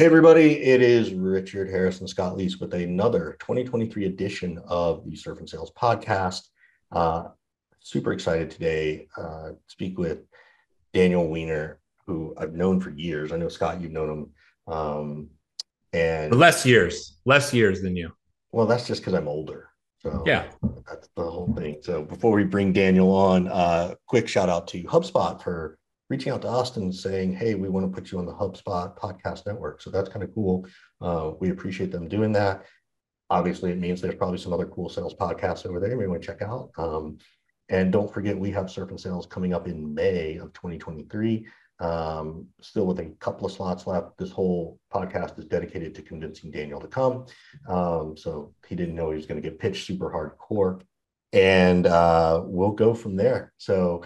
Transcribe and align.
Hey, 0.00 0.06
everybody, 0.06 0.62
it 0.62 0.80
is 0.80 1.12
Richard 1.12 1.68
Harrison 1.68 2.08
Scott 2.08 2.34
Leese 2.34 2.58
with 2.58 2.72
another 2.72 3.36
2023 3.38 4.06
edition 4.06 4.58
of 4.66 5.04
the 5.04 5.14
Surf 5.14 5.40
and 5.40 5.46
Sales 5.46 5.70
podcast. 5.72 6.48
Uh, 6.90 7.24
super 7.80 8.14
excited 8.14 8.50
today 8.50 9.08
uh, 9.18 9.50
to 9.50 9.56
speak 9.66 9.98
with 9.98 10.20
Daniel 10.94 11.28
Weiner, 11.28 11.80
who 12.06 12.34
I've 12.38 12.54
known 12.54 12.80
for 12.80 12.88
years. 12.88 13.30
I 13.30 13.36
know, 13.36 13.50
Scott, 13.50 13.82
you've 13.82 13.92
known 13.92 14.10
him. 14.10 14.72
Um, 14.72 15.28
and 15.92 16.34
less 16.34 16.64
years, 16.64 17.18
less 17.26 17.52
years 17.52 17.82
than 17.82 17.94
you. 17.94 18.10
Well, 18.52 18.64
that's 18.64 18.86
just 18.86 19.02
because 19.02 19.12
I'm 19.12 19.28
older. 19.28 19.68
So 19.98 20.24
yeah, 20.26 20.46
that's 20.88 21.10
the 21.14 21.30
whole 21.30 21.52
thing. 21.54 21.76
So 21.82 22.00
before 22.00 22.32
we 22.32 22.44
bring 22.44 22.72
Daniel 22.72 23.14
on, 23.14 23.48
uh, 23.48 23.96
quick 24.06 24.28
shout 24.28 24.48
out 24.48 24.66
to 24.68 24.82
HubSpot 24.84 25.42
for 25.42 25.78
reaching 26.10 26.32
out 26.32 26.42
to 26.42 26.48
Austin 26.48 26.92
saying, 26.92 27.32
hey, 27.32 27.54
we 27.54 27.68
want 27.68 27.86
to 27.86 28.00
put 28.00 28.10
you 28.10 28.18
on 28.18 28.26
the 28.26 28.34
HubSpot 28.34 28.98
podcast 28.98 29.46
network. 29.46 29.80
So 29.80 29.90
that's 29.90 30.08
kind 30.08 30.24
of 30.24 30.34
cool. 30.34 30.66
Uh, 31.00 31.30
we 31.38 31.50
appreciate 31.50 31.92
them 31.92 32.08
doing 32.08 32.32
that. 32.32 32.66
Obviously, 33.30 33.70
it 33.70 33.78
means 33.78 34.00
there's 34.00 34.16
probably 34.16 34.38
some 34.38 34.52
other 34.52 34.66
cool 34.66 34.88
sales 34.88 35.14
podcasts 35.14 35.64
over 35.64 35.78
there 35.78 35.92
you 35.92 35.98
we 35.98 36.08
want 36.08 36.20
to 36.20 36.26
check 36.26 36.42
out. 36.42 36.70
Um, 36.76 37.18
and 37.68 37.92
don't 37.92 38.12
forget, 38.12 38.36
we 38.36 38.50
have 38.50 38.68
Surf 38.68 38.90
Sales 38.98 39.26
coming 39.26 39.54
up 39.54 39.68
in 39.68 39.94
May 39.94 40.36
of 40.38 40.52
2023. 40.52 41.46
Um, 41.78 42.48
still 42.60 42.86
with 42.86 42.98
a 42.98 43.10
couple 43.20 43.46
of 43.46 43.52
slots 43.52 43.86
left. 43.86 44.18
This 44.18 44.32
whole 44.32 44.80
podcast 44.92 45.38
is 45.38 45.44
dedicated 45.44 45.94
to 45.94 46.02
convincing 46.02 46.50
Daniel 46.50 46.80
to 46.80 46.88
come. 46.88 47.26
Um, 47.68 48.16
so 48.16 48.52
he 48.66 48.74
didn't 48.74 48.96
know 48.96 49.10
he 49.10 49.16
was 49.16 49.26
going 49.26 49.40
to 49.40 49.48
get 49.48 49.60
pitched 49.60 49.86
super 49.86 50.10
hardcore. 50.10 50.82
And 51.32 51.86
uh, 51.86 52.42
we'll 52.44 52.72
go 52.72 52.92
from 52.92 53.14
there. 53.14 53.52
So 53.58 54.02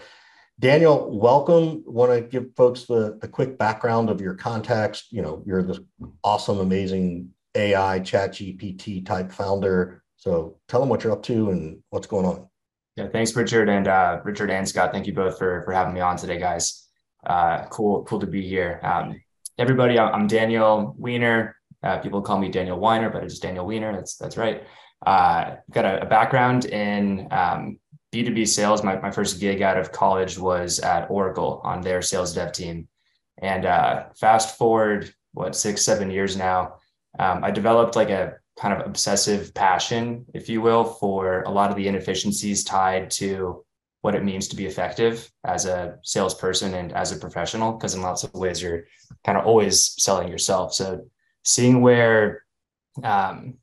Daniel, 0.61 1.11
welcome. 1.11 1.83
Want 1.85 2.13
to 2.13 2.21
give 2.21 2.55
folks 2.57 2.85
the, 2.85 3.19
the 3.21 3.27
quick 3.27 3.59
background 3.59 4.09
of 4.09 4.21
your 4.21 4.35
context. 4.35 5.11
You 5.11 5.23
know, 5.23 5.43
you're 5.45 5.62
this 5.62 5.81
awesome, 6.23 6.61
amazing 6.61 7.31
AI 7.55 7.98
chat 8.01 8.33
GPT 8.33 9.05
type 9.05 9.33
founder. 9.33 10.03
So 10.17 10.59
tell 10.69 10.81
them 10.81 10.89
what 10.89 11.03
you're 11.03 11.12
up 11.12 11.23
to 11.25 11.51
and 11.51 11.83
what's 11.91 12.06
going 12.06 12.25
on. 12.25 12.48
Yeah, 12.97 13.09
thanks, 13.09 13.34
Richard. 13.34 13.69
And 13.69 13.89
uh, 13.89 14.20
Richard 14.23 14.51
and 14.51 14.69
Scott, 14.69 14.93
thank 14.93 15.06
you 15.06 15.12
both 15.12 15.39
for, 15.39 15.65
for 15.65 15.73
having 15.73 15.93
me 15.93 16.01
on 16.01 16.17
today, 16.17 16.39
guys. 16.39 16.87
Uh, 17.27 17.65
cool, 17.67 18.05
cool 18.05 18.21
to 18.21 18.27
be 18.27 18.47
here. 18.47 18.78
Um, 18.84 19.21
everybody, 19.59 19.98
I'm 19.98 20.28
Daniel 20.28 20.95
Weiner. 20.97 21.56
Uh, 21.83 21.98
people 21.98 22.23
call 22.23 22.39
me 22.39 22.48
Daniel 22.48 22.78
Weiner, 22.78 23.11
but 23.11 23.25
it's 23.25 23.41
Daniel 23.41 23.67
Weiner. 23.67 23.93
That's 23.93 24.17
that's 24.17 24.37
right. 24.37 24.62
Uh, 25.05 25.56
got 25.71 25.84
a, 25.84 26.03
a, 26.03 26.06
background 26.06 26.65
in 26.65 27.28
um, 27.31 27.78
B2B 28.15 28.47
sales, 28.47 28.84
my, 28.84 29.01
my 29.01 29.11
first 29.11 29.41
gig 29.41 29.61
out 29.61 29.77
of 29.77 29.91
college 29.91 30.39
was 30.39 30.79
at 30.79 31.11
Oracle 31.11 31.61
on 31.65 31.81
their 31.81 32.01
sales 32.01 32.33
dev 32.33 32.53
team. 32.53 32.89
And 33.39 33.67
uh, 33.67 34.05
fast 34.15 34.56
forward, 34.56 35.12
what, 35.33 35.56
six, 35.56 35.83
seven 35.83 36.11
years 36.11 36.37
now, 36.37 36.77
um, 37.19 37.43
I 37.43 37.51
developed 37.51 37.97
like 37.97 38.11
a 38.11 38.34
kind 38.56 38.73
of 38.73 38.87
obsessive 38.87 39.53
passion, 39.53 40.25
if 40.33 40.48
you 40.48 40.62
will, 40.62 40.84
for 40.84 41.43
a 41.43 41.51
lot 41.51 41.71
of 41.71 41.77
the 41.77 41.89
inefficiencies 41.89 42.62
tied 42.62 43.11
to 43.11 43.65
what 44.03 44.15
it 44.15 44.23
means 44.23 44.47
to 44.49 44.56
be 44.56 44.67
effective 44.67 45.28
as 45.45 45.67
a 45.67 45.99
salesperson 46.05 46.75
and 46.75 46.93
as 46.93 47.11
a 47.11 47.17
professional, 47.17 47.73
because 47.73 47.95
in 47.95 48.03
lots 48.03 48.23
of 48.23 48.33
ways 48.34 48.62
you're 48.62 48.84
kind 49.25 49.37
of 49.37 49.45
always 49.45 49.95
selling 49.99 50.28
yourself. 50.28 50.73
So 50.73 51.06
seeing 51.43 51.81
where 51.81 52.45
um, 53.03 53.55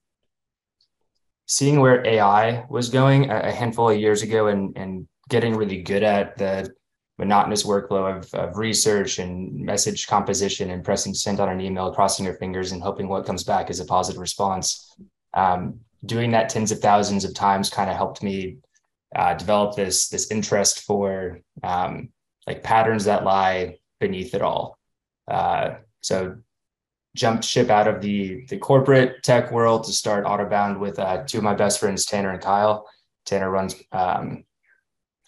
seeing 1.52 1.82
where 1.82 2.08
AI 2.08 2.64
was 2.70 2.88
going 2.88 3.30
a 3.30 3.52
handful 3.52 3.90
of 3.90 4.00
years 4.00 4.22
ago 4.22 4.48
and, 4.48 4.72
and 4.78 5.06
getting 5.28 5.54
really 5.54 5.82
good 5.82 6.02
at 6.02 6.38
the 6.38 6.74
monotonous 7.18 7.64
workflow 7.64 8.18
of, 8.18 8.34
of 8.34 8.56
research 8.56 9.20
and 9.20 9.54
message 9.54 10.08
composition 10.08 10.70
and 10.70 10.82
pressing 10.82 11.14
send 11.14 11.42
on 11.42 11.50
an 11.50 11.60
email, 11.60 11.94
crossing 11.94 12.24
your 12.24 12.36
fingers 12.36 12.72
and 12.72 12.82
hoping 12.82 13.10
what 13.10 13.26
comes 13.26 13.44
back 13.44 13.70
is 13.70 13.82
a 13.82 13.86
positive 13.86 14.22
response. 14.22 14.96
Um, 15.34 15.82
doing 16.06 16.32
that 16.32 16.48
tens 16.48 16.72
of 16.72 16.80
thousands 16.80 17.26
of 17.26 17.34
times 17.34 17.70
kind 17.70 17.90
of 17.90 17.98
helped 17.98 18.24
me 18.24 18.60
uh, 19.14 19.34
develop 19.34 19.76
this 19.76 20.08
this 20.08 20.32
interest 20.32 20.84
for 20.84 21.42
um, 21.64 22.14
like 22.48 22.64
patterns 22.64 23.04
that 23.04 23.26
lie 23.26 23.78
beneath 24.00 24.34
it 24.34 24.42
all. 24.42 24.80
Uh, 25.28 25.72
so 26.00 26.38
jumped 27.16 27.44
ship 27.44 27.70
out 27.70 27.88
of 27.88 28.02
the 28.02 28.46
the 28.46 28.58
corporate 28.58 29.22
tech 29.24 29.52
world 29.52 29.84
to 29.84 29.92
start 29.92 30.26
Autobound 30.26 30.80
with 30.80 30.98
uh, 31.00 31.24
two 31.26 31.40
of 31.40 31.44
my 31.44 31.54
best 31.54 31.80
friends, 31.80 32.06
Tanner 32.06 32.32
and 32.32 32.42
Kyle. 32.42 32.88
Tanner 33.26 33.50
runs 33.50 33.76
um, 33.92 34.44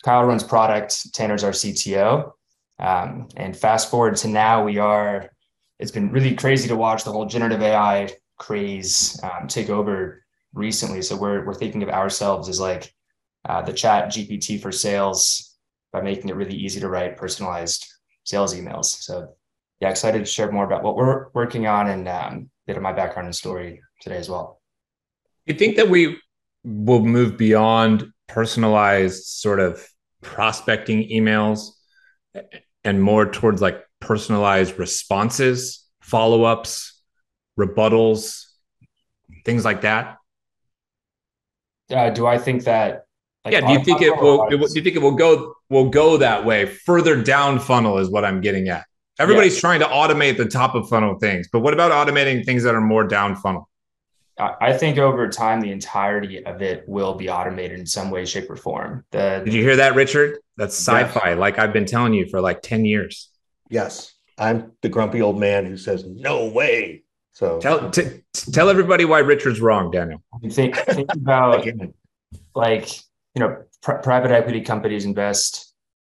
Kyle 0.03 0.25
runs 0.25 0.43
product. 0.43 1.13
Tanner's 1.13 1.43
our 1.43 1.51
CTO. 1.51 2.31
Um, 2.79 3.27
and 3.37 3.55
fast 3.55 3.89
forward 3.89 4.15
to 4.17 4.27
now, 4.27 4.63
we 4.63 4.77
are. 4.77 5.29
It's 5.79 5.91
been 5.91 6.11
really 6.11 6.35
crazy 6.35 6.67
to 6.69 6.75
watch 6.75 7.03
the 7.03 7.11
whole 7.11 7.25
generative 7.25 7.61
AI 7.61 8.09
craze 8.37 9.19
um, 9.23 9.47
take 9.47 9.69
over 9.69 10.23
recently. 10.53 11.01
So 11.01 11.15
we're 11.15 11.45
we're 11.45 11.53
thinking 11.53 11.83
of 11.83 11.89
ourselves 11.89 12.49
as 12.49 12.59
like 12.59 12.93
uh, 13.47 13.61
the 13.61 13.73
Chat 13.73 14.09
GPT 14.09 14.61
for 14.61 14.71
sales 14.71 15.57
by 15.91 16.01
making 16.01 16.29
it 16.29 16.35
really 16.35 16.55
easy 16.55 16.79
to 16.79 16.89
write 16.89 17.17
personalized 17.17 17.85
sales 18.23 18.55
emails. 18.55 18.85
So 18.85 19.35
yeah, 19.79 19.89
excited 19.89 20.19
to 20.19 20.25
share 20.25 20.51
more 20.51 20.65
about 20.65 20.83
what 20.83 20.95
we're 20.95 21.27
working 21.33 21.67
on 21.67 21.89
and 21.89 22.07
um, 22.07 22.49
bit 22.65 22.77
of 22.77 22.83
my 22.83 22.93
background 22.93 23.27
and 23.27 23.35
story 23.35 23.81
today 24.01 24.17
as 24.17 24.29
well. 24.29 24.61
You 25.45 25.53
think 25.53 25.75
that 25.75 25.89
we 25.89 26.17
will 26.63 27.01
move 27.01 27.37
beyond 27.37 28.11
personalized 28.27 29.25
sort 29.25 29.59
of 29.59 29.85
prospecting 30.21 31.09
emails 31.09 31.69
and 32.83 33.01
more 33.01 33.29
towards 33.29 33.61
like 33.61 33.83
personalized 33.99 34.79
responses, 34.79 35.85
follow 36.01 36.43
ups, 36.43 37.01
rebuttals, 37.59 38.45
things 39.45 39.65
like 39.65 39.81
that? 39.81 40.17
Uh, 41.91 42.09
do 42.09 42.25
I 42.25 42.37
think 42.37 42.63
that? 42.63 43.05
Like, 43.45 43.53
yeah. 43.53 43.67
Do 43.67 43.73
you 43.73 43.83
think 43.83 44.01
it 44.01 44.15
will? 44.15 44.47
Do 44.49 44.57
you 44.57 44.81
think 44.81 44.95
it 44.95 45.01
will 45.01 45.15
go? 45.15 45.55
Will 45.69 45.89
go 45.89 46.17
that 46.17 46.45
way? 46.45 46.65
Further 46.65 47.21
down 47.21 47.59
funnel 47.59 47.97
is 47.97 48.09
what 48.09 48.23
I'm 48.23 48.39
getting 48.39 48.69
at. 48.69 48.85
Everybody's 49.19 49.53
yes. 49.53 49.61
trying 49.61 49.79
to 49.79 49.85
automate 49.85 50.37
the 50.37 50.45
top 50.45 50.75
of 50.75 50.89
funnel 50.89 51.19
things, 51.19 51.47
but 51.51 51.59
what 51.59 51.73
about 51.73 51.91
automating 51.91 52.43
things 52.43 52.63
that 52.63 52.73
are 52.73 52.81
more 52.81 53.03
down 53.03 53.35
funnel? 53.35 53.69
I 54.39 54.73
think 54.73 54.97
over 54.97 55.29
time, 55.29 55.61
the 55.61 55.71
entirety 55.71 56.43
of 56.43 56.63
it 56.63 56.83
will 56.87 57.13
be 57.13 57.29
automated 57.29 57.79
in 57.79 57.85
some 57.85 58.09
way, 58.09 58.25
shape, 58.25 58.49
or 58.49 58.55
form. 58.55 59.05
The, 59.11 59.43
Did 59.45 59.53
you 59.53 59.61
hear 59.61 59.75
that, 59.75 59.93
Richard? 59.93 60.39
That's 60.57 60.75
sci-fi, 60.75 61.31
yes. 61.31 61.37
like 61.37 61.59
I've 61.59 61.71
been 61.71 61.85
telling 61.85 62.13
you 62.13 62.27
for 62.29 62.41
like 62.41 62.63
10 62.63 62.85
years. 62.85 63.29
Yes. 63.69 64.13
I'm 64.37 64.71
the 64.81 64.89
grumpy 64.89 65.21
old 65.21 65.39
man 65.39 65.65
who 65.67 65.77
says, 65.77 66.03
no 66.05 66.47
way. 66.47 67.03
So 67.33 67.59
tell, 67.59 67.91
t- 67.91 68.23
tell 68.51 68.69
everybody 68.69 69.05
why 69.05 69.19
Richard's 69.19 69.61
wrong, 69.61 69.91
Daniel. 69.91 70.23
Think, 70.49 70.77
think 70.77 71.13
about 71.13 71.65
like, 72.55 72.89
you 73.35 73.39
know, 73.39 73.63
pr- 73.83 73.93
private 73.93 74.31
equity 74.31 74.61
companies 74.61 75.05
invest 75.05 75.72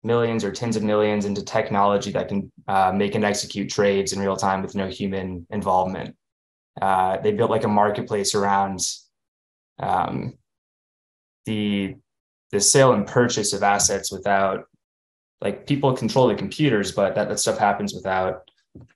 millions 0.05 0.45
or 0.45 0.53
tens 0.53 0.77
of 0.77 0.83
millions 0.83 1.25
into 1.25 1.43
technology 1.43 2.13
that 2.13 2.29
can 2.29 2.53
uh, 2.69 2.93
make 2.93 3.15
and 3.15 3.25
execute 3.25 3.71
trades 3.71 4.13
in 4.13 4.21
real 4.21 4.37
time 4.37 4.63
with 4.63 4.75
no 4.75 4.87
human 4.87 5.47
involvement. 5.51 6.15
Uh, 6.81 7.17
they 7.19 7.33
built 7.33 7.51
like 7.51 7.65
a 7.65 7.69
marketplace 7.69 8.35
around 8.35 8.81
um, 9.79 10.35
the 11.47 11.95
the 12.53 12.61
sale 12.61 12.93
and 12.93 13.07
purchase 13.07 13.53
of 13.53 13.63
assets 13.63 14.13
without 14.13 14.67
like 15.41 15.67
people 15.67 15.93
control 15.93 16.29
the 16.29 16.35
computers, 16.35 16.93
but 16.93 17.15
that, 17.15 17.29
that 17.29 17.41
stuff 17.41 17.59
happens 17.59 17.93
without 17.93 18.49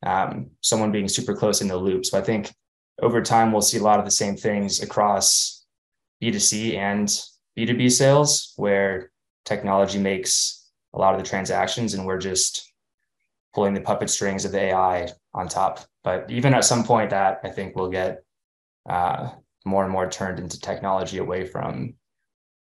um, 0.04 0.50
someone 0.60 0.92
being 0.92 1.08
super 1.08 1.34
close 1.34 1.60
in 1.60 1.68
the 1.68 1.76
loop. 1.76 2.06
So 2.06 2.18
I 2.18 2.22
think 2.22 2.52
over 3.02 3.20
time 3.22 3.52
we'll 3.52 3.62
see 3.62 3.78
a 3.78 3.82
lot 3.82 3.98
of 3.98 4.04
the 4.04 4.10
same 4.10 4.36
things 4.36 4.80
across 4.80 5.66
B2C 6.22 6.76
and 6.76 7.08
B2B 7.56 7.90
sales 7.90 8.54
where 8.56 9.10
technology 9.44 9.98
makes 9.98 10.57
a 10.98 11.00
lot 11.00 11.14
of 11.14 11.20
the 11.20 11.28
transactions 11.28 11.94
and 11.94 12.04
we're 12.04 12.18
just 12.18 12.72
pulling 13.54 13.72
the 13.72 13.80
puppet 13.80 14.10
strings 14.10 14.44
of 14.44 14.52
the 14.52 14.60
AI 14.60 15.08
on 15.32 15.48
top. 15.48 15.80
But 16.04 16.30
even 16.30 16.54
at 16.54 16.64
some 16.64 16.84
point 16.84 17.10
that 17.10 17.40
I 17.44 17.50
think 17.50 17.76
will 17.76 17.88
get 17.88 18.24
uh, 18.88 19.30
more 19.64 19.84
and 19.84 19.92
more 19.92 20.08
turned 20.10 20.38
into 20.38 20.60
technology 20.60 21.18
away 21.18 21.46
from. 21.46 21.94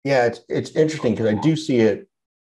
Yeah, 0.04 0.26
it's 0.26 0.40
it's 0.48 0.70
interesting 0.76 1.12
because 1.12 1.26
I 1.26 1.34
do 1.34 1.56
see 1.56 1.80
it, 1.80 2.08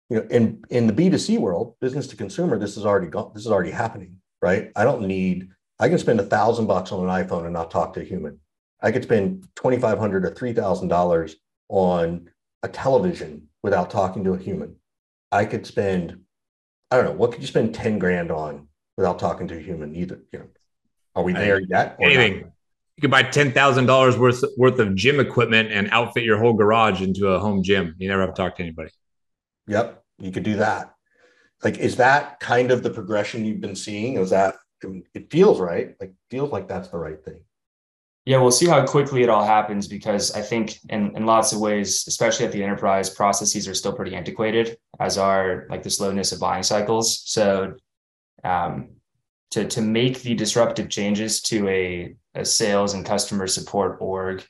you 0.10 0.18
know, 0.18 0.28
in 0.30 0.64
in 0.70 0.88
the 0.88 0.94
B2C 0.94 1.38
world, 1.40 1.76
business 1.80 2.08
to 2.08 2.16
consumer, 2.16 2.58
this 2.58 2.76
is 2.76 2.86
already 2.86 3.08
gone, 3.08 3.32
this 3.34 3.46
is 3.46 3.52
already 3.52 3.72
happening, 3.72 4.18
right? 4.42 4.72
I 4.76 4.84
don't 4.84 5.08
need 5.08 5.50
I 5.80 5.90
can 5.90 6.00
spend 6.00 6.20
a 6.20 6.24
thousand 6.24 6.66
bucks 6.66 6.92
on 6.92 7.08
an 7.08 7.26
iPhone 7.26 7.46
and 7.46 7.54
not 7.54 7.72
talk 7.72 7.94
to 7.94 8.02
a 8.02 8.04
human. 8.04 8.40
I 8.82 8.92
could 8.92 9.04
spend 9.04 9.48
twenty 9.56 9.80
five 9.80 10.00
hundred 10.00 10.26
or 10.26 10.34
three 10.34 10.54
thousand 10.54 10.88
dollars 10.90 11.36
on 11.70 12.30
a 12.64 12.68
television 12.68 13.48
without 13.64 13.90
talking 13.90 14.24
to 14.24 14.34
a 14.34 14.38
human. 14.38 14.76
I 15.32 15.46
could 15.46 15.66
spend, 15.66 16.22
I 16.92 16.98
don't 16.98 17.06
know, 17.06 17.12
what 17.14 17.32
could 17.32 17.42
you 17.42 17.48
spend 17.48 17.76
10 17.76 18.00
grand 18.00 18.32
on 18.32 18.68
without 18.96 19.20
talking 19.20 19.48
to 19.50 19.58
a 19.58 19.60
human? 19.60 19.96
Either, 19.96 20.22
you 20.32 20.40
know, 20.40 20.48
are 21.16 21.24
we 21.24 21.34
there 21.34 21.60
yet? 21.60 21.98
Anything. 22.02 22.42
Not? 22.42 22.52
You 22.98 23.02
could 23.02 23.12
buy 23.12 23.24
ten 23.24 23.52
thousand 23.52 23.86
dollars 23.86 24.18
worth 24.18 24.44
worth 24.58 24.80
of 24.80 24.96
gym 24.96 25.20
equipment 25.20 25.72
and 25.72 25.88
outfit 25.92 26.24
your 26.24 26.40
whole 26.40 26.54
garage 26.54 27.00
into 27.00 27.28
a 27.28 27.40
home 27.40 27.62
gym. 27.62 27.96
You 28.00 28.08
never 28.08 28.22
have 28.22 28.34
to 28.34 28.42
talk 28.42 28.56
to 28.56 28.64
anybody. 28.64 28.90
Yep, 29.68 30.04
you 30.18 30.32
could 30.32 30.42
do 30.42 30.56
that. 30.56 30.96
Like, 31.64 31.78
is 31.78 31.98
that 31.98 32.40
kind 32.40 32.72
of 32.72 32.82
the 32.82 32.90
progression 32.90 33.46
you've 33.46 33.62
been 33.62 33.76
seeing? 33.76 34.18
Is 34.18 34.32
that 34.32 34.56
it 35.14 35.32
feels 35.32 35.60
right. 35.60 35.96
Like 36.00 36.14
feels 36.32 36.52
like 36.52 36.68
that's 36.68 36.90
the 36.90 36.98
right 36.98 37.24
thing. 37.24 37.42
Yeah, 38.28 38.40
we'll 38.40 38.52
see 38.52 38.68
how 38.68 38.86
quickly 38.86 39.24
it 39.24 39.30
all 39.30 39.46
happens 39.46 39.88
because 39.88 40.34
I 40.34 40.42
think 40.42 40.80
in, 40.90 41.16
in 41.16 41.26
lots 41.26 41.54
of 41.54 41.62
ways, 41.62 42.04
especially 42.10 42.46
at 42.46 42.52
the 42.52 42.62
enterprise, 42.62 43.10
processes 43.10 43.70
are 43.70 43.74
still 43.74 43.94
pretty 43.94 44.14
antiquated, 44.14 44.78
as 45.00 45.18
are 45.18 45.66
like 45.70 45.82
the 45.82 45.90
slowness 45.90 46.34
of 46.34 46.42
buying 46.42 46.62
cycles. 46.62 47.22
So 47.24 47.76
um, 48.44 48.90
to, 49.52 49.64
to 49.64 49.82
make 49.82 50.24
the 50.24 50.36
disruptive 50.36 50.90
changes 50.90 51.42
to 51.44 51.70
a, 51.70 52.16
a 52.36 52.44
sales 52.44 52.96
and 52.96 53.06
customer 53.06 53.48
support 53.48 54.00
org 54.02 54.46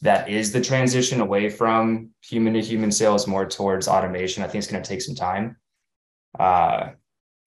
that 0.00 0.28
is 0.28 0.50
the 0.50 0.60
transition 0.60 1.20
away 1.20 1.50
from 1.50 2.10
human 2.20 2.54
to 2.54 2.60
human 2.60 2.90
sales 2.90 3.28
more 3.28 3.46
towards 3.46 3.86
automation, 3.86 4.42
I 4.42 4.48
think 4.48 4.64
it's 4.64 4.72
going 4.72 4.82
to 4.82 4.88
take 4.88 5.02
some 5.02 5.14
time. 5.14 5.56
Uh, 6.36 6.88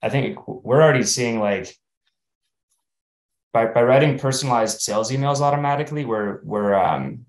I 0.01 0.07
think 0.07 0.47
we're 0.47 0.81
already 0.81 1.03
seeing 1.03 1.41
like 1.41 1.75
by, 3.53 3.65
by 3.65 3.83
writing 3.83 4.17
personalized 4.17 4.81
sales 4.81 5.11
emails 5.11 5.41
automatically, 5.41 6.05
we're 6.05 6.41
we're 6.43 6.73
um, 6.73 7.25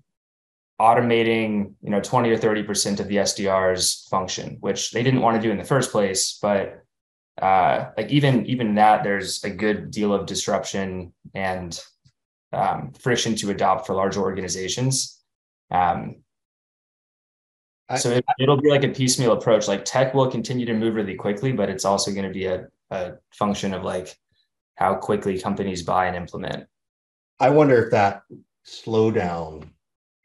automating 0.79 1.73
you 1.81 1.89
know 1.89 1.99
20 1.99 2.29
or 2.31 2.37
30 2.37 2.63
percent 2.63 2.99
of 2.99 3.07
the 3.07 3.17
SDR's 3.17 4.07
function, 4.09 4.57
which 4.61 4.91
they 4.91 5.03
didn't 5.03 5.21
want 5.21 5.35
to 5.35 5.41
do 5.41 5.51
in 5.51 5.57
the 5.57 5.63
first 5.63 5.91
place. 5.91 6.37
But 6.41 6.83
uh, 7.41 7.89
like 7.97 8.09
even 8.09 8.45
even 8.45 8.75
that, 8.75 9.03
there's 9.03 9.43
a 9.43 9.49
good 9.49 9.91
deal 9.91 10.13
of 10.13 10.25
disruption 10.25 11.13
and 11.33 11.79
um, 12.53 12.93
friction 12.99 13.35
to 13.35 13.49
adopt 13.49 13.87
for 13.87 13.95
large 13.95 14.17
organizations. 14.17 15.19
Um, 15.71 16.17
so 17.97 18.09
it, 18.11 18.23
will 18.39 18.61
be 18.61 18.69
like 18.69 18.83
a 18.83 18.89
piecemeal 18.89 19.33
approach. 19.33 19.67
Like 19.67 19.85
tech 19.85 20.13
will 20.13 20.29
continue 20.31 20.65
to 20.65 20.73
move 20.73 20.95
really 20.95 21.15
quickly, 21.15 21.51
but 21.51 21.69
it's 21.69 21.85
also 21.85 22.11
going 22.11 22.25
to 22.25 22.33
be 22.33 22.45
a, 22.45 22.67
a 22.91 23.13
function 23.31 23.73
of 23.73 23.83
like 23.83 24.17
how 24.75 24.95
quickly 24.95 25.39
companies 25.39 25.83
buy 25.83 26.07
and 26.07 26.15
implement. 26.15 26.67
I 27.39 27.49
wonder 27.49 27.83
if 27.83 27.91
that 27.91 28.23
slowdown 28.65 29.69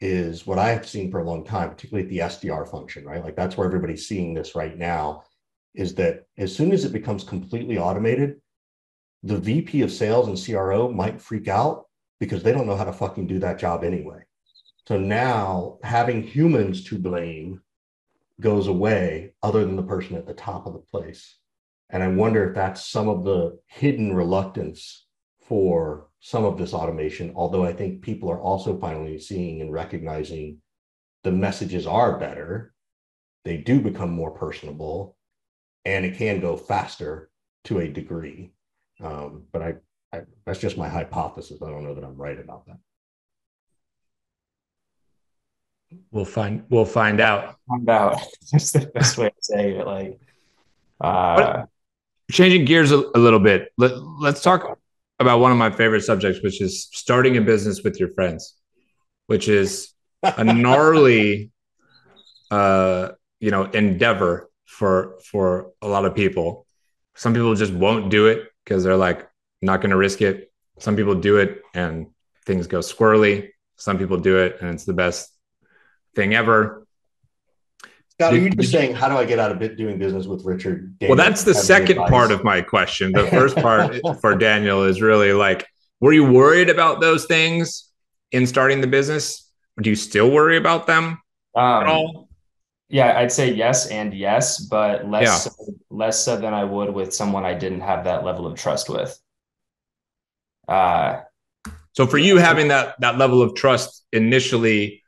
is 0.01 0.47
what 0.47 0.59
I 0.59 0.71
have 0.71 0.89
seen 0.89 1.11
for 1.11 1.21
a 1.21 1.25
long 1.25 1.45
time, 1.45 1.71
particularly 1.71 2.05
at 2.05 2.11
the 2.11 2.49
SDR 2.49 2.71
function, 2.71 3.05
right? 3.05 3.23
Like 3.25 3.37
that's 3.37 3.57
where 3.57 3.67
everybody's 3.67 4.07
seeing 4.07 4.35
this 4.35 4.55
right 4.55 4.77
now. 4.77 5.25
Is 5.75 5.95
that 5.97 6.27
as 6.37 6.55
soon 6.55 6.73
as 6.73 6.85
it 6.85 6.93
becomes 6.93 7.25
completely 7.25 7.79
automated, 7.79 8.41
the 9.23 9.39
VP 9.39 9.83
of 9.83 9.93
sales 9.93 10.29
and 10.29 10.41
CRO 10.43 10.91
might 10.91 11.21
freak 11.21 11.49
out 11.49 11.87
because 12.21 12.43
they 12.43 12.53
don't 12.53 12.67
know 12.67 12.77
how 12.77 12.85
to 12.85 12.93
fucking 12.93 13.27
do 13.27 13.39
that 13.41 13.59
job 13.59 13.85
anyway. 13.85 14.23
So 14.87 14.99
now 14.99 15.79
having 15.83 16.23
humans 16.23 16.85
to 16.85 16.99
blame 16.99 17.61
goes 18.41 18.69
away, 18.69 19.35
other 19.43 19.65
than 19.65 19.77
the 19.77 19.83
person 19.83 20.17
at 20.17 20.27
the 20.27 20.35
top 20.35 20.67
of 20.67 20.73
the 20.73 20.79
place. 20.79 21.37
And 21.91 22.03
I 22.03 22.09
wonder 22.09 22.49
if 22.49 22.55
that's 22.55 22.87
some 22.87 23.09
of 23.09 23.25
the 23.25 23.59
hidden 23.67 24.15
reluctance 24.15 25.07
for 25.41 26.09
some 26.21 26.45
of 26.45 26.59
this 26.59 26.75
automation, 26.75 27.33
although 27.35 27.65
I 27.65 27.73
think 27.73 28.03
people 28.03 28.31
are 28.31 28.41
also 28.41 28.79
finally 28.79 29.19
seeing 29.19 29.61
and 29.63 29.73
recognizing 29.73 30.59
the 31.23 31.33
messages 31.33 31.87
are 31.87 32.19
better, 32.19 32.75
they 33.45 33.57
do 33.57 33.81
become 33.81 34.11
more 34.11 34.31
personable, 34.31 35.17
and 35.85 36.05
it 36.05 36.17
can 36.17 36.41
go 36.41 36.57
faster 36.57 37.31
to 37.65 37.79
a 37.79 37.89
degree. 37.89 38.53
Um, 39.03 39.45
but 39.53 39.63
I, 39.63 39.75
I, 40.13 40.21
that's 40.45 40.59
just 40.59 40.77
my 40.77 40.89
hypothesis. 40.89 41.63
I 41.63 41.71
don't 41.71 41.85
know 41.85 41.95
that 41.95 42.05
I'm 42.05 42.17
right 42.17 42.39
about 42.39 42.67
that. 42.67 42.79
We'll 46.11 46.27
find 46.27 46.65
we'll 46.69 46.85
find 46.85 47.21
out. 47.21 47.57
Find 47.67 47.89
out. 47.89 48.21
That's 48.53 48.73
the 48.73 48.87
best 48.89 49.17
way 49.17 49.31
to 49.31 49.35
say 49.41 49.71
it. 49.73 49.87
Like, 49.87 50.21
uh, 51.01 51.65
changing 52.31 52.65
gears 52.65 52.93
a, 52.93 52.99
a 53.15 53.19
little 53.19 53.41
bit 53.41 53.73
let, 53.79 53.93
let's 54.21 54.43
talk 54.43 54.79
about 55.19 55.41
one 55.41 55.51
of 55.51 55.59
my 55.59 55.71
favorite 55.71 56.03
subjects 56.03 56.43
which 56.43 56.61
is 56.61 56.89
starting 56.93 57.37
a 57.37 57.41
business 57.41 57.83
with 57.83 57.99
your 57.99 58.13
friends 58.15 58.55
which 59.27 59.49
is 59.49 59.93
a 60.23 60.45
gnarly 60.45 61.51
uh 62.51 63.09
you 63.41 63.51
know 63.51 63.65
endeavor 63.65 64.49
for 64.69 65.19
for 65.25 65.73
a 65.83 65.89
lot 65.89 66.05
of 66.05 66.15
people. 66.15 66.67
Some 67.15 67.33
people 67.35 67.55
just 67.55 67.73
won't 67.73 68.11
do 68.11 68.27
it 68.27 68.49
because 68.63 68.85
they're 68.85 68.97
like 68.97 69.29
not 69.63 69.81
going 69.81 69.91
to 69.91 69.97
risk 69.97 70.23
it. 70.23 70.53
Some 70.79 70.95
people 70.95 71.15
do 71.15 71.39
it 71.39 71.63
and 71.75 72.09
things 72.47 72.67
go 72.67 72.79
squirrely. 72.79 73.49
Some 73.77 73.99
people 73.99 74.19
do 74.19 74.39
it 74.39 74.59
and 74.61 74.71
it's 74.71 74.85
the 74.85 74.93
best 74.93 75.33
thing 76.15 76.35
ever 76.35 76.87
Scott, 78.19 78.35
are 78.35 78.37
you 78.37 78.51
just 78.51 78.73
saying, 78.73 78.97
how 78.97 79.09
do 79.09 79.15
I 79.15 79.25
get 79.25 79.39
out 79.39 79.53
of 79.53 79.61
bit 79.61 79.77
doing 79.77 79.97
business 79.97 80.27
with 80.27 80.45
Richard? 80.45 80.99
Daniel, 80.99 81.17
well, 81.17 81.25
that's 81.25 81.45
the 81.45 81.55
second 81.55 81.99
part 82.09 82.33
of 82.33 82.43
my 82.43 82.61
question. 82.61 83.13
The 83.13 83.29
first 83.29 83.55
part 83.63 83.95
for 84.21 84.35
Daniel 84.35 84.83
is 84.83 85.01
really 85.01 85.33
like, 85.33 85.65
were 86.01 86.13
you 86.13 86.25
worried 86.25 86.69
about 86.69 87.01
those 87.01 87.27
things 87.27 87.89
in 88.33 88.45
starting 88.49 88.81
the 88.81 88.89
business? 88.89 89.49
Do 89.81 89.89
you 89.89 89.95
still 89.95 90.33
worry 90.33 90.57
about 90.57 90.89
them 90.89 91.21
um, 91.55 91.83
at 91.83 91.87
all? 91.87 92.29
Yeah, 92.89 93.17
I'd 93.17 93.31
say 93.31 93.53
yes 93.55 93.87
and 93.87 94.13
yes, 94.13 94.59
but 94.65 95.09
less 95.09 95.25
yeah. 95.25 95.37
so, 95.37 95.51
less 95.89 96.25
so 96.25 96.37
than 96.37 96.53
I 96.53 96.65
would 96.65 96.93
with 96.93 97.15
someone 97.15 97.45
I 97.45 97.55
didn't 97.55 97.83
have 97.83 98.03
that 98.03 98.25
level 98.25 98.49
of 98.49 98.59
trust 98.59 98.89
with. 98.89 99.17
Uh, 100.67 101.21
so 101.93 102.05
for 102.05 102.19
you, 102.19 102.39
having 102.39 102.67
that 102.69 102.97
that 103.01 103.17
level 103.17 103.43
of 103.43 103.55
trust 103.55 104.05
initially 104.13 105.05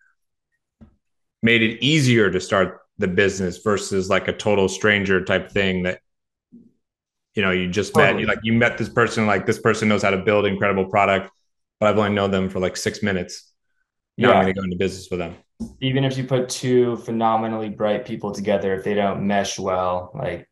made 1.43 1.63
it 1.63 1.83
easier 1.83 2.31
to 2.31 2.41
start 2.41 2.80
the 3.00 3.08
business 3.08 3.58
versus 3.58 4.11
like 4.11 4.29
a 4.29 4.32
total 4.32 4.69
stranger 4.69 5.25
type 5.25 5.50
thing 5.50 5.85
that 5.85 6.00
you 7.35 7.43
know 7.43 7.50
you 7.50 7.69
just 7.69 7.94
totally. 7.94 8.12
met 8.12 8.20
you 8.20 8.26
like 8.26 8.38
you 8.43 8.52
met 8.52 8.76
this 8.76 8.91
person 8.91 9.26
like 9.26 9.47
this 9.47 9.58
person 9.58 9.88
knows 9.88 10.02
how 10.02 10.11
to 10.11 10.19
build 10.19 10.44
incredible 10.44 10.85
product 10.85 11.31
but 11.81 11.88
i've 11.88 11.99
only 11.99 12.12
known 12.12 12.31
them 12.31 12.50
for 12.50 12.61
like 12.61 12.76
six 12.76 13.02
minutes 13.02 13.52
now 14.19 14.29
yeah. 14.29 14.35
i'm 14.35 14.43
going 14.44 14.55
to 14.55 14.61
go 14.61 14.64
into 14.64 14.76
business 14.76 15.08
with 15.11 15.19
them 15.19 15.35
even 15.81 16.05
if 16.05 16.19
you 16.19 16.25
put 16.25 16.50
two 16.50 16.97
phenomenally 16.99 17.70
bright 17.70 18.05
people 18.05 18.32
together 18.32 18.75
if 18.75 18.85
they 18.85 18.94
don't 18.94 19.26
mesh 19.26 19.58
well 19.58 20.11
like 20.14 20.46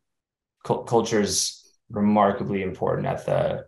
cu- 0.65 0.83
culture 0.85 1.21
is 1.21 1.63
remarkably 1.91 2.63
important 2.63 3.05
at 3.05 3.25
the 3.27 3.63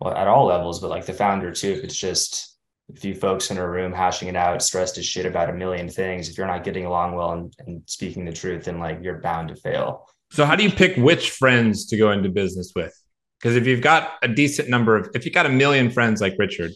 well 0.00 0.14
at 0.14 0.26
all 0.26 0.46
levels 0.46 0.80
but 0.80 0.88
like 0.88 1.04
the 1.04 1.12
founder 1.12 1.52
too 1.52 1.72
if 1.72 1.84
it's 1.84 1.96
just 1.96 2.53
a 2.92 2.96
few 2.96 3.14
folks 3.14 3.50
in 3.50 3.58
a 3.58 3.68
room 3.68 3.92
hashing 3.92 4.28
it 4.28 4.36
out, 4.36 4.62
stressed 4.62 4.98
as 4.98 5.06
shit 5.06 5.26
about 5.26 5.50
a 5.50 5.52
million 5.52 5.88
things. 5.88 6.28
If 6.28 6.36
you're 6.36 6.46
not 6.46 6.64
getting 6.64 6.84
along 6.84 7.14
well 7.14 7.32
and, 7.32 7.54
and 7.66 7.82
speaking 7.86 8.24
the 8.24 8.32
truth, 8.32 8.64
then 8.64 8.78
like 8.78 9.00
you're 9.02 9.20
bound 9.20 9.48
to 9.48 9.56
fail. 9.56 10.06
So 10.30 10.44
how 10.44 10.56
do 10.56 10.64
you 10.64 10.70
pick 10.70 10.96
which 10.96 11.30
friends 11.30 11.86
to 11.86 11.96
go 11.96 12.10
into 12.10 12.28
business 12.28 12.72
with? 12.74 12.92
Because 13.38 13.56
if 13.56 13.66
you've 13.66 13.80
got 13.80 14.12
a 14.22 14.28
decent 14.28 14.68
number 14.68 14.96
of, 14.96 15.10
if 15.14 15.24
you've 15.24 15.34
got 15.34 15.46
a 15.46 15.50
million 15.50 15.90
friends 15.90 16.20
like 16.20 16.34
Richard, 16.38 16.72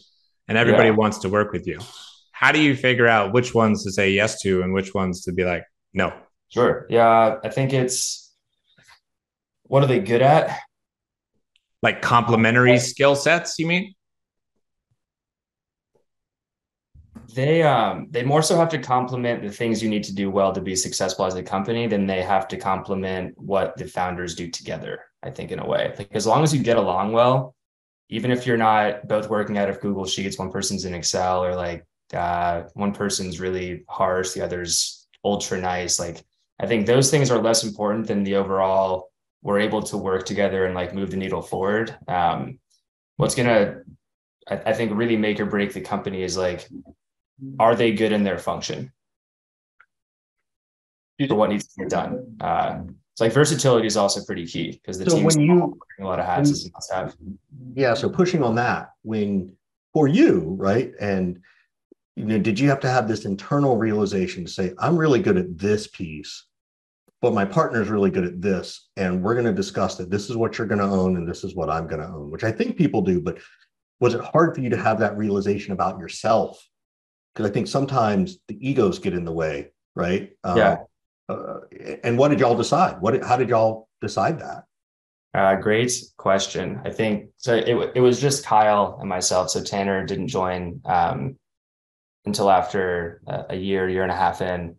and 0.47 0.57
everybody 0.57 0.89
yeah. 0.89 0.95
wants 0.95 1.19
to 1.19 1.29
work 1.29 1.51
with 1.51 1.67
you, 1.67 1.79
how 2.31 2.51
do 2.51 2.59
you 2.59 2.75
figure 2.75 3.07
out 3.07 3.33
which 3.33 3.53
ones 3.53 3.83
to 3.83 3.91
say 3.91 4.11
yes 4.11 4.41
to 4.41 4.63
and 4.63 4.73
which 4.73 4.93
ones 4.93 5.23
to 5.25 5.31
be 5.31 5.43
like 5.45 5.63
no? 5.93 6.13
Sure. 6.49 6.87
Yeah, 6.89 7.35
I 7.43 7.49
think 7.49 7.71
it's 7.71 8.33
what 9.63 9.83
are 9.83 9.87
they 9.87 9.99
good 9.99 10.21
at? 10.21 10.59
Like 11.83 12.01
complementary 12.01 12.79
skill 12.79 13.15
sets, 13.15 13.59
you 13.59 13.67
mean? 13.67 13.93
They 17.35 17.63
um 17.63 18.07
they 18.09 18.23
more 18.23 18.41
so 18.41 18.57
have 18.57 18.69
to 18.69 18.79
complement 18.79 19.41
the 19.41 19.51
things 19.51 19.83
you 19.83 19.89
need 19.89 20.03
to 20.03 20.15
do 20.15 20.29
well 20.29 20.51
to 20.51 20.61
be 20.61 20.75
successful 20.75 21.25
as 21.25 21.35
a 21.35 21.43
company 21.43 21.87
than 21.87 22.05
they 22.05 22.21
have 22.21 22.47
to 22.47 22.57
complement 22.57 23.33
what 23.37 23.75
the 23.77 23.85
founders 23.85 24.35
do 24.35 24.49
together 24.49 25.05
i 25.23 25.29
think 25.29 25.51
in 25.51 25.59
a 25.59 25.67
way. 25.67 25.93
Like 25.97 26.15
as 26.15 26.27
long 26.27 26.43
as 26.43 26.53
you 26.53 26.63
get 26.63 26.77
along 26.77 27.13
well 27.13 27.55
even 28.09 28.31
if 28.31 28.47
you're 28.47 28.57
not 28.57 29.07
both 29.07 29.29
working 29.29 29.57
out 29.57 29.69
of 29.69 29.81
google 29.81 30.05
sheets 30.05 30.39
one 30.39 30.51
person's 30.51 30.85
in 30.85 30.93
excel 30.93 31.43
or 31.43 31.55
like 31.55 31.85
uh, 32.13 32.63
one 32.73 32.91
person's 32.91 33.39
really 33.39 33.83
harsh 33.87 34.31
the 34.31 34.41
other's 34.41 35.07
ultra 35.23 35.59
nice 35.59 35.99
like 35.99 36.23
i 36.59 36.65
think 36.65 36.85
those 36.85 37.11
things 37.11 37.29
are 37.29 37.41
less 37.41 37.63
important 37.63 38.07
than 38.07 38.23
the 38.23 38.35
overall 38.35 39.09
we're 39.41 39.59
able 39.59 39.81
to 39.81 39.97
work 39.97 40.25
together 40.25 40.65
and 40.65 40.75
like 40.75 40.93
move 40.93 41.11
the 41.11 41.17
needle 41.17 41.41
forward. 41.41 41.95
Um 42.07 42.59
what's 43.17 43.35
gonna 43.35 43.81
I, 44.47 44.55
I 44.67 44.73
think 44.73 44.95
really 44.95 45.17
make 45.17 45.39
or 45.39 45.45
break 45.45 45.73
the 45.73 45.81
company 45.81 46.23
is 46.23 46.37
like 46.37 46.67
are 47.59 47.75
they 47.75 47.91
good 47.91 48.11
in 48.11 48.23
their 48.23 48.37
function 48.37 48.91
for 51.27 51.35
what 51.35 51.49
needs 51.49 51.67
to 51.67 51.81
get 51.81 51.89
done? 51.89 52.37
Uh, 52.39 52.81
it's 53.19 53.21
like 53.21 53.33
versatility 53.33 53.87
is 53.87 53.97
also 53.97 54.23
pretty 54.23 54.45
key 54.45 54.71
because 54.71 54.97
the 54.97 55.09
so 55.09 55.17
team's 55.17 55.35
when 55.35 55.45
you, 55.45 55.77
a 55.99 56.03
lot 56.03 56.19
of 56.19 56.25
hats 56.25 56.51
as 56.51 56.71
must 56.71 56.93
have. 56.93 57.15
Yeah, 57.73 57.93
so 57.93 58.09
pushing 58.09 58.43
on 58.43 58.55
that 58.55 58.91
when 59.01 59.53
for 59.93 60.07
you, 60.07 60.55
right? 60.57 60.93
And 61.01 61.39
you 62.15 62.25
know, 62.25 62.39
did 62.39 62.59
you 62.59 62.69
have 62.69 62.79
to 62.81 62.89
have 62.89 63.07
this 63.07 63.25
internal 63.25 63.77
realization 63.77 64.45
to 64.45 64.51
say, 64.51 64.73
I'm 64.79 64.97
really 64.97 65.21
good 65.21 65.37
at 65.37 65.57
this 65.57 65.87
piece, 65.87 66.45
but 67.21 67.33
my 67.33 67.45
partner 67.45 67.81
is 67.81 67.89
really 67.89 68.09
good 68.09 68.25
at 68.25 68.41
this, 68.41 68.89
and 68.95 69.21
we're 69.21 69.35
going 69.35 69.45
to 69.45 69.53
discuss 69.53 69.95
that 69.97 70.09
this 70.09 70.29
is 70.29 70.37
what 70.37 70.57
you're 70.57 70.67
going 70.67 70.79
to 70.79 70.85
own 70.85 71.17
and 71.17 71.27
this 71.27 71.43
is 71.43 71.55
what 71.55 71.69
I'm 71.69 71.87
going 71.87 72.01
to 72.01 72.07
own, 72.07 72.31
which 72.31 72.43
I 72.43 72.51
think 72.51 72.77
people 72.77 73.01
do. 73.01 73.19
But 73.19 73.39
was 73.99 74.13
it 74.13 74.21
hard 74.21 74.55
for 74.55 74.61
you 74.61 74.69
to 74.69 74.77
have 74.77 74.99
that 74.99 75.17
realization 75.17 75.73
about 75.73 75.99
yourself 75.99 76.65
because 77.33 77.49
I 77.49 77.53
think 77.53 77.67
sometimes 77.67 78.39
the 78.47 78.57
egos 78.67 78.99
get 78.99 79.13
in 79.13 79.25
the 79.25 79.31
way, 79.31 79.71
right? 79.95 80.31
Um, 80.43 80.57
yeah. 80.57 80.77
Uh, 81.27 81.59
and 82.03 82.17
what 82.17 82.29
did 82.29 82.39
y'all 82.39 82.57
decide? 82.57 83.01
What? 83.01 83.23
How 83.23 83.37
did 83.37 83.49
y'all 83.49 83.87
decide 84.01 84.39
that? 84.39 84.63
Uh, 85.33 85.55
great 85.55 85.91
question. 86.17 86.81
I 86.83 86.89
think 86.89 87.29
so. 87.37 87.53
It, 87.55 87.91
it 87.95 88.01
was 88.01 88.19
just 88.19 88.45
Kyle 88.45 88.97
and 88.99 89.07
myself. 89.07 89.51
So 89.51 89.63
Tanner 89.63 90.03
didn't 90.05 90.29
join 90.29 90.81
um, 90.85 91.35
until 92.25 92.49
after 92.49 93.21
a, 93.27 93.45
a, 93.51 93.55
year, 93.55 93.87
year 93.87 94.01
and 94.01 94.11
a 94.11 94.15
half 94.15 94.41
in, 94.41 94.75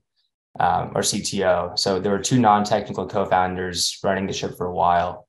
um, 0.58 0.90
our 0.96 1.02
CTO. 1.02 1.78
So 1.78 2.00
there 2.00 2.10
were 2.10 2.18
two 2.18 2.40
non-technical 2.40 3.06
co-founders 3.06 3.98
running 4.02 4.26
the 4.26 4.32
ship 4.32 4.56
for 4.56 4.66
a 4.66 4.74
while. 4.74 5.28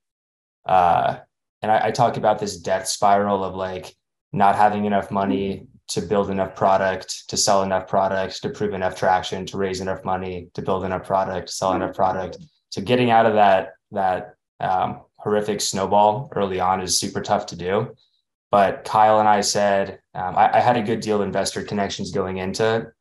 Uh, 0.66 1.18
and 1.62 1.72
I, 1.72 1.88
I 1.88 1.92
talk 1.92 2.18
about 2.18 2.40
this 2.40 2.58
death 2.58 2.88
spiral 2.88 3.44
of 3.44 3.54
like 3.54 3.96
not 4.34 4.56
having 4.56 4.86
enough 4.86 5.12
money 5.12 5.68
to 5.94 6.02
build 6.02 6.30
enough 6.30 6.56
product, 6.56 7.28
to 7.30 7.38
sell 7.38 7.64
enough 7.64 7.88
products, 7.88 8.40
to 8.40 8.50
prove 8.50 8.74
enough 8.74 8.96
traction, 8.96 9.46
to 9.46 9.58
raise 9.58 9.82
enough 9.82 10.04
money, 10.04 10.50
to 10.54 10.62
build 10.62 10.84
enough 10.84 11.06
product, 11.06 11.50
sell 11.50 11.74
enough 11.74 11.96
product. 11.96 12.38
So 12.70 12.82
getting 12.82 13.12
out 13.12 13.26
of 13.26 13.34
that 13.34 13.74
that 13.92 14.36
um, 14.60 15.02
horrific 15.18 15.60
snowball 15.60 16.32
early 16.36 16.60
on 16.60 16.82
is 16.82 16.98
super 16.98 17.22
tough 17.22 17.46
to 17.48 17.56
do. 17.56 17.96
But 18.52 18.84
Kyle 18.86 19.20
and 19.20 19.28
I 19.28 19.42
said 19.42 20.00
um, 20.14 20.36
I, 20.36 20.58
I, 20.58 20.60
had 20.60 20.78
a 20.78 20.82
good 20.82 21.00
deal 21.00 21.22
of 21.22 21.26
investor 21.26 21.64
connections 21.64 22.12
going 22.12 22.38
into 22.38 22.92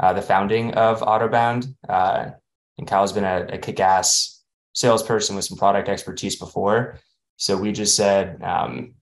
uh, 0.00 0.12
the 0.12 0.22
founding 0.22 0.74
of 0.74 1.00
Autobound, 1.00 1.74
uh, 1.88 2.30
and 2.78 2.86
Kyle's 2.86 3.12
been 3.12 3.24
a, 3.24 3.46
a 3.52 3.58
kick-ass 3.58 4.42
salesperson 4.72 5.36
with 5.36 5.44
some 5.44 5.58
product 5.58 5.88
expertise 5.88 6.36
before. 6.36 6.98
So 7.36 7.56
we 7.56 7.72
just 7.72 7.96
said 7.96 8.42
um, 8.42 8.94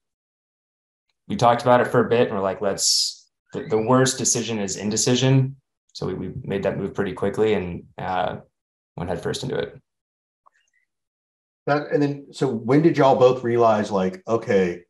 we 1.28 1.36
talked 1.36 1.62
about 1.62 1.80
it 1.80 1.88
for 1.88 2.04
a 2.04 2.08
bit, 2.08 2.28
and 2.28 2.36
we're 2.36 2.42
like, 2.42 2.60
let's. 2.60 3.21
The, 3.52 3.66
the 3.68 3.80
worst 3.80 4.18
decision 4.18 4.58
is 4.58 4.76
indecision. 4.76 5.56
So 5.92 6.06
we, 6.06 6.14
we 6.14 6.32
made 6.42 6.62
that 6.62 6.78
move 6.78 6.94
pretty 6.94 7.12
quickly 7.12 7.54
and 7.54 7.84
uh, 7.98 8.36
went 8.96 9.10
headfirst 9.10 9.42
into 9.42 9.58
it. 9.58 9.78
That, 11.66 11.92
and 11.92 12.02
then, 12.02 12.26
so 12.32 12.48
when 12.48 12.82
did 12.82 12.96
y'all 12.96 13.16
both 13.16 13.44
realize, 13.44 13.90
like, 13.90 14.22
okay, 14.26 14.82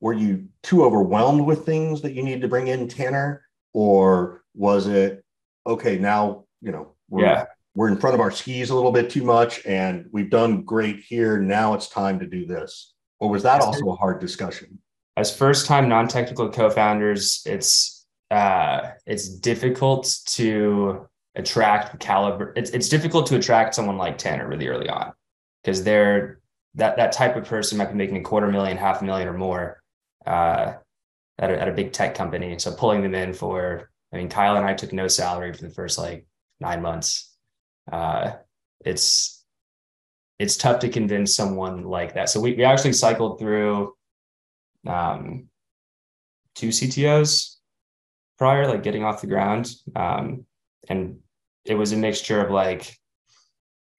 were 0.00 0.14
you 0.14 0.46
too 0.62 0.84
overwhelmed 0.84 1.42
with 1.42 1.66
things 1.66 2.00
that 2.02 2.14
you 2.14 2.22
needed 2.22 2.40
to 2.40 2.48
bring 2.48 2.68
in 2.68 2.88
Tanner, 2.88 3.44
or 3.74 4.42
was 4.54 4.86
it 4.86 5.22
okay? 5.66 5.98
Now 5.98 6.46
you 6.60 6.72
know, 6.72 6.94
we're, 7.08 7.24
yeah, 7.24 7.44
we're 7.74 7.88
in 7.88 7.96
front 7.98 8.14
of 8.14 8.20
our 8.20 8.30
skis 8.30 8.70
a 8.70 8.74
little 8.74 8.92
bit 8.92 9.10
too 9.10 9.22
much, 9.22 9.64
and 9.66 10.06
we've 10.12 10.30
done 10.30 10.62
great 10.62 11.00
here. 11.00 11.38
Now 11.38 11.74
it's 11.74 11.88
time 11.88 12.18
to 12.20 12.26
do 12.26 12.46
this, 12.46 12.94
or 13.18 13.28
was 13.30 13.42
that 13.42 13.60
also 13.60 13.90
a 13.90 13.96
hard 13.96 14.20
discussion? 14.20 14.78
As 15.20 15.36
first-time 15.36 15.86
non-technical 15.86 16.48
co-founders, 16.48 17.42
it's 17.44 18.06
uh, 18.30 18.92
it's 19.04 19.28
difficult 19.28 20.18
to 20.28 21.06
attract 21.34 22.00
caliber. 22.00 22.54
It's 22.56 22.70
it's 22.70 22.88
difficult 22.88 23.26
to 23.26 23.36
attract 23.36 23.74
someone 23.74 23.98
like 23.98 24.16
Tanner 24.16 24.48
really 24.48 24.68
early 24.68 24.88
on 24.88 25.12
because 25.62 25.84
they're 25.84 26.40
that 26.76 26.96
that 26.96 27.12
type 27.12 27.36
of 27.36 27.44
person 27.44 27.76
might 27.76 27.90
be 27.90 27.96
making 27.96 28.16
a 28.16 28.22
quarter 28.22 28.50
million, 28.50 28.78
half 28.78 29.02
a 29.02 29.04
million, 29.04 29.28
or 29.28 29.34
more 29.34 29.82
uh, 30.24 30.72
at 31.38 31.50
a, 31.50 31.60
at 31.60 31.68
a 31.68 31.72
big 31.72 31.92
tech 31.92 32.14
company. 32.14 32.58
So 32.58 32.72
pulling 32.72 33.02
them 33.02 33.14
in 33.14 33.34
for, 33.34 33.90
I 34.14 34.16
mean, 34.16 34.30
Kyle 34.30 34.56
and 34.56 34.64
I 34.64 34.72
took 34.72 34.94
no 34.94 35.06
salary 35.06 35.52
for 35.52 35.60
the 35.60 35.74
first 35.74 35.98
like 35.98 36.26
nine 36.60 36.80
months. 36.80 37.36
Uh, 37.92 38.36
it's 38.86 39.44
it's 40.38 40.56
tough 40.56 40.78
to 40.80 40.88
convince 40.88 41.34
someone 41.34 41.84
like 41.84 42.14
that. 42.14 42.30
So 42.30 42.40
we 42.40 42.54
we 42.54 42.64
actually 42.64 42.94
cycled 42.94 43.38
through 43.38 43.92
um, 44.86 45.48
two 46.54 46.68
CTOs 46.68 47.56
prior, 48.38 48.66
like 48.66 48.82
getting 48.82 49.04
off 49.04 49.20
the 49.20 49.26
ground, 49.26 49.70
um, 49.94 50.46
and 50.88 51.18
it 51.64 51.74
was 51.74 51.92
a 51.92 51.96
mixture 51.96 52.44
of 52.44 52.50
like 52.50 52.96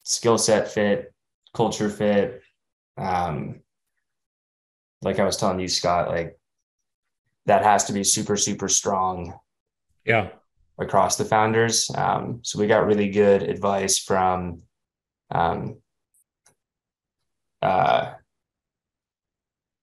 skill 0.03 0.37
set 0.37 0.71
fit, 0.71 1.13
culture 1.53 1.89
fit. 1.89 2.41
Um, 2.97 3.61
like 5.01 5.19
I 5.19 5.25
was 5.25 5.37
telling 5.37 5.59
you, 5.59 5.67
Scott, 5.67 6.09
like 6.09 6.37
that 7.45 7.63
has 7.63 7.85
to 7.85 7.93
be 7.93 8.03
super, 8.03 8.37
super 8.37 8.67
strong. 8.67 9.33
Yeah. 10.05 10.29
Across 10.79 11.17
the 11.17 11.25
founders. 11.25 11.91
Um, 11.95 12.39
so 12.43 12.59
we 12.59 12.65
got 12.65 12.87
really 12.87 13.09
good 13.09 13.43
advice 13.43 13.99
from 13.99 14.63
um, 15.29 15.77
uh, 17.61 18.13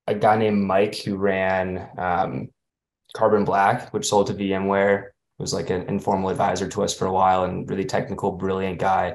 a 0.08 0.14
guy 0.14 0.36
named 0.36 0.62
Mike 0.62 0.96
who 0.96 1.16
ran 1.16 1.88
um, 1.98 2.48
Carbon 3.14 3.44
Black, 3.44 3.92
which 3.92 4.08
sold 4.08 4.26
to 4.28 4.34
VMware. 4.34 5.08
Was 5.38 5.54
like 5.54 5.70
an 5.70 5.82
informal 5.82 6.30
advisor 6.30 6.66
to 6.66 6.82
us 6.82 6.92
for 6.92 7.06
a 7.06 7.12
while 7.12 7.44
and 7.44 7.68
really 7.70 7.84
technical, 7.84 8.32
brilliant 8.32 8.80
guy. 8.80 9.14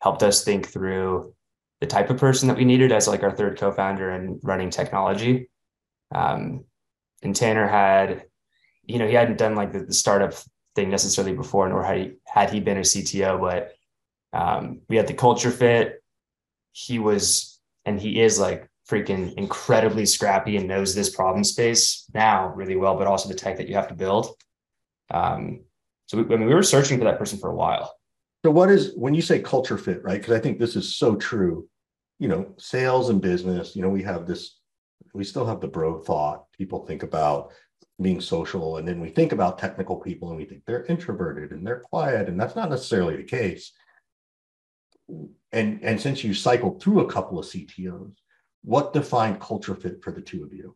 Helped 0.00 0.22
us 0.22 0.44
think 0.44 0.68
through 0.68 1.34
the 1.80 1.86
type 1.86 2.10
of 2.10 2.18
person 2.18 2.46
that 2.46 2.56
we 2.56 2.64
needed 2.64 2.92
as 2.92 3.08
like 3.08 3.24
our 3.24 3.32
third 3.32 3.58
co-founder 3.58 4.10
and 4.10 4.38
running 4.44 4.70
technology. 4.70 5.48
Um, 6.14 6.64
and 7.24 7.34
Tanner 7.34 7.66
had, 7.66 8.26
you 8.84 9.00
know, 9.00 9.08
he 9.08 9.14
hadn't 9.14 9.38
done 9.38 9.56
like 9.56 9.72
the, 9.72 9.80
the, 9.80 9.94
startup 9.94 10.34
thing 10.76 10.90
necessarily 10.90 11.34
before, 11.34 11.68
nor 11.68 11.82
had 11.82 11.98
he 11.98 12.12
had 12.24 12.50
he 12.50 12.60
been 12.60 12.76
a 12.76 12.82
CTO, 12.82 13.40
but 13.40 13.72
um, 14.32 14.82
we 14.88 14.94
had 14.94 15.08
the 15.08 15.14
culture 15.14 15.50
fit. 15.50 16.04
He 16.70 17.00
was, 17.00 17.58
and 17.84 18.00
he 18.00 18.20
is 18.20 18.38
like 18.38 18.68
freaking 18.90 19.32
incredibly 19.34 20.04
scrappy 20.04 20.56
and 20.56 20.68
knows 20.68 20.94
this 20.94 21.14
problem 21.14 21.42
space 21.42 22.04
now 22.12 22.52
really 22.54 22.76
well, 22.76 22.96
but 22.96 23.06
also 23.06 23.28
the 23.28 23.34
tech 23.34 23.56
that 23.56 23.68
you 23.68 23.74
have 23.74 23.88
to 23.88 23.94
build. 23.94 24.28
Um, 25.10 25.64
so 26.06 26.18
we, 26.18 26.34
I 26.34 26.38
mean, 26.38 26.48
we 26.48 26.54
were 26.54 26.62
searching 26.62 26.98
for 26.98 27.04
that 27.04 27.18
person 27.18 27.38
for 27.38 27.50
a 27.50 27.54
while. 27.54 27.94
So 28.44 28.50
what 28.50 28.70
is 28.70 28.92
when 28.94 29.14
you 29.14 29.22
say 29.22 29.40
culture 29.40 29.78
fit, 29.78 30.02
right? 30.04 30.20
Because 30.20 30.36
I 30.36 30.40
think 30.40 30.58
this 30.58 30.76
is 30.76 30.96
so 30.96 31.16
true. 31.16 31.66
You 32.18 32.28
know, 32.28 32.54
sales 32.58 33.08
and 33.08 33.20
business. 33.20 33.74
You 33.74 33.82
know, 33.82 33.88
we 33.88 34.02
have 34.02 34.26
this. 34.26 34.58
We 35.14 35.24
still 35.24 35.46
have 35.46 35.60
the 35.60 35.68
bro 35.68 35.98
thought. 35.98 36.44
People 36.52 36.84
think 36.84 37.02
about 37.02 37.52
being 38.00 38.20
social, 38.20 38.76
and 38.76 38.86
then 38.86 39.00
we 39.00 39.08
think 39.08 39.32
about 39.32 39.58
technical 39.58 39.96
people, 39.96 40.28
and 40.28 40.36
we 40.36 40.44
think 40.44 40.62
they're 40.66 40.84
introverted 40.84 41.52
and 41.52 41.66
they're 41.66 41.80
quiet, 41.80 42.28
and 42.28 42.38
that's 42.38 42.54
not 42.54 42.70
necessarily 42.70 43.16
the 43.16 43.24
case. 43.24 43.72
And 45.52 45.82
and 45.82 46.00
since 46.00 46.22
you 46.22 46.34
cycled 46.34 46.82
through 46.82 47.00
a 47.00 47.10
couple 47.10 47.38
of 47.38 47.46
CTOs, 47.46 48.14
what 48.64 48.92
defined 48.92 49.40
culture 49.40 49.74
fit 49.74 50.02
for 50.02 50.10
the 50.10 50.20
two 50.20 50.42
of 50.42 50.52
you? 50.52 50.74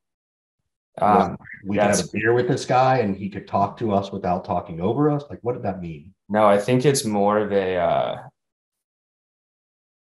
Um, 1.01 1.37
we 1.65 1.77
have 1.77 1.99
a 1.99 2.05
beer 2.13 2.33
with 2.33 2.49
this 2.49 2.65
guy, 2.65 2.99
and 2.99 3.17
he 3.17 3.31
could 3.31 3.47
talk 3.47 3.77
to 3.79 3.93
us 3.93 4.11
without 4.11 4.45
talking 4.45 4.81
over 4.81 5.11
us. 5.11 5.25
Like, 5.31 5.39
what 5.43 5.55
did 5.55 5.63
that 5.63 5.81
mean? 5.81 6.13
No, 6.29 6.47
I 6.47 6.59
think 6.59 6.85
it's 6.85 7.05
more 7.05 7.39
of 7.39 7.53
a 7.53 7.77
uh, 7.77 8.17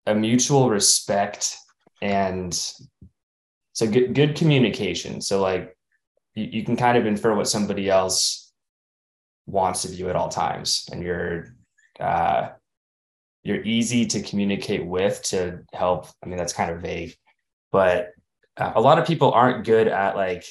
a 0.05 0.15
mutual 0.15 0.69
respect 0.69 1.57
and 2.01 2.53
so 3.73 3.87
good 3.87 4.13
good 4.13 4.35
communication. 4.35 5.21
So 5.21 5.41
like 5.41 5.75
you, 6.35 6.45
you 6.51 6.63
can 6.63 6.75
kind 6.75 6.97
of 6.97 7.05
infer 7.05 7.33
what 7.35 7.47
somebody 7.47 7.89
else 7.89 8.51
wants 9.45 9.85
of 9.85 9.93
you 9.93 10.09
at 10.09 10.15
all 10.15 10.29
times, 10.29 10.87
and 10.91 11.01
you're 11.01 11.55
uh, 11.99 12.49
you're 13.43 13.63
easy 13.63 14.05
to 14.07 14.21
communicate 14.21 14.85
with 14.85 15.21
to 15.23 15.61
help. 15.73 16.07
I 16.23 16.27
mean, 16.27 16.37
that's 16.37 16.53
kind 16.53 16.71
of 16.71 16.81
vague, 16.81 17.15
but 17.73 18.11
uh, 18.55 18.71
a 18.75 18.81
lot 18.81 18.99
of 18.99 19.05
people 19.05 19.33
aren't 19.33 19.65
good 19.65 19.89
at 19.89 20.15
like 20.15 20.45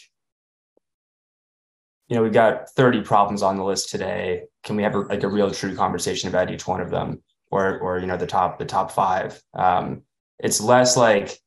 you 2.13 2.17
know, 2.17 2.25
we've 2.25 2.33
got 2.35 2.69
30 2.69 3.01
problems 3.05 3.43
on 3.43 3.57
the 3.57 3.65
list 3.65 3.89
today. 3.89 4.43
Can 4.65 4.77
we 4.77 4.83
have 4.83 4.95
a, 4.95 4.99
like 4.99 5.23
a 5.23 5.29
real 5.29 5.51
true 5.51 5.75
conversation 5.75 6.29
about 6.29 6.51
each 6.51 6.67
one 6.67 6.83
of 6.83 6.91
them 6.91 7.23
or, 7.51 7.79
or, 7.79 8.01
you 8.01 8.07
know, 8.07 8.19
the 8.19 8.27
top, 8.27 8.59
the 8.59 8.67
top 8.67 8.91
five? 8.91 9.43
Um, 9.55 10.03
it's 10.39 10.61
less 10.61 10.95
like, 10.95 11.39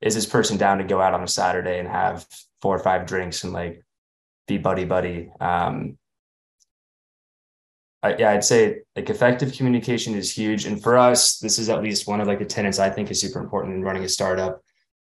is 0.00 0.14
this 0.14 0.24
person 0.24 0.56
down 0.56 0.78
to 0.78 0.84
go 0.84 1.00
out 1.00 1.14
on 1.14 1.24
a 1.24 1.26
Saturday 1.26 1.80
and 1.80 1.88
have 1.88 2.24
four 2.62 2.76
or 2.76 2.78
five 2.78 3.06
drinks 3.06 3.42
and 3.42 3.52
like 3.52 3.84
be 4.46 4.56
buddy 4.56 4.84
buddy? 4.84 5.32
Um, 5.40 5.98
I, 8.00 8.14
yeah, 8.18 8.30
I'd 8.30 8.44
say 8.44 8.82
like 8.94 9.10
effective 9.10 9.52
communication 9.54 10.14
is 10.14 10.32
huge. 10.32 10.64
And 10.64 10.80
for 10.80 10.96
us, 10.96 11.40
this 11.40 11.58
is 11.58 11.68
at 11.70 11.82
least 11.82 12.06
one 12.06 12.20
of 12.20 12.28
like 12.28 12.38
the 12.38 12.44
tenets 12.44 12.78
I 12.78 12.88
think 12.88 13.10
is 13.10 13.20
super 13.20 13.40
important 13.40 13.74
in 13.74 13.82
running 13.82 14.04
a 14.04 14.08
startup 14.08 14.62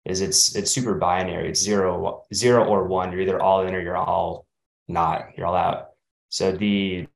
is 0.06 0.22
it's, 0.22 0.56
it's 0.56 0.72
super 0.72 0.96
binary. 0.96 1.50
It's 1.50 1.62
zero, 1.62 2.24
zero 2.34 2.66
or 2.66 2.88
one. 2.88 3.12
You're 3.12 3.22
either 3.22 3.42
all 3.42 3.66
in 3.66 3.74
or 3.74 3.82
you're 3.82 3.98
all 3.98 4.46
not, 4.88 5.30
you're 5.38 5.48
all 5.48 5.56
out. 5.56 5.90
So 6.30 6.52
the 6.52 7.08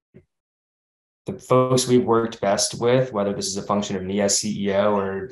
the 1.28 1.38
folks 1.38 1.88
we've 1.88 2.06
worked 2.06 2.42
best 2.42 2.80
with, 2.80 3.12
whether 3.12 3.34
this 3.34 3.48
is 3.48 3.58
a 3.58 3.62
function 3.62 3.96
of 3.96 4.04
me 4.04 4.22
as 4.22 4.38
CEO 4.38 4.94
or 4.94 5.30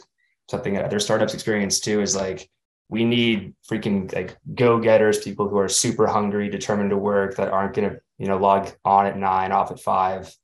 something 0.51 0.74
that 0.74 0.85
other 0.85 1.00
startups 1.00 1.33
experience 1.33 1.79
too, 1.79 2.01
is 2.01 2.15
like 2.15 2.50
we 2.89 3.03
need 3.03 3.55
freaking 3.69 4.13
like 4.13 4.38
go-getters, 4.53 5.24
people 5.24 5.47
who 5.50 5.57
are 5.57 5.69
super 5.69 6.05
hungry, 6.05 6.50
determined 6.50 6.91
to 6.91 6.97
work, 6.97 7.38
that 7.38 7.51
aren't 7.51 7.74
gonna, 7.74 7.95
you 8.17 8.27
know, 8.27 8.38
log 8.38 8.69
on 8.83 9.05
at 9.05 9.17
nine, 9.17 9.51
off 9.51 9.71
at 9.71 9.79
five. 9.79 10.35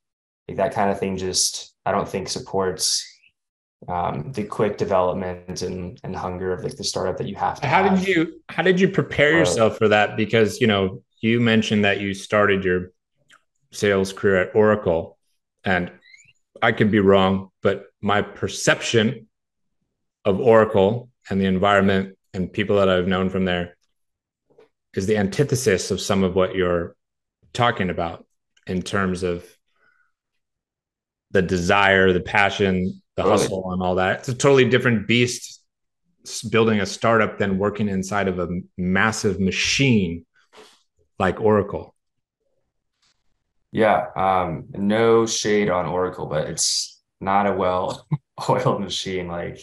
Like 0.48 0.58
that 0.58 0.74
kind 0.74 0.90
of 0.90 1.00
thing 1.00 1.18
just 1.18 1.76
I 1.86 1.92
don't 1.92 2.08
think 2.08 2.30
supports 2.30 3.11
um, 3.88 4.32
the 4.34 4.44
quick 4.44 4.78
development 4.78 5.62
and 5.62 6.00
and 6.04 6.16
hunger 6.16 6.54
of 6.54 6.64
like 6.64 6.76
the 6.76 6.84
startup 6.84 7.18
that 7.18 7.28
you 7.28 7.36
have 7.36 7.60
to. 7.60 7.68
How 7.68 7.84
have. 7.84 8.00
did 8.00 8.08
you 8.08 8.42
how 8.50 8.64
did 8.64 8.80
you 8.80 8.88
prepare 8.88 9.32
yourself 9.32 9.78
for 9.78 9.88
that? 9.88 10.18
Because 10.18 10.62
you 10.62 10.68
know 10.68 11.04
you 11.22 11.40
mentioned 11.40 11.86
that 11.86 12.00
you 12.00 12.14
started 12.14 12.64
your 12.64 12.92
sales 13.72 14.14
career 14.14 14.38
at 14.38 14.56
Oracle, 14.56 15.18
and 15.64 15.92
I 16.62 16.72
could 16.72 16.92
be 16.92 17.00
wrong, 17.00 17.50
but 17.62 17.86
my 18.02 18.22
perception 18.22 19.28
of 20.26 20.40
Oracle 20.40 21.10
and 21.30 21.42
the 21.42 21.46
environment 21.46 22.18
and 22.34 22.52
people 22.52 22.78
that 22.78 22.90
I've 22.90 23.08
known 23.08 23.30
from 23.30 23.46
there 23.46 23.76
is 24.94 25.08
the 25.08 25.18
antithesis 25.18 25.90
of 25.90 26.02
some 26.02 26.24
of 26.24 26.36
what 26.36 26.56
you're 26.56 26.96
talking 27.54 27.90
about 27.90 28.26
in 28.68 28.82
terms 28.82 29.24
of 29.24 29.46
the 31.32 31.42
desire, 31.42 32.14
the 32.14 32.20
passion, 32.20 33.01
the 33.16 33.24
really? 33.24 33.38
hustle, 33.38 33.72
and 33.74 33.82
all 33.82 33.96
that. 33.96 34.20
It's 34.20 34.30
a 34.30 34.34
totally 34.34 34.70
different 34.70 35.08
beast 35.08 35.62
building 36.50 36.80
a 36.80 36.86
startup 36.86 37.38
than 37.38 37.58
working 37.58 37.90
inside 37.90 38.28
of 38.28 38.40
a 38.40 38.48
massive 38.78 39.40
machine 39.40 40.26
like 41.20 41.40
Oracle. 41.40 41.96
Yeah, 43.72 44.08
um, 44.16 44.66
no 44.72 45.26
shade 45.26 45.70
on 45.70 45.86
Oracle, 45.86 46.26
but 46.26 46.48
it's 46.48 47.02
not 47.20 47.48
a 47.48 47.54
well 47.54 48.08
oiled 48.50 48.82
machine. 48.82 49.28
Like 49.28 49.60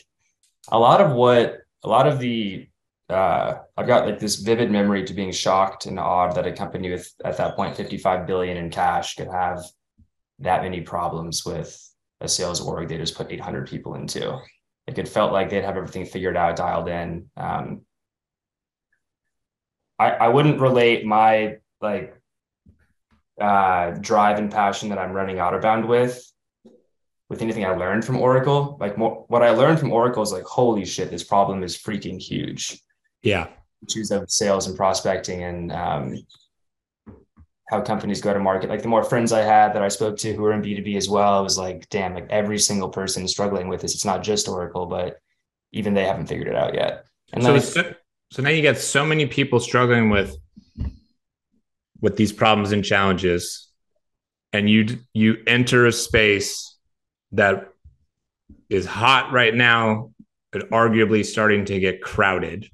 a 0.68 0.78
lot 0.78 1.00
of 1.00 1.12
what, 1.12 1.58
a 1.84 1.88
lot 1.88 2.06
of 2.06 2.18
the, 2.18 2.68
uh, 3.10 3.58
I've 3.76 3.86
got 3.86 4.06
like 4.06 4.18
this 4.18 4.36
vivid 4.36 4.70
memory 4.70 5.04
to 5.04 5.14
being 5.14 5.32
shocked 5.32 5.86
and 5.86 5.98
awed 5.98 6.34
that 6.36 6.46
a 6.46 6.52
company 6.52 6.90
with 6.90 7.10
at 7.24 7.36
that 7.36 7.56
point 7.56 7.76
55 7.76 8.26
billion 8.26 8.56
in 8.56 8.70
cash 8.70 9.14
could 9.14 9.28
have 9.28 9.62
that 10.40 10.62
many 10.62 10.80
problems 10.80 11.44
with 11.44 11.87
a 12.20 12.28
sales 12.28 12.60
org 12.60 12.88
they 12.88 12.98
just 12.98 13.14
put 13.14 13.30
800 13.30 13.68
people 13.68 13.94
into. 13.94 14.30
Like 14.86 14.98
it 14.98 15.08
felt 15.08 15.32
like 15.32 15.50
they'd 15.50 15.64
have 15.64 15.76
everything 15.76 16.06
figured 16.06 16.36
out, 16.36 16.56
dialed 16.56 16.88
in. 16.88 17.30
Um, 17.36 17.82
I, 19.98 20.10
I 20.10 20.28
wouldn't 20.28 20.60
relate 20.60 21.04
my 21.04 21.58
like 21.80 22.14
uh, 23.40 23.90
drive 24.00 24.38
and 24.38 24.50
passion 24.50 24.88
that 24.88 24.98
I'm 24.98 25.12
running 25.12 25.36
Autobound 25.36 25.86
with 25.86 26.24
with 27.28 27.42
anything 27.42 27.64
I 27.64 27.72
learned 27.72 28.04
from 28.04 28.16
Oracle. 28.16 28.78
Like 28.80 28.96
more, 28.96 29.24
what 29.28 29.42
I 29.42 29.50
learned 29.50 29.78
from 29.78 29.92
Oracle 29.92 30.22
is 30.22 30.32
like, 30.32 30.44
holy 30.44 30.84
shit, 30.84 31.10
this 31.10 31.22
problem 31.24 31.62
is 31.62 31.76
freaking 31.76 32.20
huge. 32.20 32.80
Yeah. 33.22 33.48
Choose 33.88 34.10
of 34.10 34.30
sales 34.30 34.66
and 34.66 34.76
prospecting 34.76 35.44
and 35.44 35.70
um, 35.70 36.16
how 37.68 37.82
companies 37.82 38.20
go 38.20 38.32
to 38.32 38.38
market. 38.38 38.70
Like 38.70 38.82
the 38.82 38.88
more 38.88 39.04
friends 39.04 39.30
I 39.30 39.42
had 39.42 39.74
that 39.74 39.82
I 39.82 39.88
spoke 39.88 40.16
to 40.18 40.32
who 40.32 40.42
were 40.42 40.52
in 40.52 40.62
B2B 40.62 40.96
as 40.96 41.08
well, 41.08 41.34
I 41.34 41.40
was 41.40 41.58
like, 41.58 41.88
damn, 41.90 42.14
like 42.14 42.26
every 42.30 42.58
single 42.58 42.88
person 42.88 43.24
is 43.24 43.30
struggling 43.30 43.68
with 43.68 43.82
this. 43.82 43.94
It's 43.94 44.06
not 44.06 44.22
just 44.22 44.48
Oracle, 44.48 44.86
but 44.86 45.18
even 45.72 45.92
they 45.92 46.06
haven't 46.06 46.28
figured 46.28 46.48
it 46.48 46.56
out 46.56 46.74
yet. 46.74 47.04
And 47.32 47.42
so, 47.42 47.58
so, 47.58 47.94
so 48.32 48.42
now 48.42 48.48
you 48.48 48.62
get 48.62 48.78
so 48.78 49.04
many 49.04 49.26
people 49.26 49.60
struggling 49.60 50.08
with 50.08 50.34
with 52.00 52.16
these 52.16 52.32
problems 52.32 52.72
and 52.72 52.82
challenges, 52.82 53.68
and 54.54 54.70
you 54.70 54.98
you 55.12 55.36
enter 55.46 55.86
a 55.86 55.92
space 55.92 56.74
that 57.32 57.68
is 58.70 58.86
hot 58.86 59.30
right 59.30 59.54
now, 59.54 60.12
but 60.52 60.70
arguably 60.70 61.22
starting 61.22 61.66
to 61.66 61.78
get 61.78 62.00
crowded. 62.00 62.70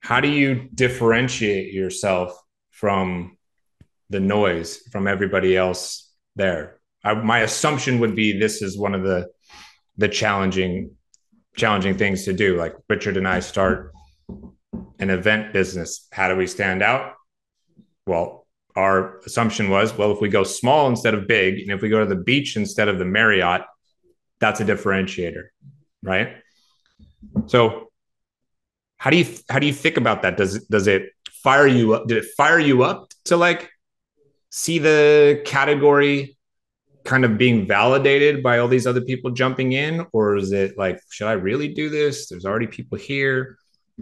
How 0.00 0.20
do 0.20 0.28
you 0.28 0.68
differentiate 0.74 1.74
yourself 1.74 2.41
from 2.82 3.38
the 4.10 4.18
noise 4.18 4.78
from 4.90 5.06
everybody 5.06 5.56
else 5.56 6.12
there. 6.34 6.80
I, 7.04 7.14
my 7.14 7.38
assumption 7.38 8.00
would 8.00 8.16
be 8.16 8.36
this 8.36 8.60
is 8.60 8.76
one 8.76 8.96
of 8.96 9.04
the 9.04 9.28
the 9.98 10.08
challenging 10.08 10.90
challenging 11.56 11.96
things 11.96 12.24
to 12.24 12.32
do. 12.32 12.56
Like 12.56 12.74
Richard 12.88 13.16
and 13.16 13.28
I 13.28 13.38
start 13.38 13.92
an 14.98 15.10
event 15.10 15.52
business. 15.52 16.08
How 16.10 16.28
do 16.28 16.34
we 16.34 16.48
stand 16.48 16.82
out? 16.82 17.12
Well, 18.04 18.48
our 18.74 19.20
assumption 19.20 19.70
was, 19.70 19.96
well, 19.96 20.10
if 20.10 20.20
we 20.20 20.28
go 20.28 20.42
small 20.42 20.88
instead 20.88 21.14
of 21.14 21.28
big, 21.28 21.60
and 21.60 21.70
if 21.70 21.82
we 21.82 21.88
go 21.88 22.00
to 22.00 22.06
the 22.06 22.20
beach 22.20 22.56
instead 22.56 22.88
of 22.88 22.98
the 22.98 23.04
Marriott, 23.04 23.62
that's 24.40 24.60
a 24.60 24.64
differentiator, 24.64 25.44
right? 26.02 26.34
So, 27.46 27.92
how 28.96 29.10
do 29.10 29.18
you 29.18 29.26
how 29.48 29.60
do 29.60 29.68
you 29.68 29.72
think 29.72 29.98
about 29.98 30.22
that? 30.22 30.36
Does 30.36 30.66
does 30.66 30.88
it 30.88 31.12
fire 31.42 31.66
you 31.66 31.94
up? 31.94 32.06
Did 32.06 32.18
it 32.18 32.26
fire 32.36 32.58
you 32.58 32.82
up 32.82 33.10
to 33.26 33.36
like 33.36 33.70
see 34.50 34.78
the 34.78 35.42
category 35.44 36.36
kind 37.04 37.24
of 37.24 37.36
being 37.36 37.66
validated 37.66 38.42
by 38.42 38.58
all 38.58 38.68
these 38.68 38.86
other 38.86 39.00
people 39.00 39.30
jumping 39.30 39.72
in? 39.72 40.06
Or 40.12 40.36
is 40.36 40.52
it 40.52 40.78
like, 40.78 41.00
should 41.10 41.26
I 41.26 41.32
really 41.32 41.68
do 41.68 41.88
this? 41.88 42.28
There's 42.28 42.44
already 42.44 42.66
people 42.66 42.98
here. 42.98 43.56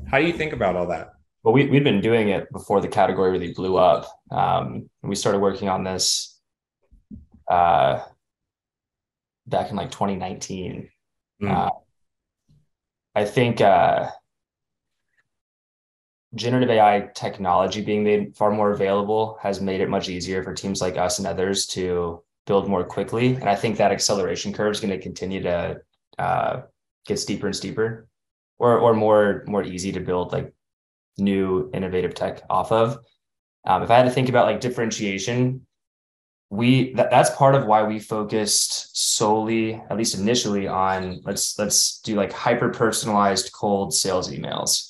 How 0.06 0.18
do 0.18 0.26
you 0.26 0.32
think 0.32 0.52
about 0.52 0.76
all 0.76 0.86
that? 0.88 1.10
Well, 1.42 1.54
we, 1.54 1.66
we'd 1.68 1.84
been 1.84 2.02
doing 2.02 2.28
it 2.28 2.50
before 2.52 2.80
the 2.80 2.88
category 2.88 3.30
really 3.30 3.54
blew 3.54 3.76
up. 3.76 4.06
Um, 4.30 4.90
we 5.02 5.14
started 5.14 5.38
working 5.38 5.68
on 5.68 5.84
this 5.84 6.38
uh, 7.50 8.02
back 9.46 9.70
in 9.70 9.76
like 9.76 9.90
2019. 9.90 10.88
Mm. 11.42 11.50
Uh, 11.50 11.70
I 13.14 13.24
think 13.24 13.60
uh, 13.60 14.10
generative 16.34 16.70
AI 16.70 17.08
technology 17.14 17.80
being 17.80 18.04
made 18.04 18.36
far 18.36 18.50
more 18.50 18.72
available 18.72 19.38
has 19.42 19.60
made 19.60 19.80
it 19.80 19.88
much 19.88 20.08
easier 20.08 20.42
for 20.42 20.54
teams 20.54 20.80
like 20.80 20.96
us 20.96 21.18
and 21.18 21.26
others 21.26 21.66
to 21.66 22.22
build 22.46 22.68
more 22.68 22.84
quickly. 22.84 23.34
And 23.34 23.48
I 23.48 23.56
think 23.56 23.76
that 23.76 23.92
acceleration 23.92 24.52
curve 24.52 24.72
is 24.72 24.80
going 24.80 24.90
to 24.90 25.02
continue 25.02 25.42
to 25.42 25.80
uh, 26.18 26.62
get 27.06 27.18
steeper 27.18 27.46
and 27.46 27.56
steeper, 27.56 28.08
or 28.58 28.78
or 28.78 28.94
more 28.94 29.44
more 29.46 29.64
easy 29.64 29.92
to 29.92 30.00
build 30.00 30.32
like 30.32 30.52
new 31.18 31.70
innovative 31.74 32.14
tech 32.14 32.42
off 32.48 32.70
of. 32.70 32.98
Um, 33.66 33.82
if 33.82 33.90
I 33.90 33.96
had 33.96 34.04
to 34.04 34.10
think 34.10 34.28
about 34.28 34.46
like 34.46 34.60
differentiation, 34.60 35.66
we 36.48 36.94
that, 36.94 37.10
that's 37.10 37.30
part 37.30 37.56
of 37.56 37.66
why 37.66 37.82
we 37.82 37.98
focused 37.98 38.96
solely, 39.16 39.74
at 39.74 39.96
least 39.96 40.16
initially, 40.16 40.68
on 40.68 41.20
let's 41.24 41.58
let's 41.58 42.00
do 42.00 42.14
like 42.14 42.32
hyper 42.32 42.68
personalized 42.68 43.52
cold 43.52 43.92
sales 43.92 44.30
emails 44.30 44.89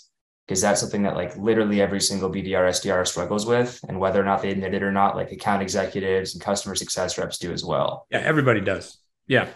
because 0.51 0.61
that's 0.61 0.81
something 0.81 1.05
that 1.05 1.15
like 1.15 1.37
literally 1.37 1.81
every 1.81 2.01
single 2.01 2.29
BDR 2.29 2.71
SDR 2.71 3.07
struggles 3.07 3.47
with, 3.47 3.79
and 3.89 4.01
whether 4.01 4.21
or 4.21 4.25
not 4.25 4.43
they 4.43 4.51
admit 4.51 4.75
it 4.75 4.83
or 4.83 4.91
not, 4.91 5.15
like 5.15 5.31
account 5.31 5.63
executives 5.63 6.35
and 6.35 6.43
customer 6.43 6.75
success 6.75 7.17
reps 7.19 7.39
do 7.39 7.53
as 7.53 7.65
well. 7.65 8.09
Yeah, 8.11 8.19
everybody 8.19 8.61
does. 8.61 8.99
Yeah. 9.29 9.47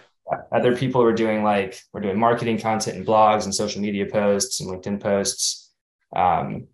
Other 0.52 0.76
people 0.76 1.02
are 1.02 1.12
doing 1.12 1.42
like 1.42 1.80
we're 1.92 2.00
doing 2.00 2.16
marketing 2.16 2.60
content 2.60 2.96
and 2.96 3.04
blogs 3.04 3.42
and 3.42 3.52
social 3.52 3.82
media 3.82 4.06
posts 4.06 4.60
and 4.60 4.70
LinkedIn 4.70 5.00
posts. 5.00 5.72
Um, 6.14 6.68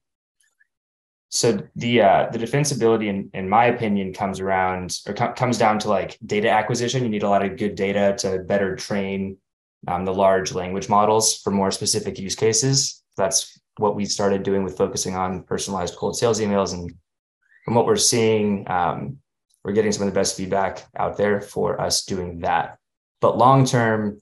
so 1.31 1.59
the 1.75 2.03
uh, 2.03 2.29
the 2.31 2.39
defensibility, 2.39 3.07
in, 3.07 3.31
in 3.33 3.49
my 3.49 3.65
opinion, 3.67 4.13
comes 4.13 4.39
around 4.39 4.99
or 5.07 5.15
co- 5.15 5.33
comes 5.33 5.57
down 5.57 5.79
to 5.79 5.89
like 5.89 6.19
data 6.27 6.51
acquisition. 6.51 7.05
You 7.05 7.09
need 7.09 7.23
a 7.23 7.31
lot 7.31 7.43
of 7.43 7.57
good 7.57 7.75
data 7.75 8.17
to 8.19 8.41
better 8.41 8.77
train 8.77 9.39
um, 9.89 10.05
the 10.05 10.13
large 10.13 10.53
language 10.53 10.91
models 10.91 11.41
for 11.41 11.51
more 11.51 11.71
specific 11.71 12.19
use 12.19 12.35
cases. 12.35 13.03
That's 13.17 13.59
what 13.77 13.97
we 13.97 14.05
started 14.05 14.43
doing 14.43 14.65
with 14.65 14.77
focusing 14.77 15.17
on 15.17 15.43
personalized 15.45 15.97
cold 15.97 16.17
sales 16.17 16.41
emails. 16.41 16.73
And 16.73 16.93
from 17.65 17.75
what 17.75 17.87
we're 17.87 17.97
seeing, 17.97 18.69
um, 18.71 19.19
we're 19.65 19.73
getting 19.73 19.93
some 19.93 20.07
of 20.07 20.13
the 20.13 20.19
best 20.19 20.37
feedback 20.37 20.85
out 20.97 21.17
there 21.17 21.41
for 21.41 21.81
us 21.81 22.05
doing 22.05 22.41
that. 22.41 22.79
But 23.21 23.39
long 23.39 23.65
term, 23.65 24.21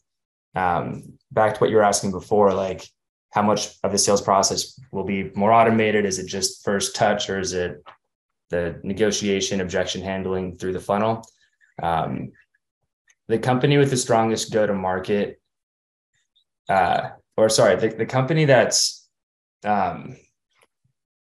um, 0.54 1.18
back 1.30 1.54
to 1.54 1.60
what 1.60 1.70
you 1.70 1.76
were 1.76 1.84
asking 1.84 2.10
before, 2.10 2.52
like 2.52 2.84
how 3.30 3.42
much 3.42 3.76
of 3.84 3.92
the 3.92 3.98
sales 3.98 4.22
process 4.22 4.78
will 4.90 5.04
be 5.04 5.30
more 5.34 5.52
automated? 5.52 6.04
Is 6.04 6.18
it 6.18 6.26
just 6.26 6.64
first 6.64 6.96
touch 6.96 7.28
or 7.28 7.38
is 7.38 7.52
it 7.52 7.82
the 8.50 8.80
negotiation, 8.82 9.60
objection 9.60 10.02
handling 10.02 10.56
through 10.56 10.72
the 10.72 10.80
funnel? 10.80 11.24
Um, 11.82 12.32
the 13.28 13.38
company 13.38 13.76
with 13.76 13.90
the 13.90 13.96
strongest 13.96 14.52
go 14.52 14.66
to 14.66 14.74
market, 14.74 15.40
uh, 16.68 17.10
or 17.36 17.48
sorry, 17.48 17.76
the, 17.76 17.88
the 17.88 18.06
company 18.06 18.46
that's 18.46 18.97
um, 19.64 20.16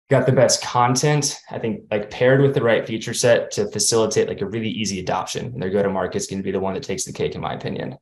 got 0.09 0.25
the 0.25 0.31
best 0.31 0.61
content. 0.61 1.39
I 1.49 1.59
think 1.59 1.83
like 1.89 2.11
paired 2.11 2.41
with 2.41 2.53
the 2.53 2.63
right 2.63 2.85
feature 2.85 3.13
set 3.13 3.51
to 3.51 3.69
facilitate 3.71 4.27
like 4.27 4.41
a 4.41 4.45
really 4.45 4.69
easy 4.69 4.99
adoption. 4.99 5.45
And 5.47 5.61
their 5.61 5.69
go 5.69 5.81
to 5.81 5.89
market 5.89 6.17
is 6.17 6.27
going 6.27 6.39
to 6.39 6.43
be 6.43 6.51
the 6.51 6.59
one 6.59 6.73
that 6.73 6.83
takes 6.83 7.05
the 7.05 7.13
cake, 7.13 7.35
in 7.35 7.41
my 7.41 7.53
opinion. 7.53 7.97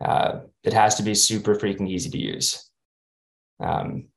Uh, 0.00 0.40
it 0.64 0.72
has 0.72 0.94
to 0.94 1.02
be 1.02 1.14
super 1.14 1.54
freaking 1.54 1.88
easy 1.88 2.08
to 2.10 2.18
use. 2.18 2.70
Um, 3.60 4.08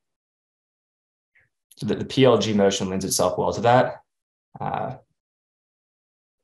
so 1.78 1.88
the 1.88 2.06
PLG 2.06 2.56
motion 2.56 2.89
lends 2.89 3.04
itself 3.04 3.38
well 3.38 3.52
to 3.54 3.62
that. 3.62 4.02
Uh, 4.62 4.96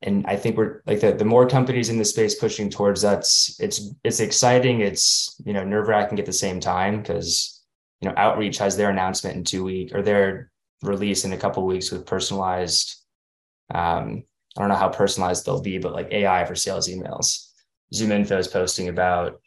and 0.02 0.26
I 0.26 0.36
think 0.36 0.56
we're 0.56 0.82
like 0.86 1.00
the, 1.00 1.12
the 1.12 1.24
more 1.24 1.46
companies 1.46 1.90
in 1.90 1.98
the 1.98 2.04
space 2.04 2.34
pushing 2.34 2.70
towards 2.70 3.02
that's 3.02 3.58
it's 3.60 3.94
it's 4.02 4.20
exciting. 4.20 4.80
It's 4.80 5.40
you 5.44 5.52
know 5.52 5.62
nerve 5.62 5.88
wracking 5.88 6.18
at 6.18 6.26
the 6.26 6.32
same 6.32 6.58
time 6.58 6.98
because 7.02 7.59
you 8.00 8.08
know, 8.08 8.14
Outreach 8.16 8.58
has 8.58 8.76
their 8.76 8.90
announcement 8.90 9.36
in 9.36 9.44
two 9.44 9.64
weeks 9.64 9.92
or 9.92 10.02
their 10.02 10.50
release 10.82 11.24
in 11.24 11.32
a 11.32 11.38
couple 11.38 11.66
weeks 11.66 11.90
with 11.90 12.06
personalized. 12.06 12.96
Um, 13.72 14.24
I 14.56 14.60
don't 14.60 14.68
know 14.68 14.76
how 14.76 14.88
personalized 14.88 15.44
they'll 15.44 15.62
be, 15.62 15.78
but 15.78 15.92
like 15.92 16.10
AI 16.10 16.44
for 16.44 16.54
sales 16.54 16.88
emails. 16.88 17.50
ZoomInfo 17.94 18.38
is 18.38 18.48
posting 18.48 18.88
about 18.88 19.40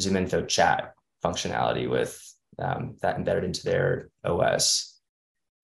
ZoomInfo 0.00 0.46
chat 0.48 0.94
functionality 1.24 1.88
with 1.90 2.22
um, 2.58 2.96
that 3.02 3.16
embedded 3.16 3.44
into 3.44 3.64
their 3.64 4.10
OS. 4.24 4.98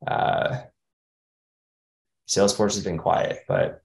Uh, 0.07 0.63
Salesforce 2.29 2.75
has 2.75 2.85
been 2.85 2.99
quiet, 2.99 3.41
but 3.47 3.82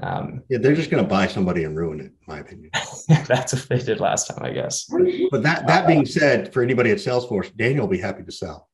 Um, 0.00 0.42
yeah, 0.48 0.58
they're 0.58 0.74
just 0.74 0.90
going 0.90 1.02
to 1.02 1.08
buy 1.08 1.26
somebody 1.26 1.64
and 1.64 1.76
ruin 1.76 2.00
it, 2.00 2.06
in 2.06 2.12
my 2.26 2.38
opinion. 2.38 2.70
that's 3.26 3.52
what 3.52 3.68
they 3.68 3.78
did 3.78 4.00
last 4.00 4.28
time, 4.28 4.42
I 4.42 4.50
guess. 4.50 4.86
But 5.30 5.42
that 5.42 5.66
that 5.66 5.86
being 5.86 6.06
said, 6.06 6.52
for 6.52 6.62
anybody 6.62 6.90
at 6.90 6.98
Salesforce, 6.98 7.54
Daniel 7.54 7.86
will 7.86 7.92
be 7.92 8.00
happy 8.00 8.22
to 8.22 8.32
sell. 8.32 8.68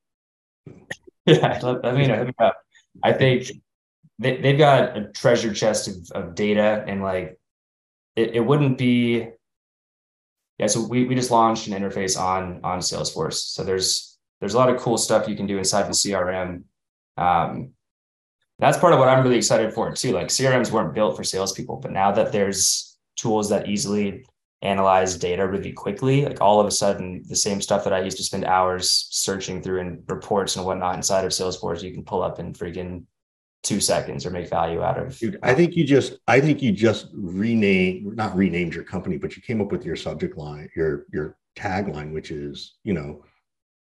Yeah, 1.27 1.61
I 1.85 1.93
mean, 1.93 2.33
I 3.03 3.13
think 3.13 3.51
they, 4.19 4.39
they've 4.39 4.59
got 4.59 4.97
a 4.97 5.09
treasure 5.13 5.53
chest 5.53 5.89
of, 5.89 6.11
of 6.13 6.35
data 6.35 6.85
and 6.87 7.03
like 7.03 7.39
it, 8.17 8.35
it 8.35 8.41
wouldn't 8.41 8.79
be 8.79 9.29
yeah 10.59 10.67
so 10.67 10.87
we, 10.87 11.05
we 11.05 11.15
just 11.15 11.31
launched 11.31 11.69
an 11.69 11.81
interface 11.81 12.19
on 12.19 12.61
on 12.65 12.81
salesforce 12.81 13.35
so 13.35 13.63
there's 13.63 14.19
there's 14.41 14.55
a 14.55 14.57
lot 14.57 14.69
of 14.69 14.81
cool 14.81 14.99
stuff 14.99 15.29
you 15.29 15.37
can 15.37 15.47
do 15.47 15.59
inside 15.59 15.85
the 15.85 15.91
crm 15.91 16.63
um, 17.17 17.71
that's 18.59 18.79
part 18.79 18.93
of 18.93 18.99
what 18.99 19.09
i'm 19.09 19.23
really 19.23 19.37
excited 19.37 19.73
for 19.73 19.93
too 19.93 20.13
like 20.13 20.29
crms 20.29 20.71
weren't 20.71 20.95
built 20.95 21.17
for 21.17 21.25
salespeople 21.25 21.77
but 21.77 21.93
now 21.93 22.11
that 22.13 22.33
there's 22.33 22.99
tools 23.17 23.49
that 23.49 23.69
easily 23.69 24.25
analyze 24.63 25.17
data 25.17 25.47
really 25.47 25.73
quickly 25.73 26.25
like 26.25 26.41
all 26.41 26.61
of 26.61 26.67
a 26.67 26.71
sudden 26.71 27.23
the 27.29 27.37
same 27.37 27.61
stuff 27.61 27.85
that 27.85 27.93
i 27.93 28.01
used 28.01 28.17
to 28.17 28.25
spend 28.25 28.45
hours 28.45 29.07
searching 29.11 29.63
through 29.63 29.81
in 29.81 30.03
reports 30.09 30.57
and 30.57 30.65
whatnot 30.65 30.97
inside 30.97 31.25
of 31.25 31.31
salesforce 31.31 31.83
you 31.83 31.93
can 31.93 32.05
pull 32.05 32.23
up 32.23 32.41
in 32.41 32.53
freaking 32.53 33.05
two 33.63 33.81
seconds 33.81 34.25
or 34.25 34.31
make 34.31 34.49
value 34.49 34.83
out 34.83 34.99
of. 34.99 35.19
Dude, 35.19 35.39
I 35.43 35.55
think 35.55 35.77
you 35.77 35.85
just 35.85 36.19
I 36.27 36.41
think 36.41 36.63
you 36.63 36.73
just 36.73 37.09
renamed 37.13 38.17
not 38.17 38.37
renamed 38.37 38.75
your 38.75 38.85
company, 38.85 39.17
but 39.17 39.37
you 39.37 39.43
came 39.43 39.61
up 39.61 39.73
with 39.73 39.85
your 39.85 39.97
subject 39.97 40.37
line, 40.37 40.69
your 40.77 41.07
your 41.13 41.37
tagline, 41.57 42.13
which 42.13 42.31
is, 42.31 42.77
you 42.85 42.93
know, 42.93 43.25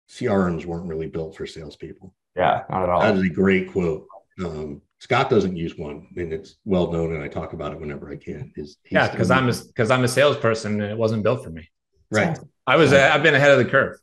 CRMs 0.10 0.66
weren't 0.66 0.88
really 0.88 1.08
built 1.08 1.36
for 1.36 1.46
salespeople. 1.46 2.14
Yeah, 2.36 2.64
not 2.70 2.84
at 2.84 2.90
all. 2.90 3.02
That 3.02 3.16
is 3.16 3.24
a 3.24 3.30
great 3.30 3.72
quote. 3.72 4.08
Um, 4.44 4.82
Scott 5.00 5.30
doesn't 5.30 5.56
use 5.56 5.78
one, 5.78 6.08
and 6.18 6.34
it's 6.34 6.56
well 6.66 6.92
known, 6.92 7.14
and 7.14 7.24
I 7.24 7.28
talk 7.28 7.54
about 7.54 7.72
it 7.72 7.80
whenever 7.80 8.12
I 8.12 8.16
can. 8.16 8.52
Is 8.56 8.78
yeah, 8.90 9.10
because 9.10 9.32
I'm 9.32 9.50
a 9.50 9.54
because 9.54 9.92
I'm 9.92 10.04
a 10.04 10.08
salesperson, 10.08 10.82
and 10.82 10.92
it 10.92 10.98
wasn't 10.98 11.24
built 11.24 11.44
for 11.44 11.50
me. 11.50 11.70
Right. 12.12 12.38
I 12.68 12.76
was 12.76 12.94
uh, 12.94 13.10
I've 13.14 13.24
been 13.24 13.36
ahead 13.36 13.52
of 13.52 13.58
the 13.58 13.66
curve. 13.66 13.98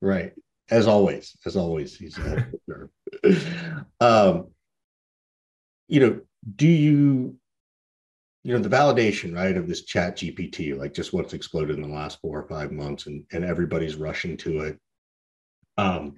Right. 0.00 0.32
As 0.70 0.86
always, 0.86 1.36
as 1.46 1.56
always, 1.56 1.96
he's 1.96 2.18
ahead 2.18 2.38
of 2.38 2.52
the 2.52 2.60
curve. 2.70 3.86
um, 4.00 4.48
you 5.88 6.00
know, 6.00 6.20
do 6.56 6.68
you, 6.68 7.36
you 8.44 8.52
know, 8.52 8.58
the 8.58 8.68
validation, 8.68 9.34
right, 9.34 9.56
of 9.56 9.66
this 9.66 9.84
chat 9.84 10.16
GPT, 10.18 10.78
like 10.78 10.92
just 10.92 11.12
what's 11.12 11.32
exploded 11.32 11.76
in 11.76 11.82
the 11.82 11.88
last 11.88 12.20
four 12.20 12.38
or 12.38 12.46
five 12.48 12.70
months 12.70 13.06
and, 13.06 13.24
and 13.32 13.44
everybody's 13.44 13.96
rushing 13.96 14.36
to 14.38 14.60
it. 14.60 14.78
Um, 15.78 16.16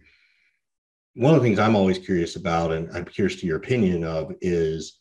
one 1.15 1.35
of 1.35 1.41
the 1.41 1.47
things 1.47 1.59
I'm 1.59 1.77
always 1.77 1.99
curious 1.99 2.37
about, 2.37 2.73
and 2.73 2.91
I'm 2.93 3.05
curious 3.05 3.41
to 3.41 3.47
your 3.47 3.57
opinion 3.57 4.05
of, 4.05 4.33
is 4.41 4.99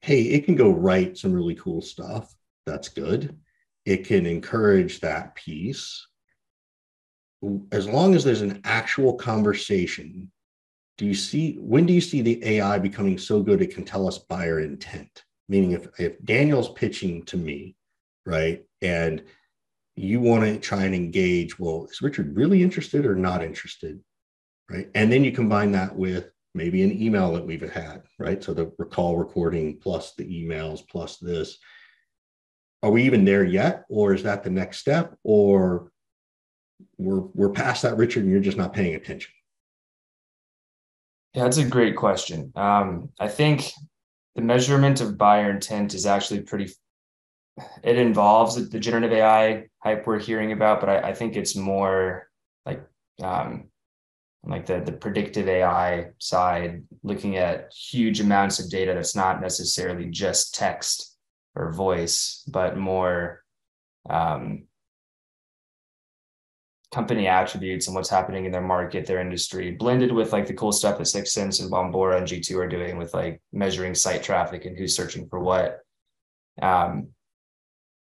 hey, 0.00 0.22
it 0.22 0.44
can 0.44 0.56
go 0.56 0.70
write 0.70 1.16
some 1.16 1.32
really 1.32 1.54
cool 1.54 1.80
stuff. 1.80 2.34
That's 2.66 2.88
good. 2.88 3.38
It 3.84 4.06
can 4.06 4.26
encourage 4.26 5.00
that 5.00 5.34
piece. 5.34 6.06
As 7.72 7.88
long 7.88 8.14
as 8.14 8.24
there's 8.24 8.42
an 8.42 8.60
actual 8.64 9.14
conversation 9.14 10.30
do 10.98 11.06
you 11.06 11.14
see 11.14 11.56
when 11.58 11.86
do 11.86 11.92
you 11.92 12.00
see 12.00 12.22
the 12.22 12.44
AI 12.44 12.78
becoming 12.78 13.18
so 13.18 13.42
good 13.42 13.60
it 13.60 13.74
can 13.74 13.84
tell 13.84 14.06
us 14.06 14.18
buyer 14.18 14.60
intent? 14.60 15.24
Meaning, 15.48 15.72
if 15.72 15.88
if 15.98 16.22
Daniel's 16.24 16.70
pitching 16.72 17.24
to 17.24 17.36
me, 17.36 17.76
right, 18.24 18.62
and 18.82 19.22
you 19.96 20.20
want 20.20 20.44
to 20.44 20.58
try 20.58 20.84
and 20.84 20.94
engage, 20.94 21.58
well, 21.58 21.86
is 21.90 22.00
Richard 22.02 22.36
really 22.36 22.62
interested 22.62 23.04
or 23.04 23.14
not 23.14 23.42
interested, 23.42 24.00
right? 24.70 24.88
And 24.94 25.12
then 25.12 25.24
you 25.24 25.32
combine 25.32 25.72
that 25.72 25.94
with 25.94 26.30
maybe 26.54 26.82
an 26.82 27.00
email 27.00 27.32
that 27.32 27.46
we've 27.46 27.70
had, 27.72 28.02
right? 28.18 28.42
So 28.42 28.52
the 28.52 28.72
recall 28.78 29.16
recording 29.16 29.78
plus 29.78 30.14
the 30.14 30.24
emails 30.24 30.86
plus 30.86 31.16
this. 31.18 31.58
Are 32.82 32.90
we 32.90 33.04
even 33.04 33.24
there 33.24 33.44
yet, 33.44 33.84
or 33.88 34.12
is 34.12 34.24
that 34.24 34.42
the 34.42 34.50
next 34.50 34.78
step, 34.78 35.16
or 35.22 35.92
we're 36.98 37.20
we're 37.34 37.50
past 37.50 37.82
that, 37.82 37.96
Richard, 37.96 38.24
and 38.24 38.32
you're 38.32 38.40
just 38.40 38.56
not 38.56 38.72
paying 38.72 38.96
attention? 38.96 39.32
Yeah, 41.34 41.44
that's 41.44 41.58
a 41.58 41.64
great 41.64 41.96
question. 41.96 42.52
Um, 42.56 43.10
I 43.18 43.28
think 43.28 43.70
the 44.34 44.42
measurement 44.42 45.00
of 45.00 45.16
buyer 45.16 45.50
intent 45.50 45.94
is 45.94 46.06
actually 46.06 46.40
pretty. 46.40 46.72
It 47.84 47.98
involves 47.98 48.68
the 48.68 48.80
generative 48.80 49.12
AI 49.12 49.68
hype 49.78 50.06
we're 50.06 50.18
hearing 50.18 50.52
about, 50.52 50.80
but 50.80 50.88
I, 50.88 51.10
I 51.10 51.14
think 51.14 51.36
it's 51.36 51.54
more 51.54 52.28
like 52.66 52.82
um, 53.22 53.68
like 54.44 54.66
the 54.66 54.80
the 54.80 54.92
predictive 54.92 55.48
AI 55.48 56.10
side, 56.18 56.82
looking 57.02 57.36
at 57.36 57.72
huge 57.72 58.20
amounts 58.20 58.58
of 58.58 58.70
data 58.70 58.92
that's 58.94 59.14
not 59.14 59.40
necessarily 59.40 60.06
just 60.06 60.54
text 60.54 61.16
or 61.54 61.72
voice, 61.72 62.44
but 62.50 62.76
more 62.76 63.42
um, 64.08 64.64
company 66.92 67.26
attributes 67.26 67.86
and 67.86 67.94
what's 67.94 68.10
happening 68.10 68.44
in 68.44 68.52
their 68.52 68.60
market, 68.60 69.06
their 69.06 69.20
industry, 69.20 69.72
blended 69.72 70.12
with 70.12 70.32
like 70.32 70.46
the 70.46 70.54
cool 70.54 70.72
stuff 70.72 70.98
that 70.98 71.04
6sense 71.04 71.60
and 71.60 71.70
Bombora 71.70 72.18
and 72.18 72.26
G2 72.26 72.56
are 72.56 72.68
doing 72.68 72.98
with 72.98 73.14
like 73.14 73.40
measuring 73.52 73.94
site 73.94 74.22
traffic 74.22 74.66
and 74.66 74.76
who's 74.76 74.94
searching 74.94 75.28
for 75.28 75.40
what. 75.40 75.80
Um, 76.60 77.08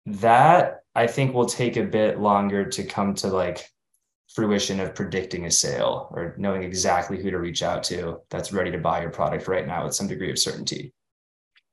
that 0.07 0.79
I 0.95 1.07
think 1.07 1.33
will 1.33 1.45
take 1.45 1.77
a 1.77 1.83
bit 1.83 2.19
longer 2.19 2.65
to 2.69 2.83
come 2.83 3.13
to 3.15 3.27
like 3.27 3.65
fruition 4.33 4.79
of 4.79 4.95
predicting 4.95 5.45
a 5.45 5.51
sale 5.51 6.09
or 6.11 6.35
knowing 6.37 6.63
exactly 6.63 7.21
who 7.21 7.31
to 7.31 7.39
reach 7.39 7.63
out 7.63 7.83
to 7.83 8.19
that's 8.29 8.53
ready 8.53 8.71
to 8.71 8.77
buy 8.77 9.01
your 9.01 9.11
product 9.11 9.47
right 9.47 9.67
now 9.67 9.83
with 9.83 9.95
some 9.95 10.07
degree 10.07 10.31
of 10.31 10.39
certainty. 10.39 10.93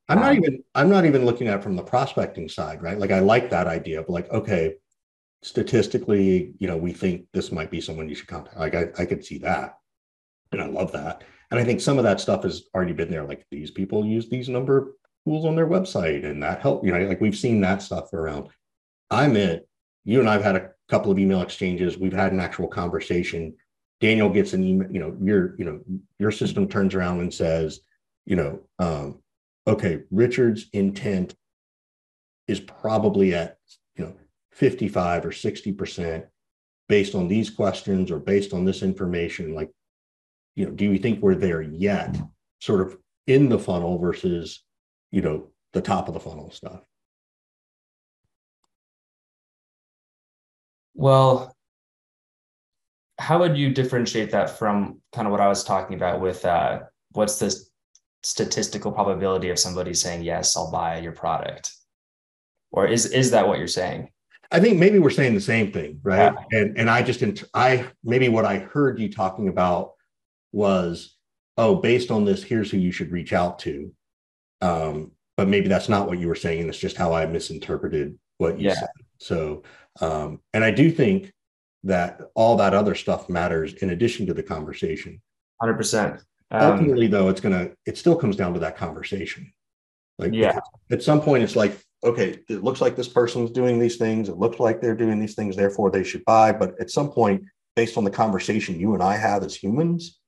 I'm 0.09 0.19
not 0.19 0.31
um, 0.31 0.37
even 0.37 0.63
I'm 0.75 0.89
not 0.89 1.05
even 1.05 1.25
looking 1.25 1.47
at 1.47 1.63
from 1.63 1.75
the 1.75 1.83
prospecting 1.83 2.49
side, 2.49 2.81
right? 2.81 2.97
Like 2.97 3.11
I 3.11 3.19
like 3.19 3.49
that 3.51 3.67
idea, 3.67 4.01
but 4.01 4.09
like, 4.09 4.29
okay, 4.31 4.75
statistically, 5.43 6.53
you 6.57 6.67
know, 6.67 6.77
we 6.77 6.91
think 6.91 7.27
this 7.31 7.51
might 7.51 7.71
be 7.71 7.79
someone 7.79 8.09
you 8.09 8.15
should 8.15 8.27
contact. 8.27 8.57
Like 8.57 8.75
I, 8.75 8.87
I 8.97 9.05
could 9.05 9.23
see 9.23 9.37
that. 9.39 9.77
And 10.51 10.61
I 10.61 10.65
love 10.65 10.91
that. 10.93 11.23
And 11.51 11.59
I 11.59 11.63
think 11.63 11.79
some 11.79 11.97
of 11.97 12.03
that 12.03 12.19
stuff 12.19 12.43
has 12.43 12.63
already 12.75 12.93
been 12.93 13.11
there. 13.11 13.23
Like 13.23 13.45
these 13.51 13.71
people 13.71 14.05
use 14.05 14.27
these 14.27 14.49
number 14.49 14.77
of 14.77 14.87
tools 15.25 15.45
on 15.45 15.55
their 15.55 15.67
website 15.67 16.25
and 16.25 16.41
that 16.43 16.61
help, 16.61 16.83
you 16.83 16.91
know, 16.91 17.07
like 17.07 17.21
we've 17.21 17.37
seen 17.37 17.61
that 17.61 17.81
stuff 17.81 18.11
around. 18.13 18.49
I'm 19.11 19.35
it. 19.35 19.68
You 20.09 20.19
and 20.19 20.29
I've 20.29 20.43
had 20.43 20.55
a 20.55 20.71
couple 20.89 21.11
of 21.11 21.19
email 21.19 21.41
exchanges. 21.41 21.97
We've 21.97 22.13
had 22.13 22.31
an 22.31 22.39
actual 22.39 22.67
conversation. 22.67 23.55
Daniel 24.01 24.29
gets 24.29 24.53
an 24.53 24.63
email, 24.63 24.91
you 24.91 24.99
know, 24.99 25.15
your, 25.21 25.55
you 25.57 25.65
know, 25.65 25.81
your 26.17 26.31
system 26.31 26.67
turns 26.67 26.95
around 26.95 27.19
and 27.19 27.33
says, 27.33 27.81
you 28.25 28.35
know, 28.35 28.61
um, 28.79 29.19
okay, 29.67 30.01
Richard's 30.09 30.65
intent 30.73 31.35
is 32.47 32.59
probably 32.59 33.35
at, 33.35 33.57
you 33.95 34.05
know, 34.05 34.15
55 34.51 35.25
or 35.25 35.29
60% 35.29 36.25
based 36.89 37.13
on 37.13 37.27
these 37.27 37.49
questions 37.51 38.11
or 38.11 38.19
based 38.19 38.51
on 38.51 38.65
this 38.65 38.81
information 38.81 39.53
like 39.53 39.69
you 40.55 40.65
know 40.65 40.71
do 40.71 40.85
you 40.85 40.97
think 40.97 41.21
we're 41.21 41.35
there 41.35 41.61
yet 41.61 42.17
sort 42.59 42.81
of 42.81 42.97
in 43.27 43.47
the 43.47 43.59
funnel 43.59 43.97
versus 43.99 44.63
you 45.11 45.21
know 45.21 45.47
the 45.71 45.81
top 45.81 46.07
of 46.07 46.15
the 46.15 46.19
funnel 46.19 46.51
stuff 46.51 46.81
well 50.93 51.55
how 53.17 53.39
would 53.39 53.57
you 53.57 53.71
differentiate 53.71 54.31
that 54.31 54.49
from 54.49 54.99
kind 55.13 55.27
of 55.27 55.31
what 55.31 55.41
i 55.41 55.47
was 55.47 55.63
talking 55.63 55.95
about 55.95 56.21
with 56.21 56.43
uh, 56.45 56.79
what's 57.11 57.39
the 57.39 57.55
statistical 58.23 58.91
probability 58.91 59.49
of 59.49 59.59
somebody 59.59 59.93
saying 59.93 60.23
yes 60.23 60.55
i'll 60.55 60.71
buy 60.71 60.99
your 60.99 61.13
product 61.13 61.73
or 62.71 62.85
is 62.85 63.05
is 63.07 63.31
that 63.31 63.47
what 63.47 63.57
you're 63.57 63.67
saying 63.67 64.09
I 64.51 64.59
think 64.59 64.79
maybe 64.79 64.97
we're 64.97 65.11
saying 65.11 65.35
the 65.35 65.41
same 65.41 65.71
thing, 65.71 65.99
right? 66.01 66.33
Yeah. 66.51 66.59
And 66.59 66.75
and 66.75 66.89
I 66.89 67.03
just 67.03 67.43
I 67.53 67.85
maybe 68.03 68.29
what 68.29 68.45
I 68.45 68.57
heard 68.57 68.99
you 68.99 69.07
talking 69.11 69.47
about 69.47 69.91
was 70.51 71.15
oh, 71.59 71.75
based 71.75 72.09
on 72.09 72.23
this, 72.23 72.41
here's 72.41 72.71
who 72.71 72.77
you 72.77 72.91
should 72.91 73.11
reach 73.11 73.33
out 73.33 73.59
to. 73.59 73.91
Um, 74.61 75.11
but 75.35 75.49
maybe 75.49 75.67
that's 75.67 75.89
not 75.89 76.07
what 76.07 76.17
you 76.17 76.27
were 76.27 76.35
saying, 76.35 76.61
and 76.61 76.69
it's 76.69 76.79
just 76.79 76.95
how 76.95 77.13
I 77.13 77.25
misinterpreted 77.25 78.17
what 78.37 78.57
you 78.57 78.69
yeah. 78.69 78.75
said. 78.75 78.89
So, 79.19 79.63
um, 80.01 80.41
and 80.53 80.63
I 80.63 80.71
do 80.71 80.91
think 80.91 81.31
that 81.83 82.21
all 82.35 82.57
that 82.57 82.73
other 82.73 82.95
stuff 82.95 83.29
matters 83.29 83.73
in 83.75 83.91
addition 83.91 84.25
to 84.27 84.33
the 84.33 84.43
conversation. 84.43 85.21
Hundred 85.59 85.73
um, 85.73 85.77
percent. 85.77 86.23
Ultimately, 86.51 87.07
though, 87.07 87.29
it's 87.29 87.41
gonna 87.41 87.71
it 87.85 87.97
still 87.97 88.15
comes 88.15 88.35
down 88.35 88.53
to 88.55 88.59
that 88.61 88.75
conversation. 88.75 89.53
Like, 90.17 90.33
yeah, 90.33 90.59
at 90.91 91.03
some 91.03 91.21
point, 91.21 91.43
it's 91.43 91.55
like 91.55 91.77
okay, 92.03 92.39
it 92.49 92.63
looks 92.63 92.81
like 92.81 92.95
this 92.95 93.07
person's 93.07 93.51
doing 93.51 93.77
these 93.79 93.97
things. 93.97 94.29
It 94.29 94.37
looks 94.37 94.59
like 94.59 94.81
they're 94.81 94.95
doing 94.95 95.19
these 95.19 95.35
things, 95.35 95.55
therefore 95.55 95.91
they 95.91 96.03
should 96.03 96.23
buy. 96.25 96.51
But 96.51 96.79
at 96.79 96.89
some 96.89 97.11
point, 97.11 97.43
based 97.75 97.97
on 97.97 98.03
the 98.03 98.11
conversation 98.11 98.79
you 98.79 98.93
and 98.93 99.03
I 99.03 99.17
have 99.17 99.43
as 99.43 99.55
humans, 99.55 100.19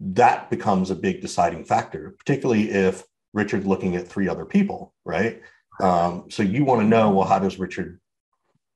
that 0.00 0.50
becomes 0.50 0.90
a 0.90 0.94
big 0.94 1.20
deciding 1.20 1.64
factor, 1.64 2.14
particularly 2.18 2.70
if 2.70 3.04
Richard's 3.32 3.66
looking 3.66 3.96
at 3.96 4.08
three 4.08 4.28
other 4.28 4.44
people, 4.44 4.94
right? 5.04 5.42
Um, 5.80 6.26
so 6.30 6.42
you 6.42 6.64
want 6.64 6.80
to 6.80 6.86
know, 6.86 7.10
well, 7.10 7.26
how 7.26 7.38
does 7.38 7.58
Richard 7.58 8.00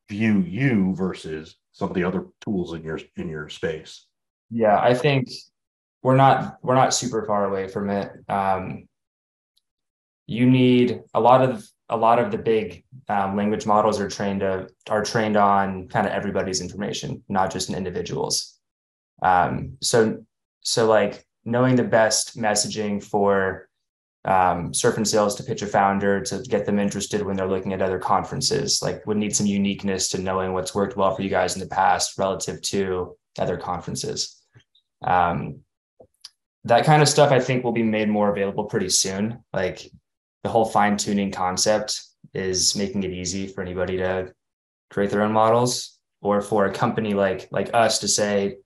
view 0.08 0.40
you 0.40 0.94
versus 0.94 1.56
some 1.72 1.88
of 1.88 1.94
the 1.94 2.04
other 2.04 2.26
tools 2.40 2.74
in 2.74 2.82
your 2.82 2.98
in 3.16 3.28
your 3.28 3.48
space? 3.48 4.06
Yeah, 4.50 4.78
I 4.78 4.94
think 4.94 5.30
we're 6.02 6.16
not 6.16 6.58
we're 6.62 6.74
not 6.74 6.94
super 6.94 7.24
far 7.26 7.44
away 7.44 7.68
from 7.68 7.90
it. 7.90 8.10
Um, 8.28 8.88
you 10.26 10.48
need 10.48 11.00
a 11.14 11.20
lot 11.20 11.42
of 11.42 11.64
a 11.88 11.96
lot 11.96 12.18
of 12.18 12.30
the 12.30 12.38
big 12.38 12.84
um, 13.08 13.36
language 13.36 13.66
models 13.66 14.00
are 14.00 14.08
trained 14.08 14.40
to, 14.40 14.68
are 14.88 15.02
trained 15.02 15.36
on 15.36 15.88
kind 15.88 16.06
of 16.06 16.12
everybody's 16.12 16.60
information, 16.60 17.22
not 17.28 17.50
just 17.50 17.68
an 17.68 17.74
individual's. 17.74 18.58
Um, 19.22 19.76
so 19.80 20.24
so 20.60 20.86
like 20.86 21.24
knowing 21.44 21.76
the 21.76 21.84
best 21.84 22.36
messaging 22.36 23.02
for 23.02 23.68
um, 24.24 24.74
surf 24.74 25.06
sales 25.06 25.34
to 25.36 25.42
pitch 25.42 25.62
a 25.62 25.66
founder 25.66 26.20
to 26.20 26.42
get 26.42 26.66
them 26.66 26.78
interested 26.78 27.22
when 27.22 27.36
they're 27.36 27.48
looking 27.48 27.72
at 27.72 27.80
other 27.80 27.98
conferences, 27.98 28.82
like 28.82 29.06
would 29.06 29.16
need 29.16 29.34
some 29.34 29.46
uniqueness 29.46 30.08
to 30.10 30.18
knowing 30.20 30.52
what's 30.52 30.74
worked 30.74 30.96
well 30.96 31.14
for 31.14 31.22
you 31.22 31.30
guys 31.30 31.54
in 31.54 31.60
the 31.60 31.74
past 31.74 32.18
relative 32.18 32.60
to 32.62 33.16
other 33.38 33.56
conferences. 33.56 34.42
Um, 35.02 35.60
that 36.64 36.84
kind 36.84 37.00
of 37.00 37.08
stuff 37.08 37.32
I 37.32 37.40
think 37.40 37.64
will 37.64 37.72
be 37.72 37.82
made 37.82 38.10
more 38.10 38.30
available 38.30 38.64
pretty 38.64 38.90
soon. 38.90 39.42
Like 39.52 39.90
the 40.44 40.50
whole 40.50 40.66
fine 40.66 40.98
tuning 40.98 41.30
concept 41.30 42.00
is 42.34 42.76
making 42.76 43.02
it 43.02 43.12
easy 43.12 43.46
for 43.46 43.62
anybody 43.62 43.96
to 43.96 44.32
create 44.90 45.10
their 45.10 45.22
own 45.22 45.32
models 45.32 45.98
or 46.20 46.40
for 46.40 46.66
a 46.66 46.72
company 46.72 47.14
like 47.14 47.48
like 47.50 47.70
us 47.72 47.98
to 48.00 48.08
say 48.08 48.56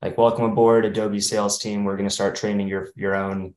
like 0.00 0.16
welcome 0.16 0.44
aboard 0.44 0.84
adobe 0.84 1.20
sales 1.20 1.58
team 1.58 1.84
we're 1.84 1.96
going 1.96 2.08
to 2.08 2.14
start 2.14 2.34
training 2.34 2.66
your 2.66 2.88
your 2.96 3.14
own 3.14 3.54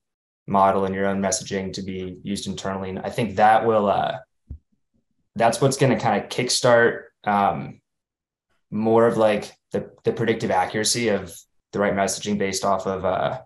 model 0.47 0.85
and 0.85 0.93
your 0.93 1.07
own 1.07 1.21
messaging 1.21 1.73
to 1.73 1.81
be 1.81 2.17
used 2.23 2.47
internally. 2.47 2.89
And 2.89 2.99
i 2.99 3.09
think 3.09 3.37
that 3.37 3.65
will 3.65 3.89
uh 3.89 4.19
that's 5.35 5.59
what's 5.59 5.77
going 5.77 5.91
to 5.91 6.03
kind 6.03 6.23
of 6.23 6.29
kickstart 6.29 7.03
um 7.25 7.81
more 8.71 9.07
of 9.07 9.17
like 9.17 9.51
the 9.71 9.91
the 10.03 10.13
predictive 10.13 10.51
accuracy 10.51 11.09
of 11.09 11.35
the 11.71 11.79
right 11.79 11.93
messaging 11.93 12.37
based 12.37 12.63
off 12.63 12.85
of 12.87 13.05
uh 13.05 13.41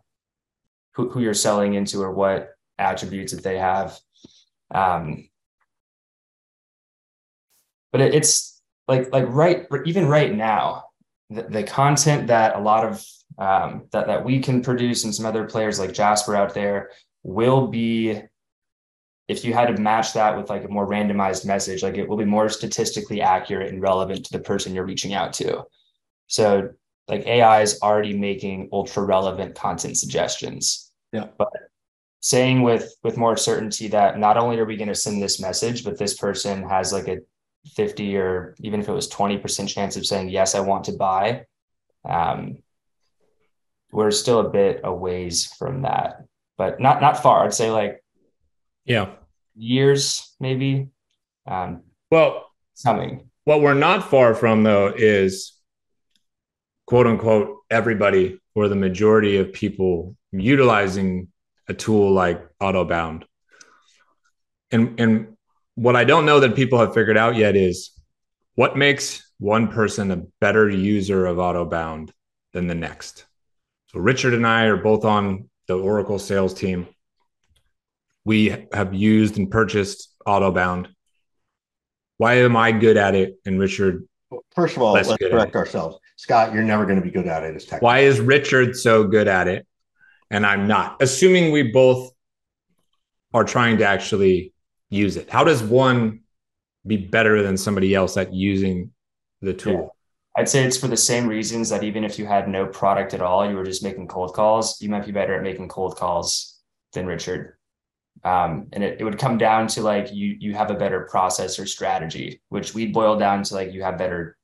who, 0.93 1.09
who 1.09 1.21
you're 1.21 1.33
selling 1.33 1.75
into 1.75 2.01
or 2.01 2.11
what 2.11 2.55
attributes 2.77 3.33
that 3.33 3.43
they 3.43 3.57
have. 3.57 3.97
Um, 4.71 5.29
but 7.91 8.01
it, 8.01 8.13
it's 8.13 8.61
like 8.87 9.11
like 9.13 9.25
right 9.29 9.65
even 9.85 10.07
right 10.07 10.35
now, 10.35 10.85
the, 11.29 11.43
the 11.43 11.63
content 11.63 12.27
that 12.27 12.55
a 12.55 12.59
lot 12.59 12.85
of 12.85 13.05
um, 13.39 13.85
that 13.91 14.07
that 14.07 14.23
we 14.23 14.39
can 14.39 14.61
produce 14.61 15.03
and 15.05 15.15
some 15.15 15.25
other 15.25 15.45
players 15.45 15.79
like 15.79 15.93
Jasper 15.93 16.35
out 16.35 16.53
there 16.53 16.91
will 17.23 17.67
be 17.67 18.21
if 19.27 19.45
you 19.45 19.53
had 19.53 19.75
to 19.75 19.81
match 19.81 20.13
that 20.13 20.35
with 20.35 20.49
like 20.49 20.63
a 20.63 20.67
more 20.67 20.87
randomized 20.87 21.45
message, 21.45 21.83
like 21.83 21.97
it 21.97 22.07
will 22.07 22.17
be 22.17 22.25
more 22.25 22.49
statistically 22.49 23.21
accurate 23.21 23.71
and 23.71 23.81
relevant 23.81 24.25
to 24.25 24.31
the 24.31 24.43
person 24.43 24.73
you're 24.73 24.85
reaching 24.85 25.13
out 25.13 25.33
to. 25.33 25.63
So 26.27 26.69
like 27.07 27.25
AI 27.27 27.61
is 27.61 27.79
already 27.81 28.17
making 28.17 28.69
ultra 28.73 29.03
relevant 29.03 29.55
content 29.55 29.97
suggestions. 29.97 30.91
Yeah. 31.13 31.27
But 31.37 31.49
saying 32.21 32.61
with 32.63 32.95
with 33.03 33.17
more 33.17 33.37
certainty 33.37 33.87
that 33.87 34.19
not 34.19 34.37
only 34.37 34.59
are 34.59 34.65
we 34.65 34.75
going 34.75 34.89
to 34.89 34.95
send 34.95 35.21
this 35.21 35.39
message 35.39 35.83
but 35.83 35.97
this 35.97 36.17
person 36.17 36.67
has 36.67 36.91
like 36.91 37.07
a 37.07 37.19
50 37.75 38.17
or 38.17 38.55
even 38.59 38.79
if 38.79 38.89
it 38.89 38.93
was 38.93 39.09
20% 39.09 39.67
chance 39.69 39.95
of 39.95 40.05
saying 40.05 40.29
yes 40.29 40.53
i 40.53 40.59
want 40.59 40.83
to 40.85 40.93
buy 40.93 41.45
um, 42.03 42.57
we're 43.91 44.11
still 44.11 44.39
a 44.39 44.49
bit 44.49 44.81
a 44.83 44.93
ways 44.93 45.45
from 45.57 45.81
that 45.83 46.23
but 46.57 46.79
not 46.79 47.01
not 47.01 47.21
far 47.21 47.45
i'd 47.45 47.53
say 47.53 47.71
like 47.71 48.03
yeah 48.85 49.09
years 49.55 50.35
maybe 50.39 50.89
um, 51.47 51.81
well 52.11 52.51
coming 52.83 53.29
what 53.45 53.61
we're 53.61 53.73
not 53.73 54.09
far 54.09 54.33
from 54.33 54.63
though 54.63 54.93
is 54.95 55.53
quote 56.85 57.07
unquote 57.07 57.57
everybody 57.69 58.39
or 58.55 58.67
the 58.67 58.75
majority 58.75 59.37
of 59.37 59.53
people 59.53 60.15
utilizing 60.31 61.27
a 61.67 61.73
tool 61.73 62.11
like 62.11 62.45
Autobound. 62.59 63.23
And 64.71 64.99
and 64.99 65.37
what 65.75 65.95
I 65.95 66.03
don't 66.03 66.25
know 66.25 66.39
that 66.41 66.55
people 66.55 66.79
have 66.79 66.93
figured 66.93 67.17
out 67.17 67.35
yet 67.35 67.55
is 67.55 67.91
what 68.55 68.77
makes 68.77 69.31
one 69.39 69.69
person 69.69 70.11
a 70.11 70.23
better 70.41 70.69
user 70.69 71.25
of 71.25 71.37
Autobound 71.37 72.09
than 72.53 72.67
the 72.67 72.75
next. 72.75 73.25
So 73.91 73.99
Richard 73.99 74.33
and 74.33 74.45
I 74.45 74.65
are 74.65 74.77
both 74.77 75.05
on 75.05 75.49
the 75.67 75.77
Oracle 75.77 76.19
sales 76.19 76.53
team. 76.53 76.87
We 78.25 78.67
have 78.73 78.93
used 78.93 79.37
and 79.37 79.49
purchased 79.49 80.13
Autobound. 80.27 80.87
Why 82.17 82.35
am 82.35 82.55
I 82.55 82.71
good 82.71 82.97
at 82.97 83.15
it 83.15 83.39
and 83.45 83.59
Richard? 83.59 84.07
First 84.53 84.75
of 84.75 84.83
all, 84.83 84.93
let's 84.93 85.15
correct 85.17 85.55
ourselves. 85.55 85.97
Scott, 86.17 86.53
you're 86.53 86.63
never 86.63 86.85
going 86.85 86.99
to 86.99 87.05
be 87.05 87.11
good 87.11 87.27
at 87.27 87.43
it 87.43 87.55
as 87.55 87.65
tech. 87.65 87.81
Why 87.81 87.99
is 87.99 88.19
Richard 88.19 88.75
so 88.75 89.05
good 89.05 89.27
at 89.27 89.47
it? 89.47 89.65
and 90.31 90.45
I'm 90.45 90.67
not, 90.67 91.01
assuming 91.01 91.51
we 91.51 91.63
both 91.63 92.11
are 93.33 93.43
trying 93.43 93.77
to 93.79 93.85
actually 93.85 94.53
use 94.89 95.17
it. 95.17 95.29
How 95.29 95.43
does 95.43 95.63
one 95.63 96.21
be 96.85 96.97
better 96.97 97.41
than 97.41 97.57
somebody 97.57 97.93
else 97.95 98.17
at 98.17 98.33
using 98.33 98.91
the 99.41 99.53
tool? 99.53 99.95
I'd 100.39 100.47
say 100.47 100.63
it's 100.63 100.77
for 100.77 100.87
the 100.87 100.95
same 100.95 101.27
reasons 101.27 101.67
that 101.67 101.83
even 101.83 102.05
if 102.05 102.17
you 102.17 102.25
had 102.25 102.47
no 102.47 102.65
product 102.65 103.13
at 103.13 103.21
all, 103.21 103.45
you 103.45 103.57
were 103.57 103.65
just 103.65 103.83
making 103.83 104.07
cold 104.07 104.33
calls, 104.33 104.81
you 104.81 104.87
might 104.87 105.05
be 105.05 105.11
better 105.11 105.35
at 105.35 105.43
making 105.43 105.67
cold 105.67 105.97
calls 105.97 106.61
than 106.93 107.05
Richard. 107.05 107.57
Um, 108.23 108.67
and 108.71 108.81
it, 108.81 109.01
it 109.01 109.03
would 109.03 109.17
come 109.19 109.37
down 109.37 109.67
to 109.67 109.81
like 109.81 110.13
you 110.13 110.37
you 110.39 110.53
have 110.53 110.71
a 110.71 110.75
better 110.75 111.01
process 111.11 111.59
or 111.59 111.65
strategy, 111.65 112.41
which 112.47 112.73
we 112.73 112.87
boil 112.87 113.17
down 113.19 113.43
to 113.43 113.53
like 113.53 113.73
you 113.73 113.83
have 113.83 113.97
better 113.97 114.37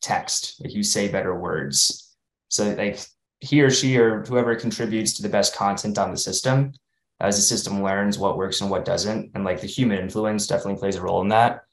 text, 0.00 0.60
like 0.60 0.72
you 0.72 0.84
say 0.84 1.08
better 1.08 1.34
words. 1.34 2.14
So 2.46 2.72
like 2.74 3.00
he 3.40 3.62
or 3.62 3.70
she 3.70 3.98
or 3.98 4.24
whoever 4.26 4.54
contributes 4.54 5.14
to 5.14 5.22
the 5.22 5.28
best 5.28 5.56
content 5.56 5.98
on 5.98 6.12
the 6.12 6.16
system 6.16 6.72
as 7.18 7.34
the 7.34 7.42
system 7.42 7.82
learns 7.82 8.16
what 8.16 8.36
works 8.36 8.60
and 8.60 8.70
what 8.70 8.84
doesn't 8.84 9.32
and 9.34 9.44
like 9.44 9.60
the 9.60 9.66
human 9.66 9.98
influence 9.98 10.46
definitely 10.46 10.78
plays 10.78 10.96
a 10.96 11.02
role 11.02 11.20
in 11.20 11.28
that 11.28 11.64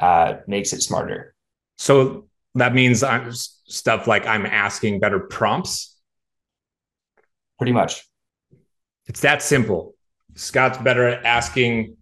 uh, 0.00 0.34
makes 0.46 0.72
it 0.72 0.82
smarter 0.82 1.34
so 1.78 2.25
that 2.56 2.74
means 2.74 3.02
I'm, 3.02 3.32
stuff 3.32 4.06
like 4.06 4.26
i'm 4.26 4.46
asking 4.46 5.00
better 5.00 5.20
prompts 5.20 5.96
pretty 7.58 7.72
much 7.72 8.02
it's 9.06 9.20
that 9.20 9.42
simple 9.42 9.94
scott's 10.34 10.78
better 10.78 11.06
at 11.06 11.24
asking 11.24 11.96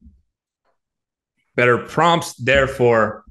better 1.54 1.78
prompts 1.78 2.34
therefore 2.34 3.24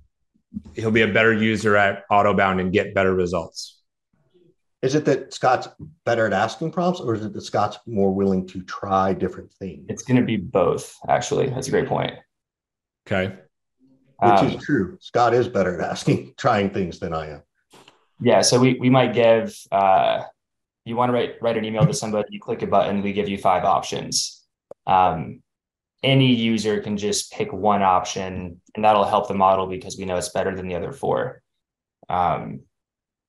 he'll 0.75 0.91
be 0.91 1.01
a 1.01 1.11
better 1.11 1.33
user 1.33 1.75
at 1.75 2.07
autobound 2.09 2.61
and 2.61 2.71
get 2.71 2.93
better 2.93 3.13
results 3.13 3.81
is 4.83 4.95
it 4.95 5.05
that 5.05 5.33
Scott's 5.33 5.69
better 6.03 6.27
at 6.27 6.33
asking 6.33 6.73
prompts, 6.73 6.99
or 6.99 7.15
is 7.15 7.23
it 7.23 7.31
that 7.31 7.41
Scott's 7.41 7.79
more 7.87 8.13
willing 8.13 8.45
to 8.47 8.61
try 8.63 9.13
different 9.13 9.49
things? 9.53 9.85
It's 9.87 10.03
going 10.03 10.17
to 10.17 10.25
be 10.25 10.35
both, 10.35 10.97
actually. 11.07 11.47
That's 11.47 11.69
a 11.69 11.71
great 11.71 11.87
point. 11.87 12.11
Okay. 13.07 13.33
Which 14.19 14.31
um, 14.31 14.47
is 14.49 14.63
true. 14.63 14.97
Scott 15.01 15.33
is 15.33 15.47
better 15.47 15.81
at 15.81 15.89
asking, 15.89 16.33
trying 16.37 16.69
things 16.69 16.99
than 16.99 17.13
I 17.13 17.31
am. 17.31 17.41
Yeah. 18.19 18.41
So 18.41 18.59
we, 18.59 18.75
we 18.79 18.89
might 18.89 19.13
give, 19.13 19.55
uh, 19.71 20.23
you 20.85 20.95
want 20.95 21.09
to 21.09 21.13
write, 21.13 21.35
write 21.41 21.57
an 21.57 21.65
email 21.65 21.85
to 21.85 21.93
somebody, 21.93 22.27
you 22.31 22.39
click 22.39 22.61
a 22.61 22.67
button, 22.67 23.01
we 23.01 23.13
give 23.13 23.29
you 23.29 23.37
five 23.37 23.63
options. 23.63 24.43
Um, 24.85 25.41
any 26.03 26.33
user 26.33 26.81
can 26.81 26.97
just 26.97 27.31
pick 27.31 27.51
one 27.53 27.81
option, 27.81 28.61
and 28.75 28.83
that'll 28.83 29.05
help 29.05 29.27
the 29.27 29.33
model 29.33 29.67
because 29.67 29.97
we 29.97 30.05
know 30.05 30.17
it's 30.17 30.29
better 30.29 30.55
than 30.55 30.67
the 30.67 30.75
other 30.75 30.91
four. 30.91 31.41
Um, 32.09 32.61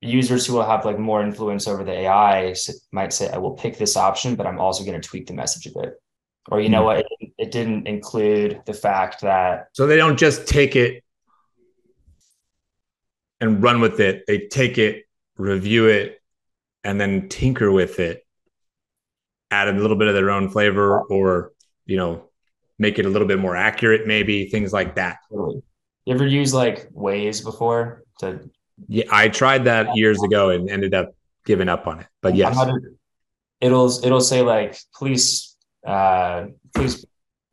users 0.01 0.45
who 0.45 0.55
will 0.55 0.67
have 0.67 0.85
like 0.85 0.99
more 0.99 1.23
influence 1.23 1.67
over 1.67 1.85
the 1.85 1.93
AI 1.93 2.55
might 2.93 3.13
say, 3.13 3.31
I 3.31 3.39
will 3.39 3.53
pick 3.53 3.79
this 3.79 3.97
option, 3.97 4.35
but 4.35 4.47
I'm 4.47 4.59
also 4.59 4.85
going 4.85 5.01
to 5.01 5.09
tweak 5.09 5.27
the 5.27 5.35
message 5.35 5.67
a 5.67 5.79
bit. 5.79 5.95
Or, 6.51 6.61
you 6.61 6.69
know 6.69 6.81
hmm. 6.81 6.87
what, 6.87 7.07
it, 7.21 7.24
it, 7.45 7.53
didn't 7.53 7.87
include 7.87 8.63
the 8.67 8.75
fact 8.75 9.21
that. 9.23 9.69
So 9.73 9.87
they 9.87 9.97
don't 9.97 10.19
just 10.19 10.47
take 10.47 10.77
it 10.77 11.05
and 13.41 13.63
run 13.63 13.81
with 13.81 14.01
it, 14.01 14.25
they 14.27 14.47
take 14.49 14.79
it, 14.79 15.05
review 15.37 15.87
it, 15.87 16.21
and 16.83 17.01
then 17.01 17.29
tinker 17.29 17.71
with 17.71 18.01
it, 18.01 18.25
add 19.51 19.69
a 19.69 19.73
little 19.73 19.97
bit 19.97 20.09
of 20.09 20.15
their 20.15 20.31
own 20.31 20.49
flavor 20.49 21.03
or, 21.03 21.53
you 21.87 21.97
know, 21.97 22.31
make 22.79 22.99
it 22.99 23.07
a 23.07 23.09
little 23.09 23.29
bit 23.29 23.39
more 23.39 23.57
accurate, 23.57 24.07
maybe 24.07 24.49
things 24.49 24.73
like 24.73 24.97
that. 24.97 25.19
You 25.31 25.63
ever 26.09 26.27
use 26.27 26.53
like 26.53 26.91
Waze 26.93 27.43
before 27.43 28.05
to 28.21 28.51
yeah, 28.89 29.05
I 29.11 29.29
tried 29.29 29.65
that 29.65 29.97
years 29.97 30.23
ago 30.23 30.51
and 30.51 30.69
ended 30.69 30.95
up 30.95 31.15
giving 31.47 31.69
up 31.69 31.87
on 31.87 32.01
it. 32.01 32.07
But 32.21 32.35
yes, 32.35 32.57
it'll 33.61 34.05
it'll 34.05 34.21
say 34.21 34.43
like 34.43 34.77
please 34.95 35.57
uh 35.87 36.47
please 36.75 37.05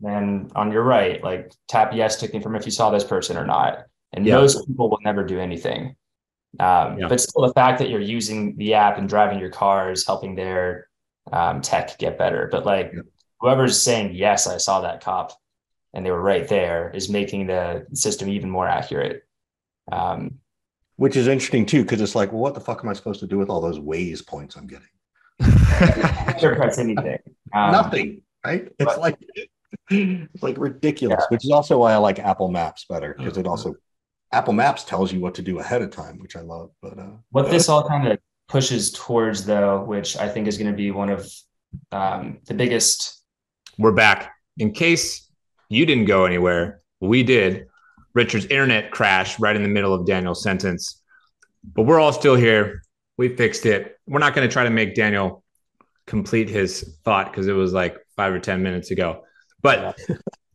and 0.04 0.52
on 0.56 0.72
your 0.72 0.84
right 0.84 1.24
like 1.24 1.54
tap 1.68 1.92
yes 1.94 2.16
to 2.18 2.28
confirm 2.28 2.56
if 2.56 2.66
you 2.66 2.72
saw 2.72 2.90
this 2.90 3.04
person 3.04 3.38
or 3.38 3.46
not. 3.46 3.86
And 4.14 4.26
yeah. 4.26 4.36
most 4.36 4.68
people 4.68 4.90
will 4.90 5.00
never 5.04 5.24
do 5.24 5.40
anything. 5.40 5.96
Um, 6.60 7.00
yeah. 7.00 7.08
But 7.08 7.22
still, 7.22 7.48
the 7.48 7.54
fact 7.54 7.80
that 7.80 7.90
you're 7.90 8.02
using 8.02 8.58
the 8.58 8.74
app 8.74 8.98
and 8.98 9.08
driving 9.08 9.40
your 9.40 9.50
car 9.50 9.92
is 9.92 10.06
helping 10.06 10.36
their 10.36 10.88
um, 11.32 11.62
tech 11.62 11.98
get 11.98 12.18
better. 12.18 12.50
But 12.52 12.66
like 12.66 12.92
yeah. 12.94 13.02
whoever's 13.40 13.82
saying 13.82 14.14
yes, 14.16 14.48
I 14.48 14.58
saw 14.58 14.82
that 14.82 15.02
cop, 15.02 15.32
and 15.94 16.06
they 16.06 16.12
were 16.12 16.22
right 16.22 16.48
there, 16.48 16.92
is 16.94 17.10
making 17.10 17.48
the 17.48 17.86
system 17.94 18.28
even 18.30 18.50
more 18.50 18.68
accurate. 18.68 19.24
Um, 19.92 20.40
which 20.98 21.16
is 21.16 21.28
interesting 21.28 21.66
too, 21.66 21.84
because 21.84 22.02
it's 22.02 22.16
like, 22.16 22.32
well, 22.32 22.42
what 22.42 22.54
the 22.54 22.60
fuck 22.60 22.84
am 22.84 22.90
I 22.90 22.94
supposed 22.94 23.22
to 23.22 23.28
do 23.28 23.38
with 23.38 23.50
all 23.50 23.62
those 23.62 23.80
Waze 23.80 24.26
points 24.26 24.56
I'm 24.56 24.68
getting? 24.68 24.88
sure 26.40 26.56
press 26.56 26.78
anything. 26.78 27.20
Um, 27.54 27.74
Nothing, 27.74 28.22
right? 28.46 28.70
It's 28.80 28.86
but, 28.86 29.02
like 29.02 29.20
it's 29.90 30.42
like 30.44 30.58
ridiculous, 30.58 31.20
yeah. 31.20 31.28
which 31.30 31.46
is 31.46 31.52
also 31.52 31.80
why 31.80 31.94
I 31.94 31.98
like 31.98 32.20
Apple 32.20 32.50
Maps 32.50 32.86
better 32.90 33.16
because 33.18 33.38
it 33.38 33.48
also 33.48 33.76
Apple 34.32 34.54
Maps 34.54 34.84
tells 34.84 35.12
you 35.12 35.20
what 35.20 35.36
to 35.36 35.42
do 35.42 35.60
ahead 35.60 35.82
of 35.82 35.92
time, 35.92 36.20
which 36.20 36.36
I 36.36 36.42
love. 36.42 36.72
But 36.82 36.98
uh, 36.98 37.10
what 37.32 37.50
this 37.50 37.68
all 37.70 37.88
kind 37.88 38.08
of 38.08 38.20
pushes 38.48 38.92
towards, 38.92 39.46
though, 39.46 39.84
which 39.84 40.18
I 40.18 40.28
think 40.28 40.48
is 40.48 40.58
going 40.58 40.72
to 40.72 40.78
be 40.78 40.92
one 40.92 41.10
of 41.10 41.30
um, 41.92 42.40
the 42.46 42.54
biggest. 42.54 43.24
We're 43.78 43.92
back. 43.92 44.34
In 44.58 44.72
case 44.72 45.30
you 45.70 45.86
didn't 45.86 46.06
go 46.06 46.26
anywhere, 46.26 46.82
we 47.00 47.24
did. 47.24 47.68
Richard's 48.14 48.46
internet 48.46 48.92
crashed 48.92 49.40
right 49.40 49.56
in 49.56 49.64
the 49.64 49.70
middle 49.70 49.94
of 49.94 50.06
Daniel's 50.06 50.44
sentence, 50.44 51.02
but 51.64 51.84
we're 51.84 52.00
all 52.00 52.12
still 52.12 52.36
here. 52.36 52.84
We 53.18 53.30
fixed 53.36 53.66
it. 53.66 53.98
We're 54.06 54.20
not 54.20 54.34
going 54.34 54.48
to 54.48 54.52
try 54.52 54.66
to 54.66 54.70
make 54.70 54.96
Daniel 54.96 55.44
complete 56.08 56.50
his 56.50 56.98
thought 57.06 57.32
because 57.32 57.48
it 57.48 57.54
was 57.54 57.72
like 57.72 57.98
five 58.18 58.34
or 58.34 58.40
10 58.40 58.62
minutes 58.62 58.92
ago. 58.92 59.24
But 59.62 60.00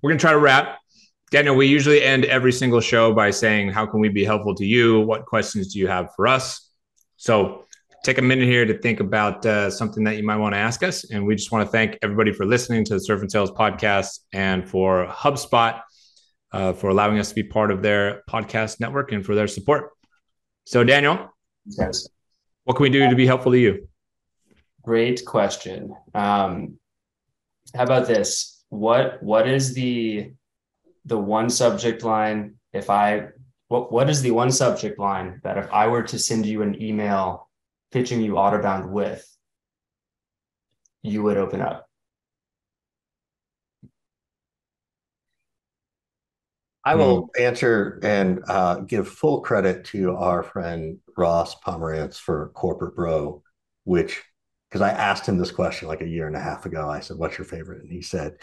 we're 0.02 0.10
going 0.10 0.18
to 0.18 0.22
try 0.22 0.32
to 0.32 0.38
wrap. 0.38 0.78
Daniel, 1.30 1.56
we 1.56 1.66
usually 1.66 2.02
end 2.02 2.24
every 2.24 2.52
single 2.52 2.80
show 2.80 3.12
by 3.12 3.30
saying, 3.30 3.70
How 3.70 3.86
can 3.86 4.00
we 4.00 4.08
be 4.08 4.24
helpful 4.24 4.54
to 4.54 4.64
you? 4.64 5.00
What 5.00 5.26
questions 5.26 5.72
do 5.72 5.78
you 5.78 5.88
have 5.88 6.14
for 6.14 6.26
us? 6.26 6.70
So 7.16 7.64
take 8.04 8.18
a 8.18 8.22
minute 8.22 8.46
here 8.46 8.64
to 8.64 8.78
think 8.78 9.00
about 9.00 9.44
uh, 9.44 9.68
something 9.68 10.04
that 10.04 10.16
you 10.16 10.22
might 10.22 10.36
want 10.36 10.54
to 10.54 10.58
ask 10.58 10.82
us. 10.84 11.10
And 11.10 11.26
we 11.26 11.34
just 11.34 11.50
want 11.50 11.66
to 11.66 11.72
thank 11.72 11.98
everybody 12.02 12.32
for 12.32 12.46
listening 12.46 12.84
to 12.84 12.94
the 12.94 13.00
Surf 13.00 13.20
and 13.20 13.30
Sales 13.30 13.50
podcast 13.50 14.20
and 14.32 14.68
for 14.68 15.06
HubSpot 15.08 15.80
uh, 16.52 16.72
for 16.72 16.90
allowing 16.90 17.18
us 17.18 17.30
to 17.30 17.34
be 17.34 17.42
part 17.42 17.70
of 17.72 17.82
their 17.82 18.22
podcast 18.30 18.78
network 18.78 19.12
and 19.12 19.26
for 19.26 19.34
their 19.34 19.48
support. 19.48 19.90
So, 20.64 20.84
Daniel, 20.84 21.34
yes. 21.66 22.08
what 22.64 22.76
can 22.76 22.84
we 22.84 22.90
do 22.90 23.08
to 23.08 23.16
be 23.16 23.26
helpful 23.26 23.52
to 23.52 23.58
you? 23.58 23.88
Great 24.82 25.24
question. 25.24 25.94
Um, 26.14 26.78
how 27.74 27.82
about 27.82 28.06
this? 28.06 28.55
What 28.68 29.22
what 29.22 29.48
is 29.48 29.74
the 29.74 30.32
the 31.04 31.18
one 31.18 31.50
subject 31.50 32.02
line 32.02 32.56
if 32.72 32.90
I 32.90 33.28
what 33.68 33.92
what 33.92 34.10
is 34.10 34.22
the 34.22 34.32
one 34.32 34.50
subject 34.50 34.98
line 34.98 35.40
that 35.44 35.58
if 35.58 35.72
I 35.72 35.86
were 35.86 36.02
to 36.04 36.18
send 36.18 36.46
you 36.46 36.62
an 36.62 36.80
email 36.80 37.48
pitching 37.92 38.20
you 38.20 38.34
Autobound 38.34 38.90
with, 38.90 39.24
you 41.02 41.22
would 41.22 41.36
open 41.36 41.60
up? 41.60 41.86
I 46.86 46.94
will 46.94 47.30
hmm. 47.34 47.42
answer 47.42 47.98
and 48.04 48.44
uh, 48.46 48.76
give 48.76 49.08
full 49.08 49.40
credit 49.40 49.84
to 49.86 50.14
our 50.14 50.44
friend 50.44 50.98
Ross 51.16 51.58
Pomerantz 51.60 52.16
for 52.16 52.52
Corporate 52.54 52.94
Bro, 52.94 53.42
which 53.82 54.22
because 54.76 54.92
I 54.92 54.98
asked 54.98 55.26
him 55.26 55.38
this 55.38 55.50
question 55.50 55.88
like 55.88 56.02
a 56.02 56.06
year 56.06 56.26
and 56.26 56.36
a 56.36 56.40
half 56.40 56.66
ago. 56.66 56.88
I 56.88 57.00
said, 57.00 57.16
"What's 57.16 57.38
your 57.38 57.46
favorite?" 57.46 57.82
And 57.82 57.90
he 57.90 58.02
said, 58.02 58.36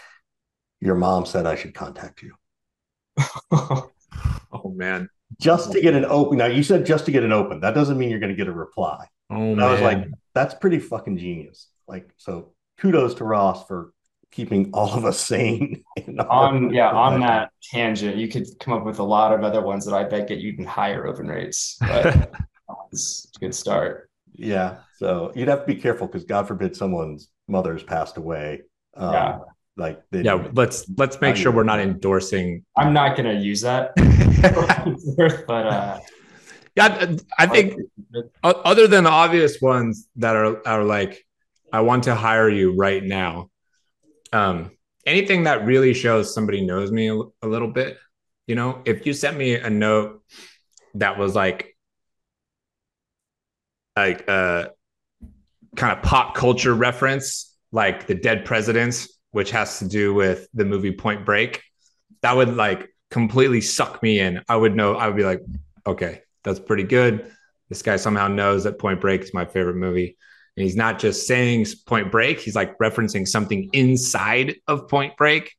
"Your 0.79 0.95
mom 0.95 1.27
said 1.27 1.45
I 1.45 1.55
should 1.55 1.75
contact 1.75 2.23
you." 2.23 2.33
oh 3.51 3.91
man! 4.65 5.09
Just 5.39 5.71
to 5.73 5.81
get 5.81 5.93
an 5.93 6.05
open. 6.05 6.39
Now 6.39 6.47
you 6.47 6.63
said 6.63 6.87
just 6.87 7.05
to 7.05 7.11
get 7.11 7.23
an 7.23 7.31
open. 7.31 7.59
That 7.59 7.75
doesn't 7.75 7.99
mean 7.99 8.09
you're 8.09 8.19
going 8.19 8.31
to 8.31 8.35
get 8.35 8.47
a 8.47 8.51
reply. 8.51 9.05
Oh 9.29 9.55
man! 9.55 9.59
I 9.59 9.71
was 9.71 9.81
like, 9.81 10.07
that's 10.33 10.55
pretty 10.55 10.79
fucking 10.79 11.17
genius. 11.17 11.67
Like, 11.87 12.09
so 12.17 12.53
kudos 12.79 13.13
to 13.15 13.25
Ross 13.25 13.67
for 13.67 13.93
keeping 14.31 14.71
all 14.73 14.91
of 14.91 15.05
us 15.05 15.19
sane. 15.19 15.83
on 16.29 16.73
yeah, 16.73 16.89
on 16.89 17.19
that 17.19 17.51
tangent, 17.61 18.17
you 18.17 18.27
could 18.27 18.47
come 18.59 18.73
up 18.73 18.85
with 18.85 18.97
a 18.97 19.03
lot 19.03 19.33
of 19.33 19.43
other 19.43 19.61
ones 19.61 19.85
that 19.85 19.93
I 19.93 20.03
bet 20.03 20.27
get 20.27 20.39
you 20.39 20.51
even 20.51 20.65
higher 20.65 21.05
open 21.05 21.27
rates. 21.27 21.77
But 21.79 22.33
it's 22.91 23.31
a 23.35 23.39
good 23.39 23.53
start. 23.53 24.09
Yeah. 24.33 24.77
So 24.97 25.31
you'd 25.35 25.47
have 25.47 25.61
to 25.61 25.65
be 25.65 25.75
careful 25.75 26.07
because 26.07 26.23
God 26.23 26.47
forbid 26.47 26.75
someone's 26.75 27.29
mother's 27.47 27.83
passed 27.83 28.17
away. 28.17 28.61
Um, 28.95 29.13
yeah. 29.13 29.39
Like 29.75 30.03
yeah, 30.11 30.47
let's 30.53 30.85
let's 30.97 31.19
make 31.19 31.35
sure 31.35 31.51
we're 31.51 31.63
not 31.63 31.79
endorsing. 31.79 32.63
I'm 32.77 32.93
not 32.93 33.17
gonna 33.17 33.33
use 33.33 33.61
that, 33.61 33.95
but 35.47 35.65
uh, 35.65 35.99
yeah, 36.75 37.15
I 37.39 37.47
think 37.47 37.79
other 38.43 38.87
than 38.87 39.05
the 39.05 39.09
obvious 39.09 39.59
ones 39.61 40.07
that 40.17 40.35
are 40.35 40.67
are 40.67 40.83
like, 40.83 41.25
I 41.71 41.81
want 41.81 42.03
to 42.03 42.13
hire 42.13 42.49
you 42.49 42.75
right 42.75 43.03
now. 43.03 43.49
Um, 44.31 44.71
anything 45.07 45.45
that 45.45 45.65
really 45.65 45.95
shows 45.95 46.33
somebody 46.33 46.65
knows 46.65 46.91
me 46.91 47.09
a, 47.09 47.15
a 47.15 47.47
little 47.47 47.67
bit, 47.71 47.97
you 48.47 48.55
know, 48.55 48.81
if 48.85 49.05
you 49.05 49.13
sent 49.13 49.37
me 49.37 49.55
a 49.55 49.69
note 49.69 50.23
that 50.95 51.17
was 51.17 51.35
like, 51.35 51.72
like 53.95 54.27
uh 54.27 54.67
kind 55.75 55.97
of 55.97 56.03
pop 56.03 56.35
culture 56.35 56.73
reference, 56.73 57.55
like 57.71 58.07
the 58.07 58.15
Dead 58.15 58.45
Presidents, 58.45 59.19
which 59.31 59.51
has 59.51 59.79
to 59.79 59.87
do 59.87 60.13
with 60.13 60.47
the 60.53 60.65
movie 60.65 60.91
Point 60.91 61.25
Break, 61.25 61.63
that 62.21 62.35
would 62.35 62.55
like 62.55 62.89
completely 63.09 63.61
suck 63.61 64.01
me 64.03 64.19
in. 64.19 64.41
I 64.47 64.55
would 64.55 64.75
know, 64.75 64.95
I 64.95 65.07
would 65.07 65.17
be 65.17 65.23
like, 65.23 65.41
okay, 65.85 66.21
that's 66.43 66.59
pretty 66.59 66.83
good. 66.83 67.31
This 67.69 67.81
guy 67.81 67.95
somehow 67.95 68.27
knows 68.27 68.65
that 68.65 68.77
Point 68.79 69.01
Break 69.01 69.21
is 69.21 69.33
my 69.33 69.45
favorite 69.45 69.75
movie. 69.75 70.17
And 70.55 70.63
he's 70.63 70.75
not 70.75 70.99
just 70.99 71.25
saying 71.25 71.65
Point 71.87 72.11
Break, 72.11 72.39
he's 72.39 72.55
like 72.55 72.77
referencing 72.77 73.27
something 73.27 73.69
inside 73.73 74.55
of 74.67 74.87
Point 74.87 75.17
Break. 75.17 75.55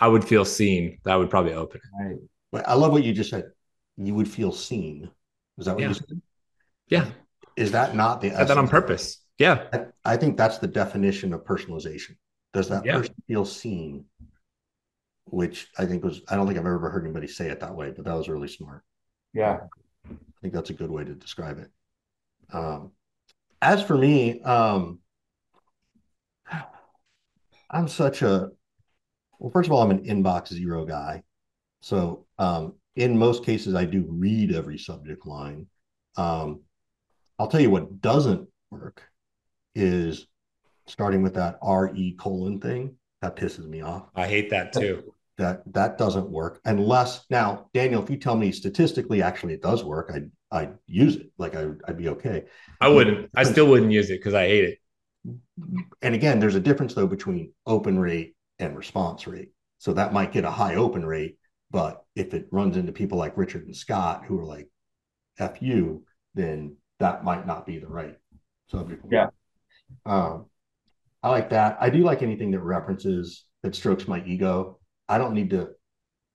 I 0.00 0.08
would 0.08 0.24
feel 0.24 0.44
seen. 0.44 0.98
That 1.04 1.16
would 1.16 1.30
probably 1.30 1.52
open 1.52 1.80
it. 1.84 2.20
Right. 2.52 2.64
I 2.66 2.74
love 2.74 2.90
what 2.90 3.04
you 3.04 3.12
just 3.12 3.30
said. 3.30 3.44
You 3.98 4.14
would 4.14 4.28
feel 4.28 4.50
seen. 4.50 5.10
Is 5.60 5.66
that 5.66 5.74
what 5.74 5.82
yeah. 5.82 5.88
you 5.88 5.94
said? 5.94 6.22
Yeah. 6.88 7.10
Is 7.56 7.72
that 7.72 7.94
not 7.94 8.20
the 8.20 8.30
said 8.30 8.48
that 8.48 8.58
on 8.58 8.66
purpose? 8.66 9.18
Yeah. 9.38 9.66
I, 9.72 10.12
I, 10.14 10.16
think 10.16 10.36
that's 10.36 10.58
the 10.58 10.66
definition 10.66 11.32
of 11.32 11.44
personalization. 11.44 12.16
Does 12.52 12.68
that 12.70 12.84
yeah. 12.84 12.96
person 12.96 13.14
feel 13.28 13.44
seen? 13.44 14.06
Which 15.26 15.68
I 15.78 15.86
think 15.86 16.02
was, 16.02 16.22
I 16.28 16.36
don't 16.36 16.46
think 16.46 16.58
I've 16.58 16.66
ever 16.66 16.90
heard 16.90 17.04
anybody 17.04 17.28
say 17.28 17.48
it 17.48 17.60
that 17.60 17.74
way, 17.74 17.92
but 17.94 18.04
that 18.04 18.14
was 18.14 18.28
really 18.28 18.48
smart. 18.48 18.82
Yeah. 19.32 19.60
I 20.08 20.14
think 20.42 20.54
that's 20.54 20.70
a 20.70 20.74
good 20.74 20.90
way 20.90 21.04
to 21.04 21.14
describe 21.14 21.58
it. 21.58 21.70
Um, 22.52 22.92
as 23.62 23.82
for 23.82 23.96
me, 23.96 24.40
um, 24.42 24.98
I'm 27.70 27.86
such 27.86 28.22
a, 28.22 28.48
well, 29.38 29.50
first 29.50 29.68
of 29.68 29.72
all, 29.72 29.82
I'm 29.82 29.90
an 29.90 30.04
inbox 30.04 30.48
zero 30.48 30.84
guy. 30.84 31.22
So 31.82 32.26
um, 32.38 32.74
in 33.00 33.16
most 33.16 33.46
cases, 33.46 33.74
I 33.74 33.86
do 33.86 34.04
read 34.06 34.54
every 34.54 34.76
subject 34.76 35.26
line. 35.26 35.66
Um, 36.16 36.60
I'll 37.38 37.48
tell 37.48 37.60
you 37.60 37.70
what 37.70 38.02
doesn't 38.02 38.46
work 38.70 39.02
is 39.74 40.26
starting 40.86 41.22
with 41.22 41.34
that 41.34 41.58
RE 41.66 42.14
colon 42.18 42.60
thing. 42.60 42.96
That 43.22 43.36
pisses 43.36 43.66
me 43.66 43.80
off. 43.80 44.10
I 44.14 44.26
hate 44.26 44.50
that 44.50 44.74
too. 44.74 45.14
That 45.38 45.62
that 45.72 45.96
doesn't 45.96 46.28
work 46.28 46.60
unless 46.66 47.24
now, 47.30 47.70
Daniel, 47.72 48.02
if 48.02 48.10
you 48.10 48.18
tell 48.18 48.36
me 48.36 48.52
statistically, 48.52 49.22
actually 49.22 49.54
it 49.54 49.62
does 49.62 49.82
work, 49.82 50.10
I'd 50.14 50.30
I'd 50.50 50.74
use 50.86 51.16
it. 51.16 51.30
Like 51.38 51.56
I, 51.56 51.68
I'd 51.88 51.96
be 51.96 52.08
okay. 52.08 52.44
I 52.82 52.88
wouldn't. 52.88 53.30
I 53.34 53.44
still 53.44 53.66
wouldn't 53.68 53.92
use 53.92 54.10
it 54.10 54.18
because 54.18 54.34
I 54.34 54.46
hate 54.46 54.64
it. 54.64 54.78
And 56.02 56.14
again, 56.14 56.38
there's 56.38 56.54
a 56.54 56.60
difference 56.60 56.92
though 56.92 57.06
between 57.06 57.52
open 57.66 57.98
rate 57.98 58.36
and 58.58 58.76
response 58.76 59.26
rate. 59.26 59.52
So 59.78 59.94
that 59.94 60.12
might 60.12 60.32
get 60.32 60.44
a 60.44 60.50
high 60.50 60.74
open 60.74 61.06
rate, 61.06 61.38
but 61.70 62.04
if 62.16 62.34
it 62.34 62.48
runs 62.50 62.76
into 62.76 62.92
people 62.92 63.18
like 63.18 63.36
Richard 63.36 63.66
and 63.66 63.76
Scott 63.76 64.24
who 64.26 64.38
are 64.38 64.44
like 64.44 64.68
F 65.38 65.62
you, 65.62 66.04
then 66.34 66.76
that 66.98 67.24
might 67.24 67.46
not 67.46 67.66
be 67.66 67.78
the 67.78 67.88
right 67.88 68.16
subject. 68.68 69.04
Yeah. 69.10 69.28
Um, 70.06 70.46
I 71.22 71.30
like 71.30 71.50
that. 71.50 71.76
I 71.80 71.90
do 71.90 72.02
like 72.02 72.22
anything 72.22 72.50
that 72.52 72.60
references 72.60 73.44
that 73.62 73.74
strokes 73.74 74.08
my 74.08 74.22
ego. 74.24 74.78
I 75.08 75.18
don't 75.18 75.34
need 75.34 75.50
to 75.50 75.70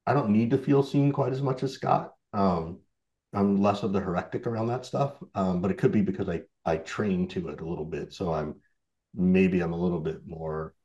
I 0.07 0.13
don't 0.13 0.29
need 0.29 0.51
to 0.51 0.57
feel 0.57 0.83
seen 0.83 1.11
quite 1.11 1.33
as 1.33 1.41
much 1.41 1.63
as 1.63 1.73
Scott. 1.73 2.13
Um, 2.33 2.79
I'm 3.33 3.61
less 3.61 3.83
of 3.83 3.91
the 3.91 3.99
heretic 3.99 4.45
around 4.45 4.67
that 4.67 4.85
stuff. 4.85 5.15
Um, 5.33 5.61
but 5.61 5.71
it 5.71 5.77
could 5.77 5.91
be 5.91 6.01
because 6.01 6.29
I 6.29 6.41
I 6.65 6.77
train 6.77 7.27
to 7.29 7.49
it 7.49 7.61
a 7.61 7.67
little 7.67 7.85
bit. 7.85 8.13
So 8.13 8.33
I'm 8.33 8.55
maybe 9.13 9.61
I'm 9.61 9.73
a 9.73 9.81
little 9.81 9.99
bit 9.99 10.21
more, 10.25 10.75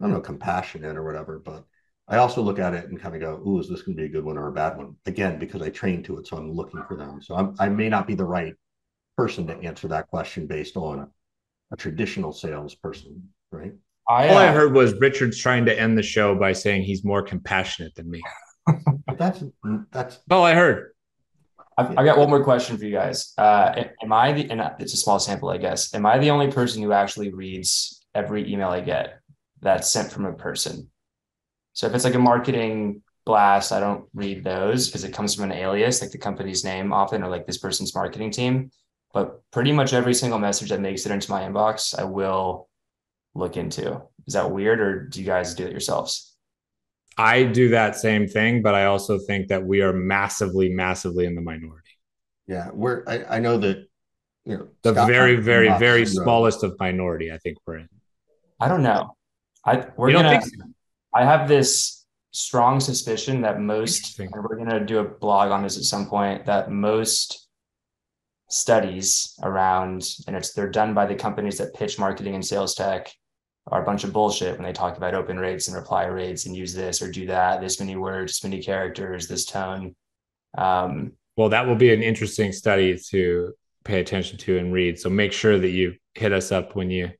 I 0.00 0.04
don't 0.04 0.12
know, 0.12 0.20
compassionate 0.20 0.96
or 0.96 1.04
whatever. 1.04 1.38
But 1.38 1.64
I 2.06 2.18
also 2.18 2.42
look 2.42 2.58
at 2.58 2.74
it 2.74 2.88
and 2.88 3.00
kind 3.00 3.14
of 3.14 3.20
go, 3.20 3.42
"Ooh, 3.48 3.60
is 3.60 3.68
this 3.68 3.82
going 3.82 3.96
to 3.96 4.02
be 4.02 4.06
a 4.06 4.12
good 4.12 4.24
one 4.24 4.36
or 4.36 4.48
a 4.48 4.52
bad 4.52 4.76
one?" 4.76 4.96
Again, 5.06 5.38
because 5.38 5.62
I 5.62 5.70
train 5.70 6.02
to 6.04 6.18
it, 6.18 6.26
so 6.26 6.36
I'm 6.36 6.52
looking 6.52 6.82
for 6.86 6.96
them. 6.96 7.22
So 7.22 7.34
I'm, 7.34 7.54
I 7.58 7.68
may 7.68 7.88
not 7.88 8.06
be 8.06 8.14
the 8.14 8.24
right 8.26 8.54
person 9.16 9.46
to 9.46 9.56
answer 9.58 9.88
that 9.88 10.08
question 10.08 10.46
based 10.46 10.76
on 10.76 11.10
a 11.72 11.76
traditional 11.76 12.32
salesperson, 12.32 13.30
right? 13.50 13.72
I, 14.08 14.28
uh, 14.28 14.32
All 14.32 14.38
I 14.38 14.52
heard 14.52 14.74
was 14.74 14.94
Richard's 14.94 15.38
trying 15.38 15.64
to 15.66 15.80
end 15.80 15.96
the 15.96 16.02
show 16.02 16.34
by 16.34 16.52
saying 16.52 16.82
he's 16.82 17.04
more 17.04 17.22
compassionate 17.22 17.94
than 17.94 18.10
me. 18.10 18.22
that's 19.16 19.42
that's 19.92 20.18
all 20.30 20.44
I 20.44 20.54
heard. 20.54 20.90
I've, 21.76 21.98
I 21.98 22.04
got 22.04 22.18
one 22.18 22.28
more 22.28 22.44
question 22.44 22.76
for 22.76 22.84
you 22.84 22.92
guys. 22.92 23.32
Uh, 23.36 23.84
am 24.02 24.12
I 24.12 24.32
the, 24.32 24.50
and 24.50 24.60
it's 24.78 24.94
a 24.94 24.96
small 24.96 25.18
sample, 25.18 25.48
I 25.48 25.58
guess. 25.58 25.92
Am 25.94 26.06
I 26.06 26.18
the 26.18 26.30
only 26.30 26.50
person 26.50 26.82
who 26.82 26.92
actually 26.92 27.32
reads 27.32 28.04
every 28.14 28.52
email 28.52 28.68
I 28.68 28.80
get 28.80 29.20
that's 29.60 29.90
sent 29.90 30.12
from 30.12 30.24
a 30.24 30.32
person? 30.32 30.90
So 31.74 31.86
if 31.86 31.94
it's 31.94 32.04
like 32.04 32.14
a 32.14 32.18
marketing 32.18 33.02
blast, 33.26 33.72
I 33.72 33.80
don't 33.80 34.06
read 34.14 34.44
those 34.44 34.88
because 34.88 35.04
it 35.04 35.12
comes 35.12 35.34
from 35.34 35.44
an 35.44 35.52
alias, 35.52 36.00
like 36.00 36.10
the 36.12 36.18
company's 36.18 36.64
name 36.64 36.92
often, 36.92 37.22
or 37.22 37.28
like 37.28 37.46
this 37.46 37.58
person's 37.58 37.94
marketing 37.94 38.30
team. 38.30 38.70
But 39.12 39.42
pretty 39.50 39.72
much 39.72 39.92
every 39.92 40.14
single 40.14 40.38
message 40.38 40.70
that 40.70 40.80
makes 40.80 41.06
it 41.06 41.12
into 41.12 41.30
my 41.30 41.42
inbox, 41.42 41.96
I 41.98 42.04
will 42.04 42.68
look 43.34 43.56
into. 43.56 44.02
Is 44.26 44.34
that 44.34 44.50
weird, 44.50 44.80
or 44.80 45.06
do 45.06 45.20
you 45.20 45.26
guys 45.26 45.54
do 45.54 45.64
it 45.66 45.70
yourselves? 45.72 46.34
I 47.16 47.44
do 47.44 47.68
that 47.68 47.96
same 47.96 48.26
thing, 48.26 48.62
but 48.62 48.74
I 48.74 48.86
also 48.86 49.18
think 49.18 49.48
that 49.48 49.64
we 49.64 49.82
are 49.82 49.92
massively, 49.92 50.68
massively 50.70 51.26
in 51.26 51.34
the 51.36 51.40
minority. 51.40 51.90
Yeah, 52.48 52.70
we're. 52.72 53.04
I, 53.06 53.24
I 53.36 53.38
know 53.38 53.56
that 53.58 53.86
you 54.44 54.58
know 54.58 54.68
The 54.82 54.92
Scott 54.92 55.08
very, 55.08 55.36
very, 55.36 55.68
very 55.78 56.04
zero. 56.04 56.24
smallest 56.24 56.64
of 56.64 56.76
minority. 56.80 57.32
I 57.32 57.38
think 57.38 57.58
we're 57.66 57.78
in. 57.78 57.88
I 58.60 58.68
don't 58.68 58.82
know. 58.82 59.16
I 59.64 59.86
we're 59.96 60.08
You 60.08 60.14
don't 60.14 60.24
gonna. 60.24 60.40
think 60.40 60.54
so? 60.54 60.66
I 61.14 61.24
have 61.24 61.48
this 61.48 62.04
strong 62.32 62.80
suspicion 62.80 63.40
that 63.42 63.60
most, 63.60 64.18
and 64.18 64.30
we're 64.32 64.56
gonna 64.56 64.84
do 64.84 64.98
a 64.98 65.04
blog 65.04 65.50
on 65.50 65.62
this 65.62 65.76
at 65.76 65.84
some 65.84 66.06
point. 66.06 66.46
That 66.46 66.70
most 66.70 67.48
studies 68.48 69.38
around, 69.42 70.04
and 70.26 70.36
it's 70.36 70.52
they're 70.52 70.68
done 70.70 70.94
by 70.94 71.06
the 71.06 71.14
companies 71.14 71.58
that 71.58 71.74
pitch 71.74 71.98
marketing 71.98 72.34
and 72.34 72.44
sales 72.44 72.74
tech, 72.74 73.12
are 73.68 73.82
a 73.82 73.84
bunch 73.84 74.04
of 74.04 74.12
bullshit 74.12 74.54
when 74.56 74.64
they 74.64 74.72
talk 74.72 74.96
about 74.96 75.14
open 75.14 75.38
rates 75.38 75.68
and 75.68 75.76
reply 75.76 76.04
rates 76.04 76.46
and 76.46 76.54
use 76.54 76.74
this 76.74 77.00
or 77.00 77.10
do 77.10 77.26
that. 77.26 77.60
This 77.60 77.80
many 77.80 77.96
words, 77.96 78.32
this 78.32 78.44
many 78.44 78.62
characters, 78.62 79.26
this 79.26 79.46
tone. 79.46 79.94
Um, 80.58 81.12
Well, 81.36 81.48
that 81.48 81.66
will 81.66 81.74
be 81.76 81.92
an 81.92 82.02
interesting 82.02 82.52
study 82.52 82.98
to 83.10 83.54
pay 83.84 84.00
attention 84.00 84.38
to 84.38 84.58
and 84.58 84.72
read. 84.72 84.98
So 84.98 85.08
make 85.08 85.32
sure 85.32 85.58
that 85.58 85.70
you 85.70 85.94
hit 86.14 86.32
us 86.32 86.52
up 86.52 86.76
when 86.76 86.90
you 86.90 87.10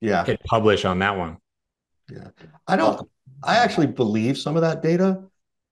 Yeah, 0.00 0.24
hit 0.24 0.40
publish 0.44 0.84
on 0.84 1.00
that 1.00 1.16
one. 1.16 1.38
Yeah. 2.10 2.28
I 2.66 2.76
don't. 2.76 3.08
I 3.42 3.56
actually 3.56 3.86
believe 3.86 4.38
some 4.38 4.56
of 4.56 4.62
that 4.62 4.82
data 4.82 5.22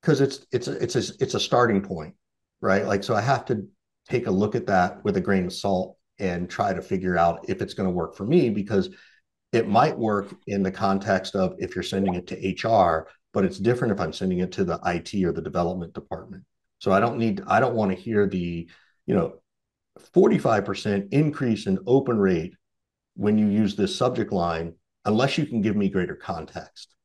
because 0.00 0.20
it's 0.20 0.46
it's 0.52 0.68
a, 0.68 0.82
it's 0.82 0.96
a 0.96 1.12
it's 1.20 1.34
a 1.34 1.40
starting 1.40 1.82
point, 1.82 2.14
right? 2.60 2.86
Like, 2.86 3.02
so 3.04 3.14
I 3.14 3.20
have 3.20 3.44
to 3.46 3.66
take 4.08 4.26
a 4.26 4.30
look 4.30 4.54
at 4.54 4.66
that 4.66 5.04
with 5.04 5.16
a 5.16 5.20
grain 5.20 5.46
of 5.46 5.52
salt 5.52 5.96
and 6.18 6.48
try 6.48 6.72
to 6.72 6.80
figure 6.80 7.18
out 7.18 7.44
if 7.48 7.60
it's 7.60 7.74
going 7.74 7.88
to 7.88 7.94
work 7.94 8.16
for 8.16 8.24
me 8.24 8.50
because 8.50 8.90
it 9.52 9.68
might 9.68 9.98
work 9.98 10.34
in 10.46 10.62
the 10.62 10.70
context 10.70 11.34
of 11.34 11.54
if 11.58 11.74
you're 11.74 11.82
sending 11.82 12.14
it 12.14 12.26
to 12.26 12.68
HR, 12.68 13.08
but 13.32 13.44
it's 13.44 13.58
different 13.58 13.92
if 13.92 14.00
I'm 14.00 14.12
sending 14.12 14.38
it 14.38 14.52
to 14.52 14.64
the 14.64 14.80
IT 14.86 15.24
or 15.24 15.32
the 15.32 15.42
development 15.42 15.92
department. 15.92 16.44
So 16.78 16.92
I 16.92 17.00
don't 17.00 17.18
need 17.18 17.42
I 17.46 17.60
don't 17.60 17.74
want 17.74 17.90
to 17.90 17.96
hear 17.96 18.26
the, 18.26 18.68
you 19.06 19.14
know, 19.14 19.40
45% 20.14 21.08
increase 21.12 21.66
in 21.66 21.78
open 21.86 22.18
rate 22.18 22.54
when 23.14 23.38
you 23.38 23.46
use 23.46 23.76
this 23.76 23.96
subject 23.96 24.32
line 24.32 24.74
unless 25.04 25.38
you 25.38 25.46
can 25.46 25.62
give 25.62 25.76
me 25.76 25.88
greater 25.88 26.16
context, 26.16 26.95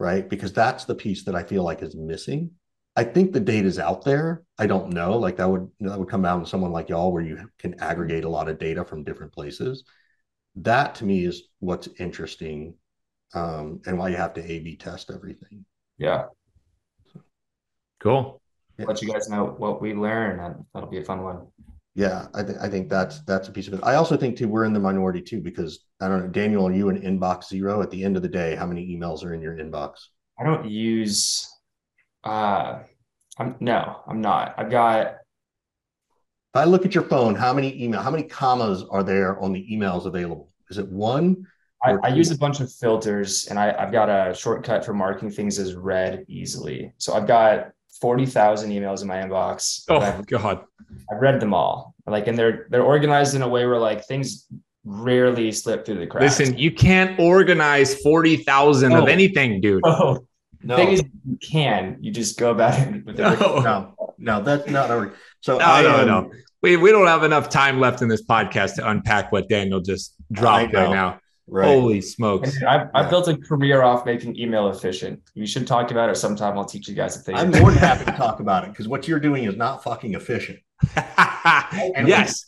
right? 0.00 0.28
Because 0.28 0.52
that's 0.52 0.86
the 0.86 0.94
piece 0.94 1.24
that 1.24 1.36
I 1.36 1.44
feel 1.44 1.62
like 1.62 1.82
is 1.82 1.94
missing. 1.94 2.50
I 2.96 3.04
think 3.04 3.32
the 3.32 3.38
data 3.40 3.68
is 3.68 3.78
out 3.78 4.04
there. 4.04 4.42
I 4.58 4.66
don't 4.66 4.92
know. 4.92 5.16
Like 5.16 5.36
that 5.36 5.48
would 5.48 5.70
that 5.80 5.96
would 5.98 6.08
come 6.08 6.24
out 6.24 6.40
in 6.40 6.46
someone 6.46 6.72
like 6.72 6.88
y'all 6.88 7.12
where 7.12 7.22
you 7.22 7.48
can 7.58 7.78
aggregate 7.80 8.24
a 8.24 8.28
lot 8.28 8.48
of 8.48 8.58
data 8.58 8.84
from 8.84 9.04
different 9.04 9.32
places. 9.32 9.84
That 10.56 10.96
to 10.96 11.04
me 11.04 11.24
is 11.24 11.44
what's 11.60 11.88
interesting, 12.00 12.74
um, 13.34 13.80
and 13.86 13.96
why 13.96 14.08
you 14.08 14.16
have 14.16 14.34
to 14.34 14.52
A/B 14.52 14.76
test 14.76 15.10
everything. 15.14 15.64
yeah, 15.98 16.24
Cool. 18.00 18.40
let 18.78 19.00
you 19.02 19.12
guys 19.12 19.28
know 19.28 19.54
what 19.58 19.80
we 19.80 19.94
learn. 19.94 20.40
and 20.40 20.64
That'll 20.74 20.88
be 20.88 20.98
a 20.98 21.04
fun 21.04 21.22
one. 21.22 21.46
Yeah, 21.94 22.28
I 22.34 22.42
think 22.42 22.58
I 22.60 22.68
think 22.68 22.88
that's 22.88 23.20
that's 23.22 23.48
a 23.48 23.52
piece 23.52 23.66
of 23.68 23.74
it. 23.74 23.80
I 23.82 23.96
also 23.96 24.16
think 24.16 24.36
too 24.36 24.48
we're 24.48 24.64
in 24.64 24.72
the 24.72 24.80
minority 24.80 25.20
too 25.20 25.40
because 25.40 25.84
I 26.00 26.08
don't 26.08 26.20
know, 26.20 26.28
Daniel, 26.28 26.68
are 26.68 26.72
you 26.72 26.88
in 26.88 27.00
inbox 27.02 27.48
zero? 27.48 27.82
At 27.82 27.90
the 27.90 28.04
end 28.04 28.16
of 28.16 28.22
the 28.22 28.28
day, 28.28 28.54
how 28.54 28.66
many 28.66 28.86
emails 28.96 29.24
are 29.24 29.34
in 29.34 29.42
your 29.42 29.56
inbox? 29.56 29.94
I 30.38 30.44
don't 30.44 30.68
use 30.68 31.48
uh 32.24 32.80
I'm 33.38 33.56
no, 33.60 34.02
I'm 34.06 34.20
not. 34.20 34.54
I've 34.58 34.70
got 34.70 35.16
If 36.54 36.60
I 36.60 36.64
look 36.64 36.84
at 36.84 36.94
your 36.94 37.04
phone, 37.04 37.34
how 37.34 37.52
many 37.52 37.82
email, 37.82 38.00
how 38.00 38.10
many 38.10 38.24
commas 38.24 38.84
are 38.90 39.02
there 39.02 39.38
on 39.40 39.52
the 39.52 39.66
emails 39.70 40.06
available? 40.06 40.52
Is 40.68 40.78
it 40.78 40.88
one? 40.88 41.46
I, 41.84 41.92
I 42.02 42.08
use 42.08 42.30
a 42.30 42.36
bunch 42.36 42.60
of 42.60 42.70
filters 42.72 43.46
and 43.48 43.58
I, 43.58 43.72
I've 43.72 43.92
got 43.92 44.08
a 44.10 44.34
shortcut 44.34 44.84
for 44.84 44.92
marking 44.92 45.30
things 45.30 45.58
as 45.58 45.74
read 45.74 46.24
easily. 46.28 46.92
So 46.98 47.14
I've 47.14 47.26
got 47.26 47.70
40,000 48.00 48.70
emails 48.70 49.02
in 49.02 49.08
my 49.08 49.16
inbox. 49.16 49.84
Oh 49.88 49.98
I've, 49.98 50.26
God. 50.26 50.64
I've 51.12 51.20
read 51.20 51.40
them 51.40 51.54
all. 51.54 51.94
Like, 52.06 52.26
and 52.26 52.36
they're, 52.36 52.66
they're 52.70 52.82
organized 52.82 53.34
in 53.34 53.42
a 53.42 53.48
way 53.48 53.66
where 53.66 53.78
like 53.78 54.04
things 54.06 54.46
rarely 54.84 55.52
slip 55.52 55.84
through 55.84 55.98
the 55.98 56.06
cracks. 56.06 56.38
Listen, 56.38 56.58
you 56.58 56.72
can't 56.72 57.18
organize 57.20 57.94
40,000 57.96 58.92
of 58.92 59.08
anything, 59.08 59.60
dude. 59.60 59.82
oh, 59.84 60.26
No, 60.62 60.76
thing 60.76 60.92
is 60.92 61.02
you 61.26 61.38
can, 61.38 61.98
you 62.00 62.10
just 62.10 62.38
go 62.38 62.50
about 62.50 62.78
it 62.78 63.04
with 63.04 63.16
the 63.16 63.34
No. 63.34 63.60
no, 63.60 64.14
no, 64.18 64.42
that's 64.42 64.68
not 64.68 64.90
a. 64.90 65.12
So 65.40 65.58
No, 65.58 65.64
I 65.64 65.82
no, 65.82 66.00
um, 66.00 66.06
no. 66.06 66.32
We, 66.62 66.76
we 66.76 66.90
don't 66.90 67.06
have 67.06 67.24
enough 67.24 67.48
time 67.48 67.80
left 67.80 68.02
in 68.02 68.08
this 68.08 68.22
podcast 68.24 68.74
to 68.76 68.88
unpack 68.88 69.32
what 69.32 69.48
Daniel 69.48 69.80
just 69.80 70.14
dropped 70.30 70.74
right 70.74 70.90
now. 70.90 71.20
Right. 71.46 71.66
Holy 71.66 72.00
smokes. 72.00 72.56
And 72.58 72.68
I've, 72.68 72.88
I've 72.94 73.04
Yeah. 73.06 73.10
built 73.10 73.28
a 73.28 73.36
career 73.36 73.82
off 73.82 74.06
making 74.06 74.38
email 74.38 74.68
efficient. 74.68 75.20
You 75.34 75.46
should 75.46 75.66
talk 75.66 75.90
about 75.90 76.08
it 76.10 76.16
sometime. 76.16 76.56
I'll 76.56 76.64
teach 76.64 76.88
you 76.88 76.94
guys 76.94 77.16
a 77.16 77.20
thing. 77.20 77.34
I'm 77.34 77.50
more 77.50 77.70
than 77.70 77.78
happy 77.78 78.04
to 78.04 78.12
talk 78.12 78.40
about 78.40 78.64
it 78.64 78.70
because 78.70 78.86
what 78.86 79.08
you're 79.08 79.18
doing 79.20 79.44
is 79.44 79.56
not 79.56 79.82
fucking 79.82 80.14
efficient. 80.14 80.60
yes. 80.96 82.46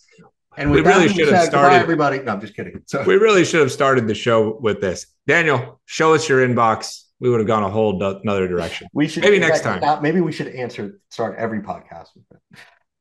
And 0.57 0.71
We 0.71 0.83
really 0.83 1.09
should 1.09 1.29
have 1.29 1.45
said, 1.45 1.45
goodbye, 1.47 1.47
started- 1.47 1.77
everybody. 1.77 2.19
No, 2.21 2.33
I'm 2.33 2.41
just 2.41 2.55
kidding. 2.55 2.83
So 2.87 3.03
We 3.05 3.15
really 3.17 3.45
should 3.45 3.61
have 3.61 3.73
started 3.73 4.07
the 4.07 4.15
show 4.15 4.59
with 4.61 4.81
this. 4.81 5.07
Daniel, 5.27 5.81
show 5.87 6.15
us 6.15 6.29
your 6.29 6.47
inbox. 6.47 7.05
We 7.21 7.31
would 7.31 7.41
have 7.41 7.47
gone 7.47 7.63
a 7.63 7.71
whole 7.71 7.99
do- 7.99 8.19
another 8.23 8.47
direction. 8.49 8.89
we 8.93 9.09
should 9.09 9.23
Maybe 9.23 9.39
next 9.39 9.63
fact, 9.63 9.83
time. 9.83 10.03
Maybe 10.03 10.21
we 10.21 10.33
should 10.33 10.49
answer 10.49 11.01
start 11.09 11.37
every 11.39 11.61
podcast 11.61 12.09
with 12.15 12.25
it. 12.33 12.59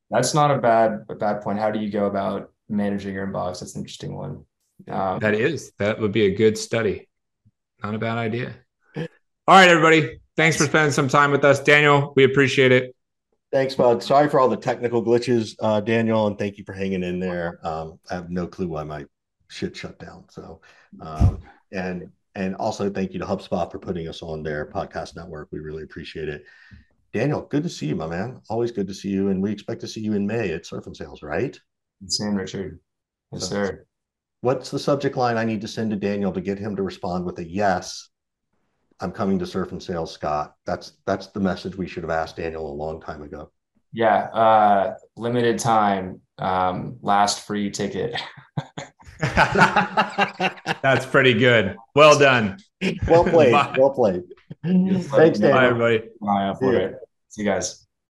That's 0.09 0.33
not 0.33 0.51
a 0.51 0.57
bad 0.59 1.05
a 1.09 1.15
bad 1.15 1.41
point. 1.41 1.59
How 1.59 1.71
do 1.71 1.79
you 1.79 1.89
go 1.91 2.05
about 2.05 2.51
managing 2.69 3.13
your 3.15 3.25
inbox? 3.27 3.59
That's 3.61 3.75
an 3.75 3.81
interesting 3.81 4.15
one. 4.15 4.45
Um, 4.89 5.19
That 5.19 5.33
is, 5.33 5.71
that 5.79 5.99
would 5.99 6.11
be 6.11 6.25
a 6.25 6.35
good 6.35 6.57
study. 6.57 7.07
Not 7.83 7.95
a 7.95 7.99
bad 7.99 8.17
idea. 8.17 8.53
All 8.95 9.07
right, 9.57 9.69
everybody. 9.69 10.19
Thanks 10.37 10.57
for 10.57 10.65
spending 10.65 10.91
some 10.91 11.07
time 11.07 11.31
with 11.31 11.43
us. 11.43 11.59
Daniel, 11.61 12.13
we 12.15 12.23
appreciate 12.23 12.71
it. 12.71 12.95
Thanks, 13.51 13.75
bud. 13.75 14.01
Sorry 14.01 14.29
for 14.29 14.39
all 14.39 14.47
the 14.47 14.55
technical 14.55 15.03
glitches, 15.03 15.55
uh, 15.59 15.81
Daniel, 15.81 16.27
and 16.27 16.37
thank 16.39 16.57
you 16.57 16.63
for 16.63 16.71
hanging 16.73 17.03
in 17.03 17.19
there. 17.19 17.59
Um, 17.67 17.99
I 18.09 18.15
have 18.15 18.29
no 18.29 18.47
clue 18.47 18.67
why 18.69 18.83
my 18.83 19.05
shit 19.49 19.75
shut 19.75 19.99
down. 19.99 20.25
So, 20.29 20.61
um, 21.01 21.39
and 21.73 22.09
and 22.35 22.55
also 22.55 22.89
thank 22.89 23.11
you 23.11 23.19
to 23.19 23.25
HubSpot 23.25 23.69
for 23.69 23.77
putting 23.77 24.07
us 24.07 24.21
on 24.21 24.41
their 24.41 24.65
podcast 24.67 25.17
network. 25.17 25.49
We 25.51 25.59
really 25.59 25.83
appreciate 25.83 26.29
it. 26.29 26.45
Daniel, 27.11 27.41
good 27.41 27.63
to 27.63 27.69
see 27.69 27.87
you, 27.87 27.95
my 27.97 28.07
man. 28.07 28.39
Always 28.49 28.71
good 28.71 28.87
to 28.87 28.93
see 28.93 29.09
you, 29.09 29.27
and 29.29 29.43
we 29.43 29.51
expect 29.51 29.81
to 29.81 29.87
see 29.87 29.99
you 29.99 30.13
in 30.13 30.25
May 30.25 30.51
at 30.53 30.65
Surf 30.65 30.85
and 30.87 30.95
Sales, 30.95 31.21
right? 31.21 31.59
Sam 32.05 32.35
Richard. 32.35 32.79
Yes, 33.33 33.41
So- 33.49 33.55
sir. 33.55 33.85
What's 34.41 34.71
the 34.71 34.79
subject 34.79 35.17
line 35.17 35.37
I 35.37 35.45
need 35.45 35.61
to 35.61 35.67
send 35.67 35.91
to 35.91 35.95
Daniel 35.95 36.31
to 36.33 36.41
get 36.41 36.57
him 36.59 36.75
to 36.75 36.83
respond 36.83 37.25
with 37.25 37.37
a 37.39 37.47
yes? 37.47 38.09
I'm 38.99 39.11
coming 39.11 39.39
to 39.39 39.45
Surf 39.47 39.71
and 39.71 39.81
Sales, 39.81 40.11
Scott. 40.11 40.55
That's 40.65 40.93
that's 41.05 41.27
the 41.27 41.39
message 41.39 41.75
we 41.75 41.87
should 41.87 42.03
have 42.03 42.09
asked 42.11 42.37
Daniel 42.37 42.71
a 42.71 42.73
long 42.73 43.01
time 43.01 43.21
ago. 43.23 43.51
Yeah. 43.93 44.25
Uh, 44.33 44.95
limited 45.15 45.59
time. 45.59 46.21
Um, 46.37 46.97
last 47.01 47.45
free 47.45 47.69
ticket. 47.69 48.15
That's 49.19 51.05
pretty 51.05 51.33
good. 51.33 51.75
Well 51.95 52.17
done. 52.17 52.57
well 53.07 53.23
played. 53.23 53.51
Bye. 53.51 53.75
Well 53.77 53.91
played. 53.91 54.23
Bye, 54.63 54.69
Thanks, 54.71 55.09
Bye, 55.09 55.29
Daniel. 55.29 55.57
everybody. 55.57 56.03
Eye 56.27 56.43
out 56.47 56.59
for 56.59 56.71
See 56.73 56.79
ya. 56.79 56.85
it. 56.85 56.95
See 57.29 57.41
you 57.43 57.47
guys. 57.47 57.87